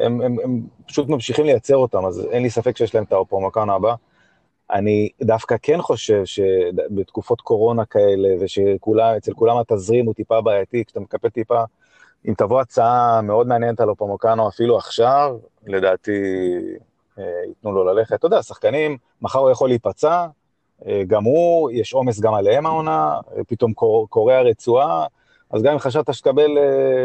הם, 0.00 0.20
הם, 0.20 0.36
הם 0.44 0.60
פשוט 0.86 1.08
ממשיכים 1.08 1.44
לייצר 1.44 1.76
אותם, 1.76 2.06
אז 2.06 2.26
אין 2.30 2.42
לי 2.42 2.50
ספק 2.50 2.76
שיש 2.76 2.94
להם 2.94 3.04
את 3.04 3.12
הפרמקאנו 3.12 3.74
הבא. 3.74 3.94
אני 4.72 5.08
דווקא 5.22 5.56
כן 5.62 5.82
חושב 5.82 6.24
שבתקופות 6.24 7.40
קורונה 7.40 7.84
כאלה, 7.84 8.28
ושאצל 8.40 9.32
כולם 9.34 9.56
התזרים 9.58 10.06
הוא 10.06 10.14
טיפה 10.14 10.40
בעייתי, 10.40 10.84
כשאתה 10.84 11.00
מקפל 11.00 11.28
טיפה, 11.28 11.64
אם 12.28 12.34
תבוא 12.34 12.60
הצעה 12.60 13.20
מאוד 13.22 13.46
מעניינת 13.46 13.80
על 13.80 13.88
אופמוקנו 13.88 14.48
אפילו 14.48 14.78
עכשיו, 14.78 15.36
לדעתי 15.66 16.20
אה, 17.18 17.24
ייתנו 17.48 17.72
לו 17.72 17.84
ללכת. 17.84 18.14
אתה 18.14 18.26
יודע, 18.26 18.42
שחקנים, 18.42 18.96
מחר 19.22 19.38
הוא 19.38 19.50
יכול 19.50 19.68
להיפצע, 19.68 20.26
אה, 20.86 21.02
גם 21.06 21.24
הוא, 21.24 21.70
יש 21.70 21.92
עומס 21.92 22.20
גם 22.20 22.34
עליהם 22.34 22.66
העונה, 22.66 23.18
אה, 23.36 23.44
פתאום 23.48 23.72
קורע 24.08 24.40
רצועה, 24.40 25.06
אז 25.50 25.62
גם 25.62 25.72
אם 25.72 25.78
חשבת 25.78 26.14
שתקבל 26.14 26.58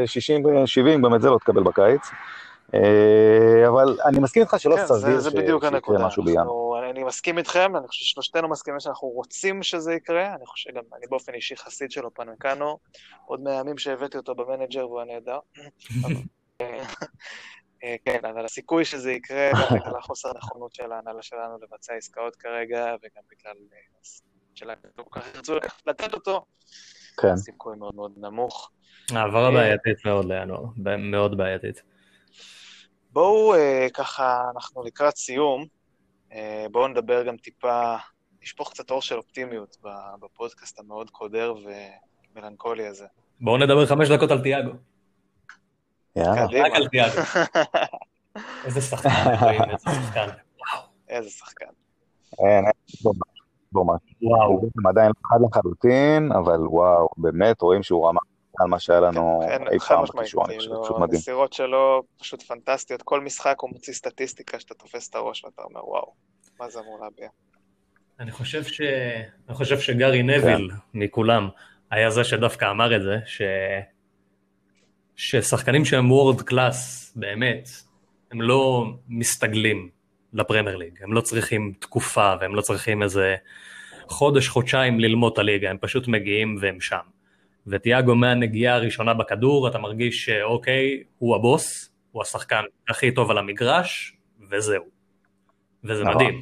60-70, 0.05 1.01
גם 1.03 1.15
את 1.15 1.21
זה 1.21 1.29
לא 1.29 1.37
תקבל 1.37 1.63
בקיץ. 1.63 2.01
אבל 3.67 3.97
אני 4.05 4.19
מסכים 4.19 4.41
איתך 4.41 4.55
שלא 4.57 4.75
כן, 4.75 4.85
סביר 4.87 5.21
שיקרה 5.21 6.07
משהו 6.07 6.23
בינואר. 6.23 6.89
אני 6.89 7.03
מסכים 7.03 7.37
איתכם, 7.37 7.75
אני 7.75 7.87
חושב 7.87 8.05
ששלושתנו 8.05 8.49
מסכימים 8.49 8.79
שאנחנו 8.79 9.07
רוצים 9.07 9.63
שזה 9.63 9.93
יקרה, 9.93 10.35
אני 10.35 10.45
חושב 10.45 10.69
שגם 10.69 10.83
אני 10.97 11.07
באופן 11.09 11.33
אישי 11.33 11.55
חסיד 11.55 11.91
שלו 11.91 12.13
פנקנו, 12.13 12.79
עוד 13.25 13.41
מהימים 13.41 13.77
שהבאתי 13.77 14.17
אותו 14.17 14.35
במנג'ר 14.35 14.87
והוא 14.87 15.01
הנהדר. 15.01 15.39
אה, 17.83 17.95
כן, 18.05 18.19
אבל 18.33 18.45
הסיכוי 18.45 18.85
שזה 18.85 19.11
יקרה, 19.11 19.51
בגלל 19.75 19.95
החוסר 19.97 20.29
נכונות 20.37 20.75
של 20.75 20.91
ההנהלה 20.91 21.21
שלנו 21.21 21.57
לבצע 21.61 21.93
עסקאות 21.93 22.35
כרגע, 22.35 22.95
וגם 23.03 23.23
בגלל 23.31 23.55
אה, 23.73 23.77
שלהם 24.55 24.77
כל 24.95 25.19
כך 25.19 25.35
ירצו 25.35 25.55
לתת 25.87 26.13
אותו, 26.13 26.45
כן. 27.17 27.37
סיכוי 27.37 27.77
מאוד 27.77 27.95
מאוד 27.95 28.11
נמוך. 28.17 28.71
העברה 29.11 29.51
בעייתית 29.51 30.05
מאוד 30.05 30.25
לינואר, 30.25 30.63
מאוד 30.97 31.37
בעייתית. 31.37 31.94
בואו 33.15 33.53
ככה, 33.93 34.51
אנחנו 34.55 34.83
לקראת 34.83 35.17
סיום, 35.17 35.65
בואו 36.71 36.87
נדבר 36.87 37.23
גם 37.23 37.37
טיפה, 37.37 37.95
נשפוך 38.41 38.69
קצת 38.71 38.91
אור 38.91 39.01
של 39.01 39.17
אופטימיות 39.17 39.77
בפודקאסט 40.19 40.79
המאוד 40.79 41.09
קודר 41.09 41.53
ומלנכולי 42.35 42.87
הזה. 42.87 43.05
בואו 43.41 43.57
נדבר 43.57 43.85
חמש 43.85 44.09
דקות 44.09 44.31
על 44.31 44.41
תיאגו. 44.41 44.71
יאללה. 46.15 46.43
רק 46.43 46.71
על 46.75 46.87
תיאגו. 46.87 47.21
איזה 48.65 48.81
שחקן, 48.81 49.09
איזה 49.09 49.77
שחקן. 49.77 50.29
איזה 51.09 51.29
שחקן. 51.29 51.65
אין, 52.39 52.65
אין 52.65 53.13
בו 53.71 53.85
משהו. 53.85 54.15
וואו. 54.21 54.49
הוא 54.49 54.69
עדיין 54.89 55.07
לא 55.07 55.29
חד 55.29 55.39
לחלוטין, 55.49 56.31
אבל 56.31 56.67
וואו, 56.67 57.07
באמת 57.17 57.61
רואים 57.61 57.83
שהוא 57.83 58.07
רמה 58.07 58.19
על 58.59 58.67
מה 58.67 58.79
שהיה 58.79 58.99
לנו 58.99 59.41
כן, 59.47 59.67
אי 59.71 59.79
חד 59.79 59.95
פעם 59.95 60.03
בקישור, 60.03 60.45
אני 60.45 60.57
חושב, 60.57 60.69
כאילו, 60.69 60.83
פשוט 60.83 60.97
מדהים. 60.97 61.15
המסירות 61.15 61.53
שלו 61.53 62.03
פשוט 62.19 62.43
פנטסטיות, 62.43 63.01
כל 63.01 63.21
משחק 63.21 63.55
הוא 63.59 63.69
מוציא 63.69 63.93
סטטיסטיקה 63.93 64.59
שאתה 64.59 64.73
תופס 64.73 65.09
את 65.09 65.15
הראש 65.15 65.45
ואתה 65.45 65.61
אומר, 65.61 65.89
וואו, 65.89 66.13
מה 66.59 66.69
זה 66.69 66.79
אמור 66.79 66.99
להביע? 67.03 67.29
אני 68.19 68.31
חושב, 68.31 68.63
ש... 68.63 68.81
אני 69.47 69.55
חושב 69.55 69.79
שגארי 69.79 70.23
נביל 70.23 70.71
מכולם 70.93 71.49
היה 71.91 72.09
זה 72.09 72.23
שדווקא 72.23 72.71
אמר 72.71 72.95
את 72.95 73.01
זה, 73.03 73.17
ש... 73.25 73.41
ששחקנים 75.15 75.85
שהם 75.85 76.11
וורד 76.11 76.41
קלאס, 76.41 77.13
באמת, 77.15 77.69
הם 78.31 78.41
לא 78.41 78.85
מסתגלים 79.07 79.89
לפרמייר 80.33 80.75
ליג, 80.75 81.03
הם 81.03 81.13
לא 81.13 81.21
צריכים 81.21 81.73
תקופה 81.79 82.33
והם 82.41 82.55
לא 82.55 82.61
צריכים 82.61 83.03
איזה 83.03 83.35
חודש, 84.07 84.47
חודשיים 84.47 84.99
ללמוד 84.99 85.33
את 85.33 85.39
הליגה, 85.39 85.69
הם 85.69 85.77
פשוט 85.81 86.07
מגיעים 86.07 86.57
והם 86.61 86.81
שם. 86.81 87.14
וטיאגו 87.67 88.15
מהנגיעה 88.15 88.75
הראשונה 88.75 89.13
בכדור, 89.13 89.67
אתה 89.67 89.77
מרגיש 89.77 90.25
שאוקיי, 90.25 91.03
הוא 91.17 91.35
הבוס, 91.35 91.89
הוא 92.11 92.21
השחקן 92.21 92.61
הכי 92.89 93.11
טוב 93.11 93.31
על 93.31 93.37
המגרש, 93.37 94.17
וזהו. 94.51 94.83
וזה 95.83 96.03
נכון. 96.03 96.15
מדהים. 96.15 96.41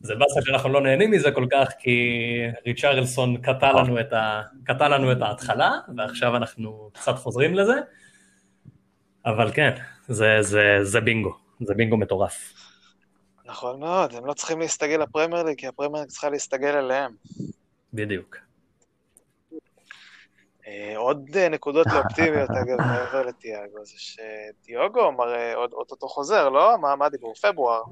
זה 0.00 0.14
באסה 0.14 0.40
שאנחנו 0.42 0.68
לא 0.68 0.80
נהנים 0.80 1.10
מזה 1.10 1.30
כל 1.30 1.46
כך, 1.52 1.72
כי 1.78 2.20
ריצ'רלסון 2.66 3.36
קטע 3.36 3.72
לנו, 3.72 4.00
את 4.00 4.12
ה... 4.12 4.42
קטע 4.64 4.88
לנו 4.88 5.12
את 5.12 5.22
ההתחלה, 5.22 5.70
ועכשיו 5.96 6.36
אנחנו 6.36 6.90
קצת 6.92 7.16
חוזרים 7.16 7.54
לזה, 7.54 7.74
אבל 9.26 9.52
כן, 9.52 9.70
זה, 10.08 10.36
זה, 10.40 10.78
זה 10.82 11.00
בינגו, 11.00 11.34
זה 11.60 11.74
בינגו 11.74 11.96
מטורף. 11.96 12.52
נכון 13.44 13.80
מאוד, 13.80 14.14
הם 14.14 14.26
לא 14.26 14.32
צריכים 14.32 14.60
להסתגל 14.60 15.02
לפרמייר 15.02 15.42
ליג, 15.42 15.58
כי 15.58 15.66
הפרמייר 15.66 16.02
ליג 16.02 16.10
צריכה 16.10 16.30
להסתגל 16.30 16.76
אליהם. 16.76 17.12
בדיוק. 17.94 18.36
אה, 20.66 20.96
עוד 20.96 21.30
אה, 21.36 21.48
נקודות 21.48 21.86
לאופטימיות, 21.86 22.50
אגב, 22.62 22.76
מעבר 22.78 23.26
לטיאגו, 23.26 23.84
זה 23.84 23.94
שדיוגו 23.96 25.12
מראה 25.12 25.54
עוד 25.54 25.72
אוטוטו 25.72 26.08
חוזר, 26.08 26.48
לא? 26.48 26.76
מה 26.80 26.96
מה 26.96 27.06
הדיבור? 27.06 27.34
פברואר. 27.34 27.82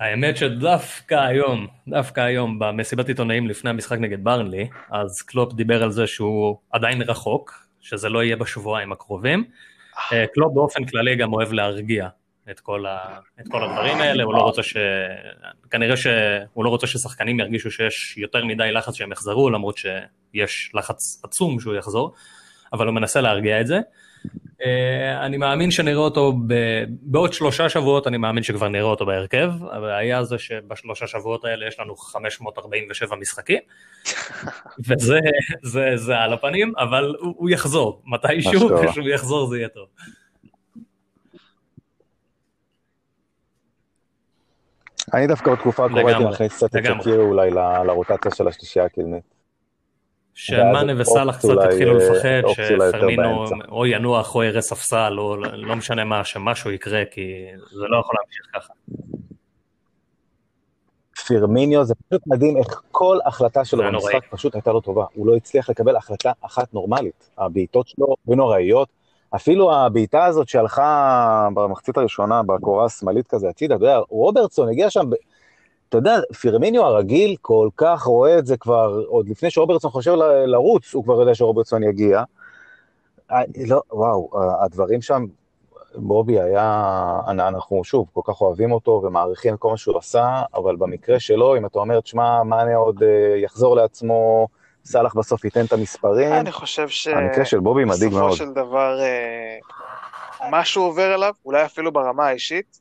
האמת 0.00 0.36
שדווקא 0.36 1.14
היום, 1.14 1.66
דווקא 1.88 2.20
היום, 2.20 2.58
במסיבת 2.58 3.08
עיתונאים 3.08 3.48
לפני 3.48 3.70
המשחק 3.70 3.98
נגד 3.98 4.24
ברנלי, 4.24 4.68
אז 4.90 5.22
קלופ 5.22 5.52
דיבר 5.52 5.82
על 5.82 5.90
זה 5.90 6.06
שהוא 6.06 6.56
עדיין 6.70 7.02
רחוק, 7.02 7.66
שזה 7.80 8.08
לא 8.08 8.22
יהיה 8.22 8.36
בשבועיים 8.36 8.92
הקרובים. 8.92 9.44
אה, 10.12 10.24
קלופ 10.34 10.54
באופן 10.54 10.84
כללי 10.84 11.16
גם 11.16 11.32
אוהב 11.32 11.52
להרגיע 11.52 12.08
את 12.52 12.60
כל, 12.60 12.86
ה, 12.86 13.18
את 13.40 13.48
כל 13.48 13.64
הדברים 13.64 13.98
האלה, 13.98 14.22
הוא 14.22 14.34
לא 14.34 14.38
רוצה 14.38 14.62
ש... 14.62 14.76
כנראה 15.70 15.96
שהוא 15.96 16.64
לא 16.64 16.68
רוצה 16.68 16.86
ששחקנים 16.86 17.40
ירגישו 17.40 17.70
שיש 17.70 18.18
יותר 18.18 18.44
מדי 18.44 18.72
לחץ 18.72 18.94
שהם 18.94 19.12
יחזרו, 19.12 19.50
למרות 19.50 19.78
שיש 19.78 20.70
לחץ 20.74 21.20
עצום 21.24 21.60
שהוא 21.60 21.74
יחזור, 21.74 22.14
אבל 22.72 22.86
הוא 22.86 22.94
מנסה 22.94 23.20
להרגיע 23.20 23.60
את 23.60 23.66
זה. 23.66 23.80
אה, 24.64 25.26
אני 25.26 25.36
מאמין 25.36 25.70
שנראה 25.70 25.98
אותו, 25.98 26.32
ב... 26.46 26.54
בעוד 26.86 27.32
שלושה 27.32 27.68
שבועות 27.68 28.06
אני 28.06 28.16
מאמין 28.16 28.42
שכבר 28.42 28.68
נראה 28.68 28.84
אותו 28.84 29.06
בהרכב, 29.06 29.52
הבעיה 29.70 30.24
זה 30.24 30.38
שבשלושה 30.38 31.06
שבועות 31.06 31.44
האלה 31.44 31.66
יש 31.66 31.80
לנו 31.80 31.96
547 31.96 33.16
משחקים, 33.16 33.58
וזה 34.88 35.18
זה, 35.62 35.92
זה 35.94 36.18
על 36.18 36.32
הפנים, 36.32 36.72
אבל 36.78 37.14
הוא, 37.18 37.34
הוא 37.36 37.50
יחזור, 37.50 38.02
מתישהו. 38.06 38.70
כשהוא 38.90 39.08
יחזור 39.08 39.46
זה 39.46 39.56
יהיה 39.56 39.68
טוב. 39.68 39.86
אני 45.14 45.26
דווקא 45.26 45.52
בתקופה 45.52 45.84
הקרובה 45.84 46.08
הייתי 46.08 46.24
מכניס 46.24 46.56
קצת 46.56 46.76
את. 46.76 46.84
שקירי 46.84 47.22
אולי 47.22 47.50
לרוטציה 47.86 48.30
של 48.34 48.48
השלישייה 48.48 48.84
הקדמית. 48.84 49.24
שמאנה 50.34 51.00
וסאלח 51.00 51.38
קצת 51.38 51.48
התחילו 51.64 51.94
לפחד, 51.98 52.28
אה, 52.28 52.36
יותר 52.36 52.90
שפרמינו. 52.90 53.44
או 53.68 53.86
ינוח 53.86 54.34
או 54.34 54.42
יראה 54.42 54.60
ספסל, 54.60 55.14
או 55.18 55.36
לא 55.36 55.76
משנה 55.76 56.04
מה, 56.04 56.24
שמשהו 56.24 56.70
יקרה, 56.70 57.02
כי 57.10 57.46
זה 57.70 57.84
לא 57.88 58.00
יכול 58.00 58.14
להמשיך 58.20 58.46
ככה. 58.54 58.72
פירמיניו, 61.26 61.84
זה 61.84 61.94
פשוט 61.94 62.22
מדהים 62.26 62.56
איך 62.56 62.82
כל 62.90 63.18
החלטה 63.26 63.64
שלו. 63.64 63.84
במשחק 63.84 64.20
פשוט 64.30 64.54
הייתה 64.54 64.72
לו 64.72 64.80
טובה. 64.80 65.04
הוא 65.14 65.26
לא 65.26 65.36
הצליח 65.36 65.70
לקבל 65.70 65.96
החלטה 65.96 66.32
אחת 66.40 66.74
נורמלית. 66.74 67.30
הבעיטות 67.38 67.88
שלו 67.88 68.06
היו 68.26 68.36
נוראיות. 68.36 68.88
אפילו 69.36 69.74
הבעיטה 69.74 70.24
הזאת 70.24 70.48
שהלכה 70.48 71.48
במחצית 71.54 71.96
הראשונה 71.96 72.42
בקורה 72.42 72.84
השמאלית 72.84 73.26
כזה 73.26 73.48
הצידה, 73.48 73.74
אתה 73.74 73.84
יודע, 73.84 73.98
רוברטסון 74.08 74.68
הגיע 74.68 74.90
שם, 74.90 75.10
ב... 75.10 75.14
אתה 75.88 75.98
יודע, 75.98 76.20
פירמיניו 76.40 76.84
הרגיל 76.84 77.36
כל 77.40 77.68
כך 77.76 78.02
רואה 78.02 78.38
את 78.38 78.46
זה 78.46 78.56
כבר, 78.56 79.02
עוד 79.06 79.28
לפני 79.28 79.50
שרוברטסון 79.50 79.90
חושב 79.90 80.12
ל- 80.12 80.44
לרוץ, 80.46 80.94
הוא 80.94 81.04
כבר 81.04 81.20
יודע 81.20 81.34
שרוברטסון 81.34 81.82
יגיע. 81.82 82.22
אה, 83.30 83.42
לא, 83.66 83.82
וואו, 83.92 84.30
הדברים 84.60 85.02
שם, 85.02 85.24
בובי 85.94 86.40
היה, 86.40 87.20
אנחנו 87.28 87.84
שוב 87.84 88.06
כל 88.12 88.20
כך 88.24 88.40
אוהבים 88.40 88.72
אותו 88.72 89.02
ומעריכים 89.04 89.54
את 89.54 89.58
כל 89.58 89.70
מה 89.70 89.76
שהוא 89.76 89.98
עשה, 89.98 90.42
אבל 90.54 90.76
במקרה 90.76 91.20
שלו, 91.20 91.56
אם 91.56 91.66
אתה 91.66 91.78
אומר, 91.78 92.00
תשמע, 92.00 92.42
מאנה 92.42 92.76
עוד 92.76 93.02
אה, 93.02 93.36
יחזור 93.36 93.76
לעצמו, 93.76 94.48
סאלח 94.84 95.14
בסוף 95.14 95.44
ייתן 95.44 95.64
את 95.64 95.72
המספרים, 95.72 96.32
אני 96.32 96.52
חושב 96.52 96.88
ש... 96.88 97.06
המקרה 97.08 97.44
של 97.44 97.60
בובי 97.60 97.84
מדאיג 97.84 98.12
מאוד. 98.12 98.32
בסופו 98.32 98.36
של 98.44 98.52
דבר, 98.52 99.00
אה, 99.00 99.58
משהו 100.50 100.82
עובר 100.82 101.14
אליו, 101.14 101.32
אולי 101.44 101.64
אפילו 101.64 101.92
ברמה 101.92 102.26
האישית, 102.26 102.80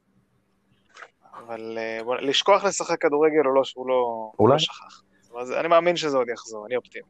אבל 1.48 1.78
אה, 1.78 2.00
לשכוח 2.22 2.64
לשחק 2.64 3.02
כדורגל 3.02 3.46
הוא 3.46 3.56
לא, 3.56 3.62
הוא 3.76 3.88
לא, 3.88 3.94
הוא 3.94 4.34
אולי. 4.40 4.54
לא 4.54 4.60
שכח. 4.60 5.02
אז 5.40 5.52
אני 5.52 5.68
מאמין 5.68 5.96
שזה 5.96 6.18
עוד 6.18 6.30
יחזור, 6.30 6.66
אני 6.68 6.76
אופטימי. 6.76 7.06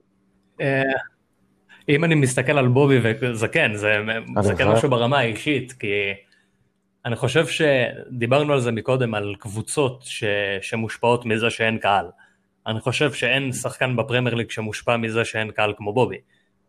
אה, 0.62 0.84
אם 1.90 2.04
אני 2.04 2.16
מסתכל 2.16 2.58
על 2.58 2.68
בובי, 2.68 3.00
וזה 3.22 3.48
כן, 3.48 3.76
זה, 3.76 3.94
זה 4.42 4.56
כן. 4.56 4.68
משהו 4.68 4.90
ברמה 4.90 5.20
האישית, 5.20 5.72
כי 5.72 5.88
אני 7.06 7.16
חושב 7.16 7.46
שדיברנו 7.48 8.54
על 8.54 8.60
זה 8.60 8.72
מקודם, 8.72 9.16
על 9.16 9.36
קבוצות 9.40 10.02
ש, 10.02 10.24
שמושפעות 10.62 11.26
מזה 11.26 11.50
שאין 11.50 11.78
קהל. 11.78 12.06
אני 12.68 12.80
חושב 12.80 13.14
שאין 13.14 13.52
שחקן 13.52 13.96
בפרמייר 13.96 14.36
ליג 14.36 14.52
שמושפע 14.52 14.98
מזה 14.98 15.26
שאין 15.26 15.52
קהל 15.52 15.74
כמו 15.78 15.94
בובי. 15.94 16.18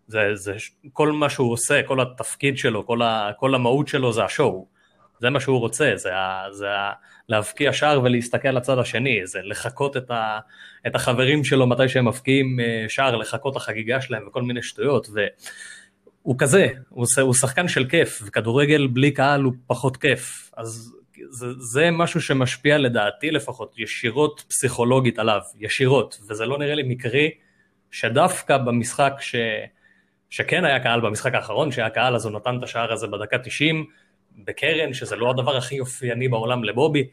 זה, 0.07 0.34
זה 0.34 0.55
כל 0.93 1.12
מה 1.12 1.30
שהוא 1.30 1.53
עושה, 1.53 1.82
כל 1.82 2.01
התפקיד 2.01 2.59
שלו, 2.59 2.86
כל, 2.86 3.03
ה, 3.03 3.30
כל 3.36 3.55
המהות 3.55 3.88
שלו 3.88 4.12
זה 4.12 4.24
השואו. 4.24 4.66
זה 5.20 5.30
מה 5.30 5.40
שהוא 5.40 5.59
רוצה, 5.59 5.93
זה, 5.95 6.16
ה, 6.16 6.45
זה 6.51 6.70
ה, 6.70 6.93
להבקיע 7.28 7.72
שער 7.72 8.01
ולהסתכל 8.03 8.49
לצד 8.49 8.78
השני, 8.78 9.26
זה 9.26 9.40
לחקות 9.43 9.97
את, 9.97 10.11
ה, 10.11 10.38
את 10.86 10.95
החברים 10.95 11.45
שלו 11.45 11.66
מתי 11.66 11.88
שהם 11.88 12.09
מבקיעים 12.09 12.61
אה, 12.61 12.84
שער, 12.88 13.16
לחקות 13.16 13.57
לחגיגה 13.57 14.01
שלהם 14.01 14.28
וכל 14.28 14.43
מיני 14.43 14.62
שטויות, 14.62 15.09
והוא 16.22 16.38
כזה, 16.38 16.68
הוא, 16.88 17.07
הוא 17.20 17.34
שחקן 17.34 17.68
של 17.68 17.88
כיף, 17.88 18.22
וכדורגל 18.26 18.86
בלי 18.86 19.11
קהל 19.11 19.43
הוא 19.43 19.53
פחות 19.66 19.97
כיף, 19.97 20.51
אז 20.57 20.97
זה, 21.31 21.47
זה 21.59 21.91
משהו 21.91 22.21
שמשפיע 22.21 22.79
לדעתי 22.79 23.31
לפחות 23.31 23.75
ישירות 23.79 24.45
פסיכולוגית 24.49 25.19
עליו, 25.19 25.41
ישירות, 25.59 26.19
וזה 26.29 26.47
לא 26.47 26.59
נראה 26.59 26.75
לי 26.75 26.83
מקרי 26.83 27.31
שדווקא 27.91 28.59
במשחק 28.59 29.13
ש... 29.21 29.37
שכן 30.31 30.65
היה 30.65 30.81
קהל 30.81 31.01
במשחק 31.01 31.35
האחרון, 31.35 31.73
שהיה 31.73 31.91
קהל 31.91 32.15
אז 32.15 32.25
הוא 32.25 32.33
נתן 32.33 32.59
את 32.59 32.63
השער 32.63 32.93
הזה 32.93 33.07
בדקה 33.07 33.39
90, 33.39 33.87
בקרן, 34.45 34.93
שזה 34.93 35.17
לא 35.17 35.31
הדבר 35.31 35.57
הכי 35.57 35.81
אופייני 35.81 36.29
בעולם 36.29 36.65
לבובי, 36.65 37.09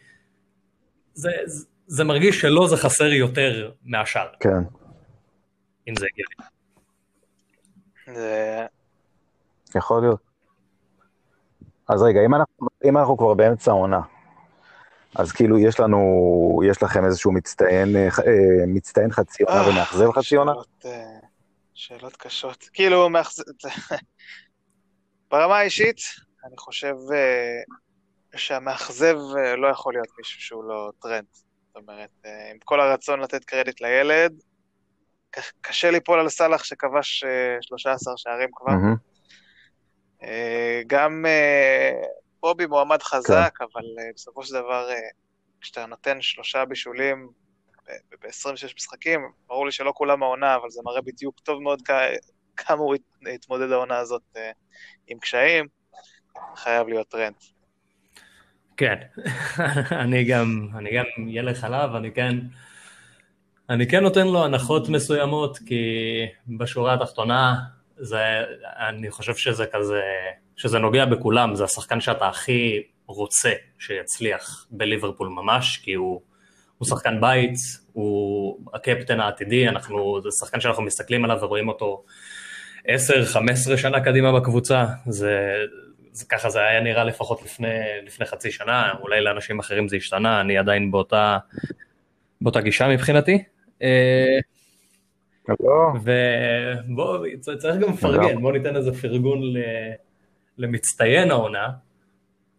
זה, 1.14 1.32
זה, 1.46 1.66
זה 1.88 2.04
מרגיש 2.04 2.42
שלא 2.42 2.68
זה 2.68 2.78
חסר 2.78 3.14
יותר 3.14 3.72
מהשאר, 3.84 4.28
כן. 4.40 4.64
אם 5.88 5.94
זה 5.96 6.06
הגיוני. 6.06 6.50
זה... 8.16 8.66
יכול 9.76 10.02
להיות. 10.02 10.29
אז 11.90 12.02
רגע, 12.02 12.26
אם 12.26 12.36
אנחנו, 12.36 12.68
אם 12.86 12.98
אנחנו 12.98 13.18
כבר 13.18 13.34
באמצע 13.34 13.72
העונה, 13.72 14.02
אז 15.16 15.32
כאילו 15.32 15.60
יש 15.60 15.80
לנו, 15.80 16.62
יש 16.66 16.84
לכם 16.84 17.06
איזשהו 17.06 17.32
מצטיין, 17.32 17.96
אה, 17.96 18.08
אה, 18.08 18.66
מצטיין 18.68 19.12
חצי 19.12 19.44
עונה 19.44 19.62
אה, 19.62 19.70
ומאכזב 19.70 20.12
חצי 20.12 20.36
עונה? 20.36 20.52
שאלות, 21.74 22.16
קשות. 22.16 22.70
כאילו, 22.74 23.10
מאכז... 23.10 23.44
ברמה 25.32 25.58
האישית, 25.58 25.98
אני 26.46 26.58
חושב 26.58 26.96
שהמאכזב 28.36 29.18
לא 29.58 29.68
יכול 29.68 29.94
להיות 29.94 30.08
מישהו 30.18 30.42
שהוא 30.42 30.64
לא 30.64 30.92
טרנד. 31.02 31.26
זאת 31.68 31.76
אומרת, 31.76 32.10
עם 32.52 32.58
כל 32.66 32.80
הרצון 32.80 33.20
לתת 33.20 33.44
קרדיט 33.44 33.82
לילד, 33.82 34.34
קשה 35.62 35.92
ליפול 35.92 36.20
על 36.20 36.30
סאלח 36.30 36.64
שכבש 36.64 37.24
אה, 37.24 37.58
13 37.62 38.14
שערים 38.18 38.50
כבר. 38.56 38.72
מהמם. 38.72 39.09
אה, 40.24 40.82
גם, 40.88 41.26
אה, 41.28 42.02
קובי 42.40 42.66
מועמד 42.66 43.02
חזק, 43.02 43.54
כן. 43.58 43.66
אבל 43.74 43.82
uh, 43.82 44.14
בסופו 44.16 44.44
של 44.44 44.54
דבר, 44.54 44.90
כשאתה 45.62 45.86
נותן 45.86 46.22
שלושה 46.22 46.66
בישולים 46.66 47.30
ב-26 48.22 48.76
משחקים, 48.76 49.22
ברור 49.48 49.66
לי 49.66 49.72
שלא 49.72 49.92
כולם 49.96 50.24
העונה, 50.24 50.56
אבל 50.56 50.70
זה 50.70 50.82
מראה 50.86 51.02
בדיוק 51.02 51.40
טוב 51.40 51.62
מאוד 51.62 51.82
כמה 52.58 52.80
הוא 52.80 52.96
התמודד 53.34 53.72
העונה 53.72 53.98
הזאת 53.98 54.22
uh, 54.36 54.40
עם 55.08 55.20
קשיים, 55.20 55.68
חייב 56.56 56.88
להיות 56.88 57.08
טרנד. 57.08 57.36
כן, 58.78 58.96
אני 60.04 60.24
גם, 60.24 60.68
אני 60.78 60.90
גם 60.98 61.28
ילד 61.28 61.56
חלב, 61.56 61.96
אני 61.96 62.12
כן, 62.12 62.36
אני 63.70 63.88
כן 63.88 64.04
נותן 64.04 64.28
לו 64.28 64.46
הנחות 64.46 64.90
מסוימות, 64.90 65.58
כי 65.58 65.84
בשורה 66.58 66.94
התחתונה, 66.94 67.56
זה, 68.00 68.44
אני 68.88 69.12
חושב 69.12 69.36
שזה 69.36 69.66
כזה, 69.66 70.02
שזה 70.56 70.80
נוגע 70.80 71.06
בכולם, 71.06 71.56
זה 71.56 71.64
השחקן 71.64 72.02
שאתה 72.02 72.28
הכי 72.28 72.84
רוצה 73.06 73.52
שיצליח 73.80 74.68
בליברפול 74.72 75.28
ממש, 75.28 75.82
כי 75.84 75.94
הוא, 75.94 76.22
הוא 76.78 76.88
שחקן 76.88 77.22
בית, 77.22 77.56
הוא 77.94 78.60
הקפטן 78.74 79.20
העתידי, 79.20 79.68
אנחנו, 79.68 80.22
זה 80.24 80.30
שחקן 80.40 80.60
שאנחנו 80.60 80.84
מסתכלים 80.84 81.24
עליו 81.24 81.38
ורואים 81.42 81.70
אותו 81.70 82.04
10-15 82.86 82.90
שנה 83.78 84.02
קדימה 84.02 84.40
בקבוצה, 84.40 84.86
זה, 85.08 85.64
זה 86.12 86.26
ככה 86.30 86.50
זה 86.50 86.60
היה 86.60 86.82
נראה 86.82 87.04
לפחות 87.04 87.42
לפני, 87.44 87.80
לפני 88.04 88.26
חצי 88.26 88.52
שנה, 88.52 88.94
אולי 89.02 89.22
לאנשים 89.22 89.60
אחרים 89.60 89.88
זה 89.88 89.96
השתנה, 89.96 90.42
אני 90.42 90.58
עדיין 90.58 90.92
באותה, 90.92 91.38
באותה 92.42 92.62
גישה 92.62 92.88
מבחינתי. 92.88 93.44
לא. 95.60 95.94
ובוא, 96.90 97.26
צריך 97.40 97.80
גם 97.82 97.94
לפרגן, 97.94 98.42
בוא 98.42 98.52
ניתן 98.52 98.76
איזה 98.76 98.94
פרגון 98.94 99.40
למצטיין 100.58 101.32
העונה. 101.32 101.70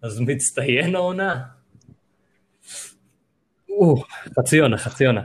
אז 0.02 0.20
מצטיין 0.20 0.94
העונה. 0.94 1.42
חצי 4.38 4.58
עונה, 4.58 4.78
חצי 4.78 5.06
עונה. 5.06 5.22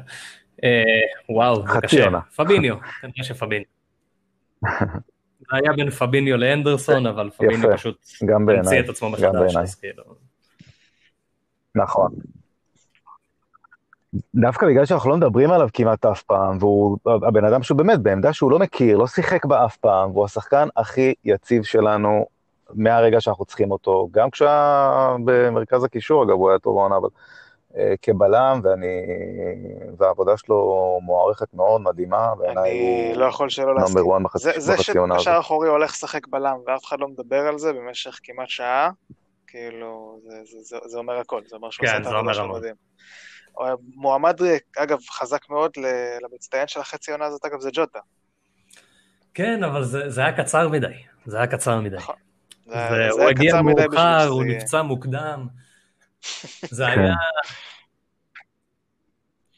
אה, 0.64 0.84
וואו, 1.30 1.68
זה 1.68 1.80
קשה. 1.82 2.10
פביניו, 2.36 2.76
כנראה 3.02 3.24
שפביניו. 3.24 3.66
זה 5.40 5.58
היה 5.58 5.74
בין 5.76 5.90
פביניו 5.90 6.38
לאנדרסון, 6.38 7.06
אבל 7.08 7.30
פביניו 7.30 7.70
פשוט 7.74 8.08
המציא 8.22 8.80
את 8.80 8.90
עצמו 8.90 9.10
מחדש. 9.10 9.76
כאילו. 9.82 10.04
נכון. 11.76 12.16
דווקא 14.36 14.68
בגלל 14.68 14.86
שאנחנו 14.86 15.10
לא 15.10 15.18
מדברים 15.18 15.52
עליו 15.52 15.70
כמעט 15.74 16.06
אף 16.06 16.24
פעם, 16.24 16.58
והוא 16.60 16.98
הבן 17.06 17.46
אדם 17.46 17.64
שהוא 17.64 17.78
באמת 17.78 18.00
בעמדה 18.00 18.34
שהוא 18.34 18.52
לא 18.52 18.60
מכיר, 18.60 18.98
לא 18.98 19.08
שיחק 19.08 19.46
בה 19.46 19.66
אף 19.66 19.78
פעם, 19.78 20.12
והוא 20.12 20.26
השחקן 20.26 20.68
הכי 20.78 21.14
יציב 21.26 21.64
שלנו 21.64 22.26
מהרגע 22.74 23.22
שאנחנו 23.22 23.46
צריכים 23.46 23.72
אותו, 23.72 24.08
גם 24.12 24.30
כשהיה 24.30 25.16
במרכז 25.26 25.84
הקישור, 25.84 26.24
אגב, 26.24 26.32
הוא 26.32 26.50
היה 26.50 26.60
טוב 26.60 26.76
בעונה, 26.76 26.98
אבל 26.98 27.10
uh, 27.72 27.76
כבלם, 28.02 28.60
ואני, 28.64 28.88
והעבודה 29.98 30.38
שלו 30.38 31.00
מוערכת 31.02 31.54
מאוד, 31.54 31.82
מדהימה, 31.82 32.36
בעיניי 32.36 32.80
הוא... 32.80 33.10
אני 33.10 33.16
לא 33.16 33.26
יכול 33.26 33.50
שלא 33.50 33.76
להסכים. 33.76 34.06
זה, 34.36 34.52
זה 34.58 34.78
שבשער 34.78 35.36
האחורי 35.36 35.70
הולך 35.70 35.92
לשחק 35.92 36.28
בלם, 36.28 36.58
ואף 36.68 36.86
אחד 36.86 37.00
לא 37.00 37.08
מדבר 37.08 37.48
על 37.48 37.58
זה 37.58 37.74
במשך 37.74 38.20
כמעט 38.24 38.50
שעה, 38.50 38.90
כאילו, 39.48 40.20
זה, 40.24 40.36
זה, 40.44 40.58
זה, 40.62 40.78
זה 40.86 40.98
אומר 40.98 41.20
הכל, 41.20 41.42
זה 41.48 41.56
אומר 41.56 41.70
שהוא 41.70 41.88
כן, 41.88 41.98
עושה 41.98 42.10
את 42.10 42.14
העבודה 42.16 42.34
שלו 42.34 42.54
מדהים. 42.54 42.76
מועמד, 43.96 44.40
אגב, 44.78 45.00
חזק 45.12 45.50
מאוד 45.50 45.72
למצטיין 46.22 46.68
של 46.68 46.80
החצי 46.80 47.12
עונה 47.12 47.26
הזאת, 47.26 47.46
אגב, 47.46 47.60
זה 47.60 47.70
ג'וטה. 47.74 48.00
כן, 49.34 49.64
אבל 49.64 49.84
זה, 49.84 50.10
זה 50.10 50.22
היה 50.22 50.38
קצר 50.38 50.70
מדי, 50.70 50.88
זה 51.26 51.38
היה 51.38 51.48
קצר 51.48 51.82
מדי. 51.82 51.96
נכון. 51.96 52.16
והוא 52.68 53.30
הגיע 53.30 53.62
מאוחר, 53.62 54.28
הוא 54.28 54.44
נפצע 54.44 54.82
מוקדם. 54.82 55.48
זה 56.78 56.88
היה... 56.88 57.14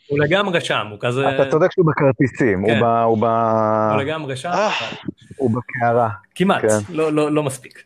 הוא 0.08 0.20
לגמרי 0.20 0.62
שם, 0.62 0.88
הוא 0.92 0.98
כזה... 1.02 1.36
אתה 1.36 1.52
צודק 1.52 1.72
שהוא 1.72 1.86
בכרטיסים, 1.86 2.62
הוא 2.62 2.70
כן. 2.70 2.82
ב... 2.82 3.26
הוא 3.92 4.02
לגמרי 4.02 4.38
שם. 4.38 4.50
אה. 4.50 4.70
הוא 5.38 5.52
בקערה. 5.52 6.10
כמעט, 6.36 6.62
כן. 6.62 6.94
לא, 6.94 7.14
לא, 7.14 7.32
לא 7.32 7.44
מספיק. 7.44 7.84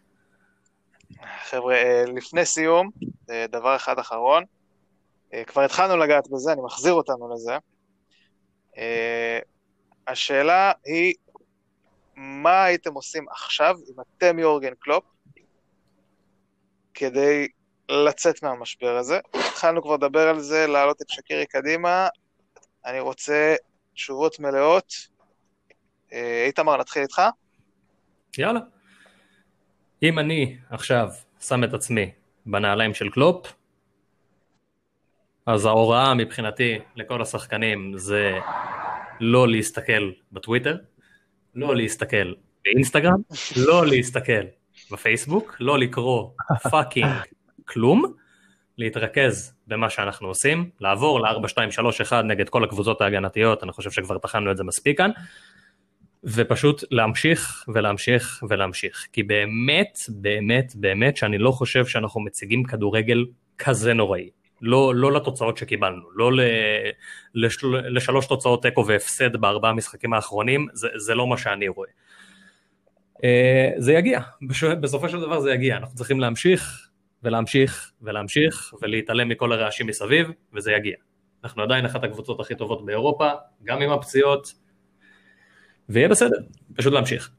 חבר'ה, 1.49 1.75
אה, 1.75 2.03
לפני 2.15 2.45
סיום, 2.45 2.89
אה, 3.29 3.45
דבר 3.51 3.75
אחד 3.75 3.99
אחרון. 3.99 4.43
כבר 5.47 5.61
התחלנו 5.61 5.97
לגעת 5.97 6.27
בזה, 6.27 6.53
אני 6.53 6.61
מחזיר 6.61 6.93
אותנו 6.93 7.33
לזה. 7.33 7.57
השאלה 10.07 10.71
היא, 10.85 11.13
מה 12.15 12.63
הייתם 12.63 12.93
עושים 12.93 13.25
עכשיו, 13.29 13.75
אם 13.89 14.01
אתם 14.01 14.39
יורגן 14.39 14.73
קלופ, 14.79 15.03
כדי 16.93 17.47
לצאת 17.89 18.43
מהמשבר 18.43 18.97
הזה? 18.97 19.19
התחלנו 19.33 19.81
כבר 19.81 19.93
לדבר 19.93 20.27
על 20.27 20.39
זה, 20.39 20.67
להעלות 20.67 21.01
את 21.01 21.09
שקירי 21.09 21.45
קדימה. 21.45 22.07
אני 22.85 22.99
רוצה 22.99 23.55
תשובות 23.93 24.39
מלאות. 24.39 24.93
אה, 26.13 26.43
איתמר, 26.47 26.77
נתחיל 26.77 27.01
איתך? 27.01 27.21
יאללה. 28.37 28.59
אם 30.03 30.19
אני 30.19 30.57
עכשיו 30.69 31.09
שם 31.39 31.63
את 31.63 31.73
עצמי 31.73 32.11
בנעליים 32.45 32.93
של 32.93 33.09
קלופ, 33.09 33.53
אז 35.45 35.65
ההוראה 35.65 36.13
מבחינתי 36.13 36.79
לכל 36.95 37.21
השחקנים 37.21 37.93
זה 37.95 38.37
לא 39.19 39.47
להסתכל 39.47 40.11
בטוויטר, 40.31 40.77
לא 41.55 41.75
להסתכל 41.75 42.33
באינסטגרם, 42.63 43.21
לא 43.57 43.85
להסתכל 43.85 44.41
בפייסבוק, 44.91 45.55
לא 45.59 45.79
לקרוא 45.79 46.29
fucking 46.71 47.11
כלום, 47.65 48.13
להתרכז 48.77 49.53
במה 49.67 49.89
שאנחנו 49.89 50.27
עושים, 50.27 50.69
לעבור 50.79 51.19
ל-4-2-3-1 51.19 52.13
נגד 52.23 52.49
כל 52.49 52.63
הקבוצות 52.63 53.01
ההגנתיות, 53.01 53.63
אני 53.63 53.71
חושב 53.71 53.91
שכבר 53.91 54.17
טחנו 54.17 54.51
את 54.51 54.57
זה 54.57 54.63
מספיק 54.63 54.97
כאן, 54.97 55.11
ופשוט 56.23 56.83
להמשיך 56.91 57.65
ולהמשיך 57.67 58.43
ולהמשיך. 58.49 59.07
כי 59.13 59.23
באמת, 59.23 59.99
באמת, 60.09 60.73
באמת, 60.75 61.17
שאני 61.17 61.37
לא 61.37 61.51
חושב 61.51 61.85
שאנחנו 61.85 62.21
מציגים 62.21 62.63
כדורגל 62.63 63.25
כזה 63.57 63.93
נוראי. 63.93 64.29
לא, 64.61 64.95
לא 64.95 65.11
לתוצאות 65.11 65.57
שקיבלנו, 65.57 66.11
לא 66.15 66.33
ל, 66.33 66.41
לשל, 67.35 67.67
לשלוש 67.67 68.27
תוצאות 68.27 68.61
תיקו 68.61 68.87
והפסד 68.87 69.37
בארבעה 69.37 69.71
המשחקים 69.71 70.13
האחרונים, 70.13 70.67
זה, 70.73 70.87
זה 70.95 71.15
לא 71.15 71.27
מה 71.27 71.37
שאני 71.37 71.67
רואה. 71.67 71.89
אה, 73.23 73.71
זה 73.77 73.93
יגיע, 73.93 74.19
בסופו 74.81 75.09
של 75.09 75.19
דבר 75.19 75.39
זה 75.39 75.51
יגיע, 75.51 75.77
אנחנו 75.77 75.95
צריכים 75.95 76.19
להמשיך 76.19 76.89
ולהמשיך 77.23 77.91
ולהמשיך 78.01 78.73
ולהתעלם 78.81 79.29
מכל 79.29 79.51
הרעשים 79.51 79.87
מסביב, 79.87 80.31
וזה 80.53 80.71
יגיע. 80.71 80.95
אנחנו 81.43 81.63
עדיין 81.63 81.85
אחת 81.85 82.03
הקבוצות 82.03 82.39
הכי 82.39 82.55
טובות 82.55 82.85
באירופה, 82.85 83.29
גם 83.63 83.81
עם 83.81 83.91
הפציעות, 83.91 84.53
ויהיה 85.89 86.09
בסדר, 86.09 86.37
פשוט 86.75 86.93
להמשיך. 86.93 87.31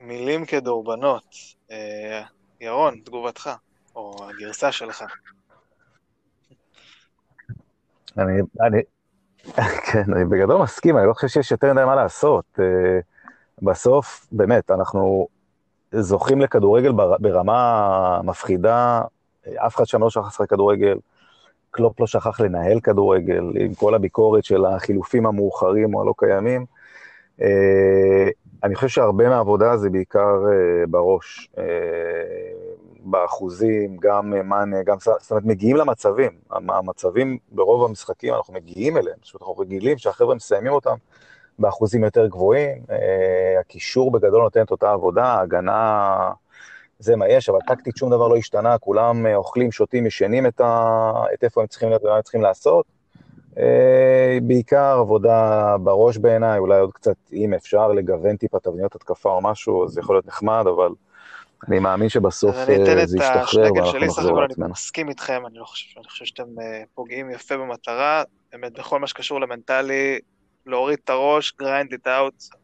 מילים 0.00 0.46
כדורבנות. 0.46 1.34
אה, 1.70 2.22
ירון, 2.60 3.00
תגובתך. 3.04 3.50
או 3.96 4.16
הגרסה 4.28 4.72
שלך. 4.72 5.04
אני, 8.18 8.40
אני, 8.60 8.82
כן, 9.92 10.12
אני 10.12 10.24
בגדול 10.24 10.62
מסכים, 10.62 10.98
אני 10.98 11.06
לא 11.06 11.12
חושב 11.12 11.28
שיש 11.28 11.50
יותר 11.50 11.72
מדי 11.72 11.84
מה 11.84 11.94
לעשות. 11.94 12.44
אה, 12.60 12.98
בסוף, 13.62 14.26
באמת, 14.32 14.70
אנחנו 14.70 15.28
זוכים 15.92 16.40
לכדורגל 16.40 16.92
ברמה 17.18 18.20
מפחידה, 18.24 19.02
אף 19.56 19.76
אחד 19.76 19.84
שם 19.84 20.00
לא 20.00 20.10
שכח 20.10 20.26
לשחק 20.26 20.50
כדורגל, 20.50 20.98
קלופ 21.70 22.00
לא 22.00 22.06
שכח 22.06 22.40
לנהל 22.40 22.80
כדורגל, 22.80 23.44
עם 23.60 23.74
כל 23.74 23.94
הביקורת 23.94 24.44
של 24.44 24.64
החילופים 24.64 25.26
המאוחרים 25.26 25.94
או 25.94 26.02
הלא 26.02 26.14
קיימים. 26.16 26.66
אה, 27.42 28.28
אני 28.64 28.74
חושב 28.74 28.88
שהרבה 28.88 29.28
מהעבודה 29.28 29.76
זה 29.76 29.90
בעיקר 29.90 30.44
אה, 30.52 30.86
בראש. 30.86 31.50
באחוזים, 33.06 33.96
גם 34.00 34.30
מאנה, 34.48 34.82
גם, 34.82 34.96
זאת 35.00 35.30
אומרת, 35.30 35.44
מגיעים 35.44 35.76
למצבים. 35.76 36.30
המצבים 36.50 37.38
ברוב 37.52 37.84
המשחקים, 37.84 38.34
אנחנו 38.34 38.54
מגיעים 38.54 38.96
אליהם, 38.96 39.16
פשוט 39.22 39.42
אנחנו 39.42 39.58
רגילים 39.58 39.98
שהחבר'ה 39.98 40.34
מסיימים 40.34 40.72
אותם 40.72 40.94
באחוזים 41.58 42.04
יותר 42.04 42.26
גבוהים. 42.26 42.82
אה, 42.90 43.60
הקישור 43.60 44.10
בגדול 44.10 44.42
נותן 44.42 44.62
את 44.62 44.70
אותה 44.70 44.90
עבודה, 44.90 45.24
ההגנה, 45.24 46.30
זה 46.98 47.16
מה 47.16 47.28
יש, 47.28 47.48
אבל 47.48 47.58
טקטית 47.66 47.96
שום 47.96 48.10
דבר 48.10 48.28
לא 48.28 48.36
השתנה, 48.36 48.78
כולם 48.78 49.26
אה, 49.26 49.36
אוכלים, 49.36 49.72
שותים, 49.72 50.06
ישנים 50.06 50.46
את, 50.46 50.60
ה... 50.60 51.12
את 51.34 51.44
איפה 51.44 51.60
הם 51.60 51.66
צריכים 51.66 51.88
להיות 51.88 52.04
ומה 52.04 52.16
הם 52.16 52.22
צריכים 52.22 52.42
לעשות. 52.42 52.86
אה, 53.58 54.38
בעיקר 54.42 54.96
עבודה 55.00 55.76
בראש 55.82 56.18
בעיניי, 56.18 56.58
אולי 56.58 56.80
עוד 56.80 56.92
קצת, 56.92 57.16
אם 57.32 57.54
אפשר, 57.54 57.92
לגוון 57.92 58.36
טיפה 58.36 58.58
תבניות 58.58 58.94
התקפה 58.94 59.30
או 59.30 59.40
משהו, 59.40 59.88
זה 59.88 60.00
יכול 60.00 60.16
להיות 60.16 60.26
נחמד, 60.26 60.64
אבל 60.66 60.88
אני 61.68 61.78
מאמין 61.78 62.08
שבסוף 62.08 62.56
אה, 62.56 63.06
זה 63.06 63.18
ישתחרר 63.18 63.72
ואנחנו 63.72 63.98
נחזור 63.98 64.40
לעצמנו. 64.40 64.66
אני 64.66 64.72
מסכים 64.72 65.08
איתכם, 65.08 65.46
אני 65.46 65.58
לא 65.58 65.64
חושב, 65.64 65.98
אני 65.98 66.08
חושב 66.08 66.24
שאתם 66.24 66.60
אה, 66.60 66.82
פוגעים 66.94 67.30
יפה 67.30 67.56
במטרה, 67.56 68.22
באמת 68.52 68.72
בכל 68.72 69.00
מה 69.00 69.06
שקשור 69.06 69.40
למנטלי, 69.40 70.18
להוריד 70.66 70.98
את 71.04 71.10
הראש, 71.10 71.54
grind 71.62 71.92
it 71.92 72.06
out, 72.06 72.56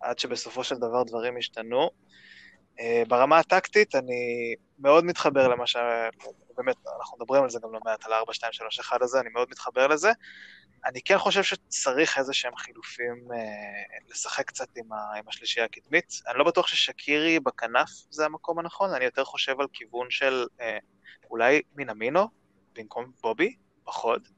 עד 0.00 0.18
שבסופו 0.18 0.64
של 0.64 0.76
דבר 0.76 1.02
דברים 1.02 1.38
ישתנו. 1.38 1.90
אה, 2.80 3.02
ברמה 3.08 3.38
הטקטית, 3.38 3.94
אני 3.94 4.54
מאוד 4.78 5.04
מתחבר 5.04 5.48
למה 5.48 5.66
ש... 5.66 5.76
באמת, 6.56 6.76
אנחנו 7.00 7.16
מדברים 7.18 7.42
על 7.42 7.50
זה 7.50 7.58
גם 7.62 7.72
לא 7.72 7.78
מעט, 7.84 8.06
על 8.06 8.12
ה-4-2-3-1 8.12 8.96
הזה, 9.00 9.20
אני 9.20 9.28
מאוד 9.28 9.48
מתחבר 9.50 9.86
לזה. 9.86 10.12
אני 10.84 11.00
כן 11.04 11.18
חושב 11.18 11.42
שצריך 11.42 12.18
איזה 12.18 12.34
שהם 12.34 12.56
חילופים, 12.56 13.28
אה, 13.34 13.98
לשחק 14.10 14.46
קצת 14.46 14.68
עם, 14.76 14.92
ה, 14.92 15.16
עם 15.18 15.28
השלישייה 15.28 15.66
הקדמית. 15.66 16.12
אני 16.28 16.38
לא 16.38 16.44
בטוח 16.44 16.66
ששקירי 16.66 17.40
בכנף 17.40 17.90
זה 18.10 18.24
המקום 18.24 18.58
הנכון, 18.58 18.90
אני 18.94 19.04
יותר 19.04 19.24
חושב 19.24 19.60
על 19.60 19.66
כיוון 19.72 20.10
של 20.10 20.46
אה, 20.60 20.78
אולי 21.30 21.62
מינמינו 21.76 22.28
במקום 22.72 23.12
בובי, 23.22 23.56
בחוד. 23.86 24.28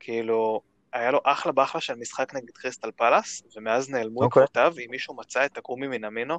כאילו, 0.00 0.60
היה 0.92 1.10
לו 1.10 1.20
אחלה 1.24 1.52
באחלה 1.52 1.80
של 1.80 1.94
משחק 1.94 2.34
נגד 2.34 2.50
קריסטל 2.50 2.90
פלאס, 2.90 3.42
ומאז 3.56 3.90
נעלמו 3.90 4.20
okay. 4.20 4.24
אוקיי. 4.24 4.42
עקבותיו, 4.42 4.74
אם 4.84 4.90
מישהו 4.90 5.16
מצא 5.16 5.44
את 5.44 5.58
הקומי 5.58 5.86
מינמינו, 5.86 6.38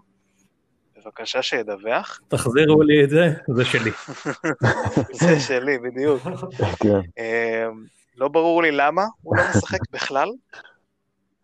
בבקשה 0.98 1.42
שידווח. 1.42 2.22
תחזירו 2.28 2.82
לי 2.82 3.04
את 3.04 3.10
זה, 3.10 3.26
זה 3.56 3.66
שלי. 3.66 3.92
זה 5.22 5.40
שלי, 5.40 5.78
בדיוק. 5.78 6.22
כן. 6.80 7.22
אמ, 7.22 7.86
לא 8.16 8.28
ברור 8.28 8.62
לי 8.62 8.72
למה 8.72 9.04
הוא 9.22 9.38
לא 9.38 9.44
משחק 9.50 9.80
בכלל, 9.92 10.30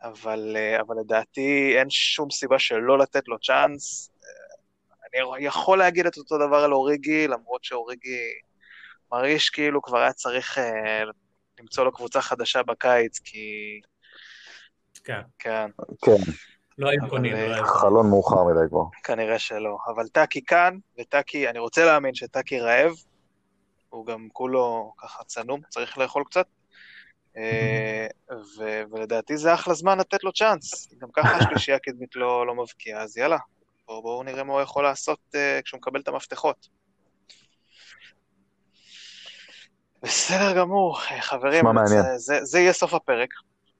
אבל, 0.04 0.54
אה, 0.56 0.82
אבל 0.82 0.96
לדעתי 1.00 1.74
אין 1.78 1.90
שום 1.90 2.32
סיבה 2.32 2.60
שלא 2.60 3.00
לתת 3.00 3.28
לו 3.28 3.40
צ'אנס. 3.40 4.12
אה, 4.24 5.20
אני 5.36 5.46
יכול 5.46 5.78
להגיד 5.78 6.06
את 6.06 6.18
אותו 6.18 6.38
דבר 6.38 6.58
על 6.58 6.74
אוריגי, 6.74 7.28
למרות 7.28 7.64
שאוריגי 7.64 8.34
מרגיש 9.12 9.50
כאילו 9.50 9.82
כבר 9.82 9.98
היה 9.98 10.14
צריך 10.14 10.58
אה, 10.58 11.04
למצוא 11.60 11.84
לו 11.84 11.92
קבוצה 11.92 12.22
חדשה 12.22 12.64
בקיץ, 12.64 13.20
כי... 13.20 13.80
כן. 15.04 15.22
כן. 15.40 15.68
כן, 16.06 16.32
לא 16.80 16.90
היו 16.90 17.10
קונים, 17.10 17.36
אה, 17.36 17.48
לא 17.48 17.56
היו 17.56 17.66
חלון 17.66 18.10
מאוחר 18.10 18.44
מדי 18.44 18.70
כבר. 18.70 18.84
כנראה 19.04 19.40
שלא. 19.40 19.78
אבל 19.88 20.08
טאקי 20.08 20.46
כאן, 20.46 20.78
וטאקי, 21.00 21.50
אני 21.50 21.60
רוצה 21.60 21.86
להאמין 21.86 22.16
שטאקי 22.16 22.60
רעב, 22.60 22.92
הוא 23.90 24.06
גם 24.06 24.28
כולו 24.34 24.94
ככה 24.98 25.24
צנום, 25.24 25.62
צריך 25.70 25.98
לאכול 25.98 26.24
קצת. 26.24 26.46
אה, 27.38 28.08
ו- 28.32 28.82
ולדעתי 28.92 29.38
זה 29.38 29.54
אחלה 29.54 29.74
זמן 29.74 29.98
לתת 29.98 30.24
לו 30.24 30.34
צ'אנס. 30.34 30.94
גם 30.98 31.10
ככה 31.14 31.36
השלישייה 31.38 31.78
הקדמית 31.78 32.16
לא, 32.16 32.48
לא 32.48 32.56
מבקיעה, 32.56 33.02
אז 33.02 33.18
יאללה, 33.18 33.38
בואו 33.88 34.02
בוא 34.02 34.24
נראה 34.24 34.44
מה 34.44 34.54
הוא 34.54 34.62
יכול 34.62 34.84
לעשות 34.84 35.20
uh, 35.32 35.62
כשהוא 35.64 35.78
מקבל 35.78 36.00
את 36.00 36.08
המפתחות. 36.08 36.68
בסדר 40.04 40.58
גמור, 40.58 40.98
אה, 41.12 41.22
חברים, 41.22 41.66
זה 42.18 42.60
יהיה 42.60 42.74
סוף 42.74 42.94
הפרק. 42.94 43.30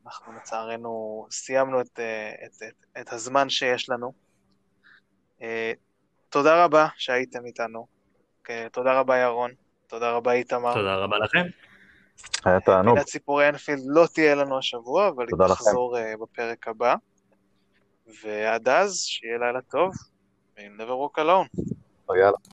אנחנו 0.10 0.34
לצערנו 0.34 1.26
סיימנו 1.32 1.82
את, 1.82 2.00
אה, 2.00 2.32
את, 2.46 2.64
את, 2.64 3.02
את 3.02 3.14
הזמן 3.14 3.50
שיש 3.50 3.90
לנו. 3.90 4.14
אה, 5.42 5.72
תודה 6.30 6.64
רבה 6.64 6.88
שהייתם 6.98 7.46
איתנו. 7.46 7.88
אה, 8.50 8.68
תודה 8.72 9.00
רבה 9.00 9.18
ירון, 9.18 9.52
תודה 9.88 10.12
רבה 10.12 10.32
איתמר. 10.32 10.74
תודה 10.74 10.96
רבה 10.96 11.18
לכם. 11.18 11.46
היה 12.46 12.60
תענוג. 12.60 12.96
פינת 12.96 13.08
סיפורי 13.08 13.50
אנפילד 13.50 13.82
לא 13.86 14.06
תהיה 14.14 14.36
לנו 14.36 14.58
השבוע, 14.58 15.08
אבל 15.08 15.26
היא. 15.28 15.48
תחזור 15.48 15.98
בפרק 16.22 16.68
הבא. 16.68 16.96
ועד 18.24 18.70
אז, 18.70 18.96
שיהיה 18.96 19.38
לילה 19.38 19.62
טוב, 19.62 19.94
ו- 20.58 20.78
never 20.78 20.90
walk 20.90 21.22
alone. 21.22 21.62
יאללה. 22.16 22.38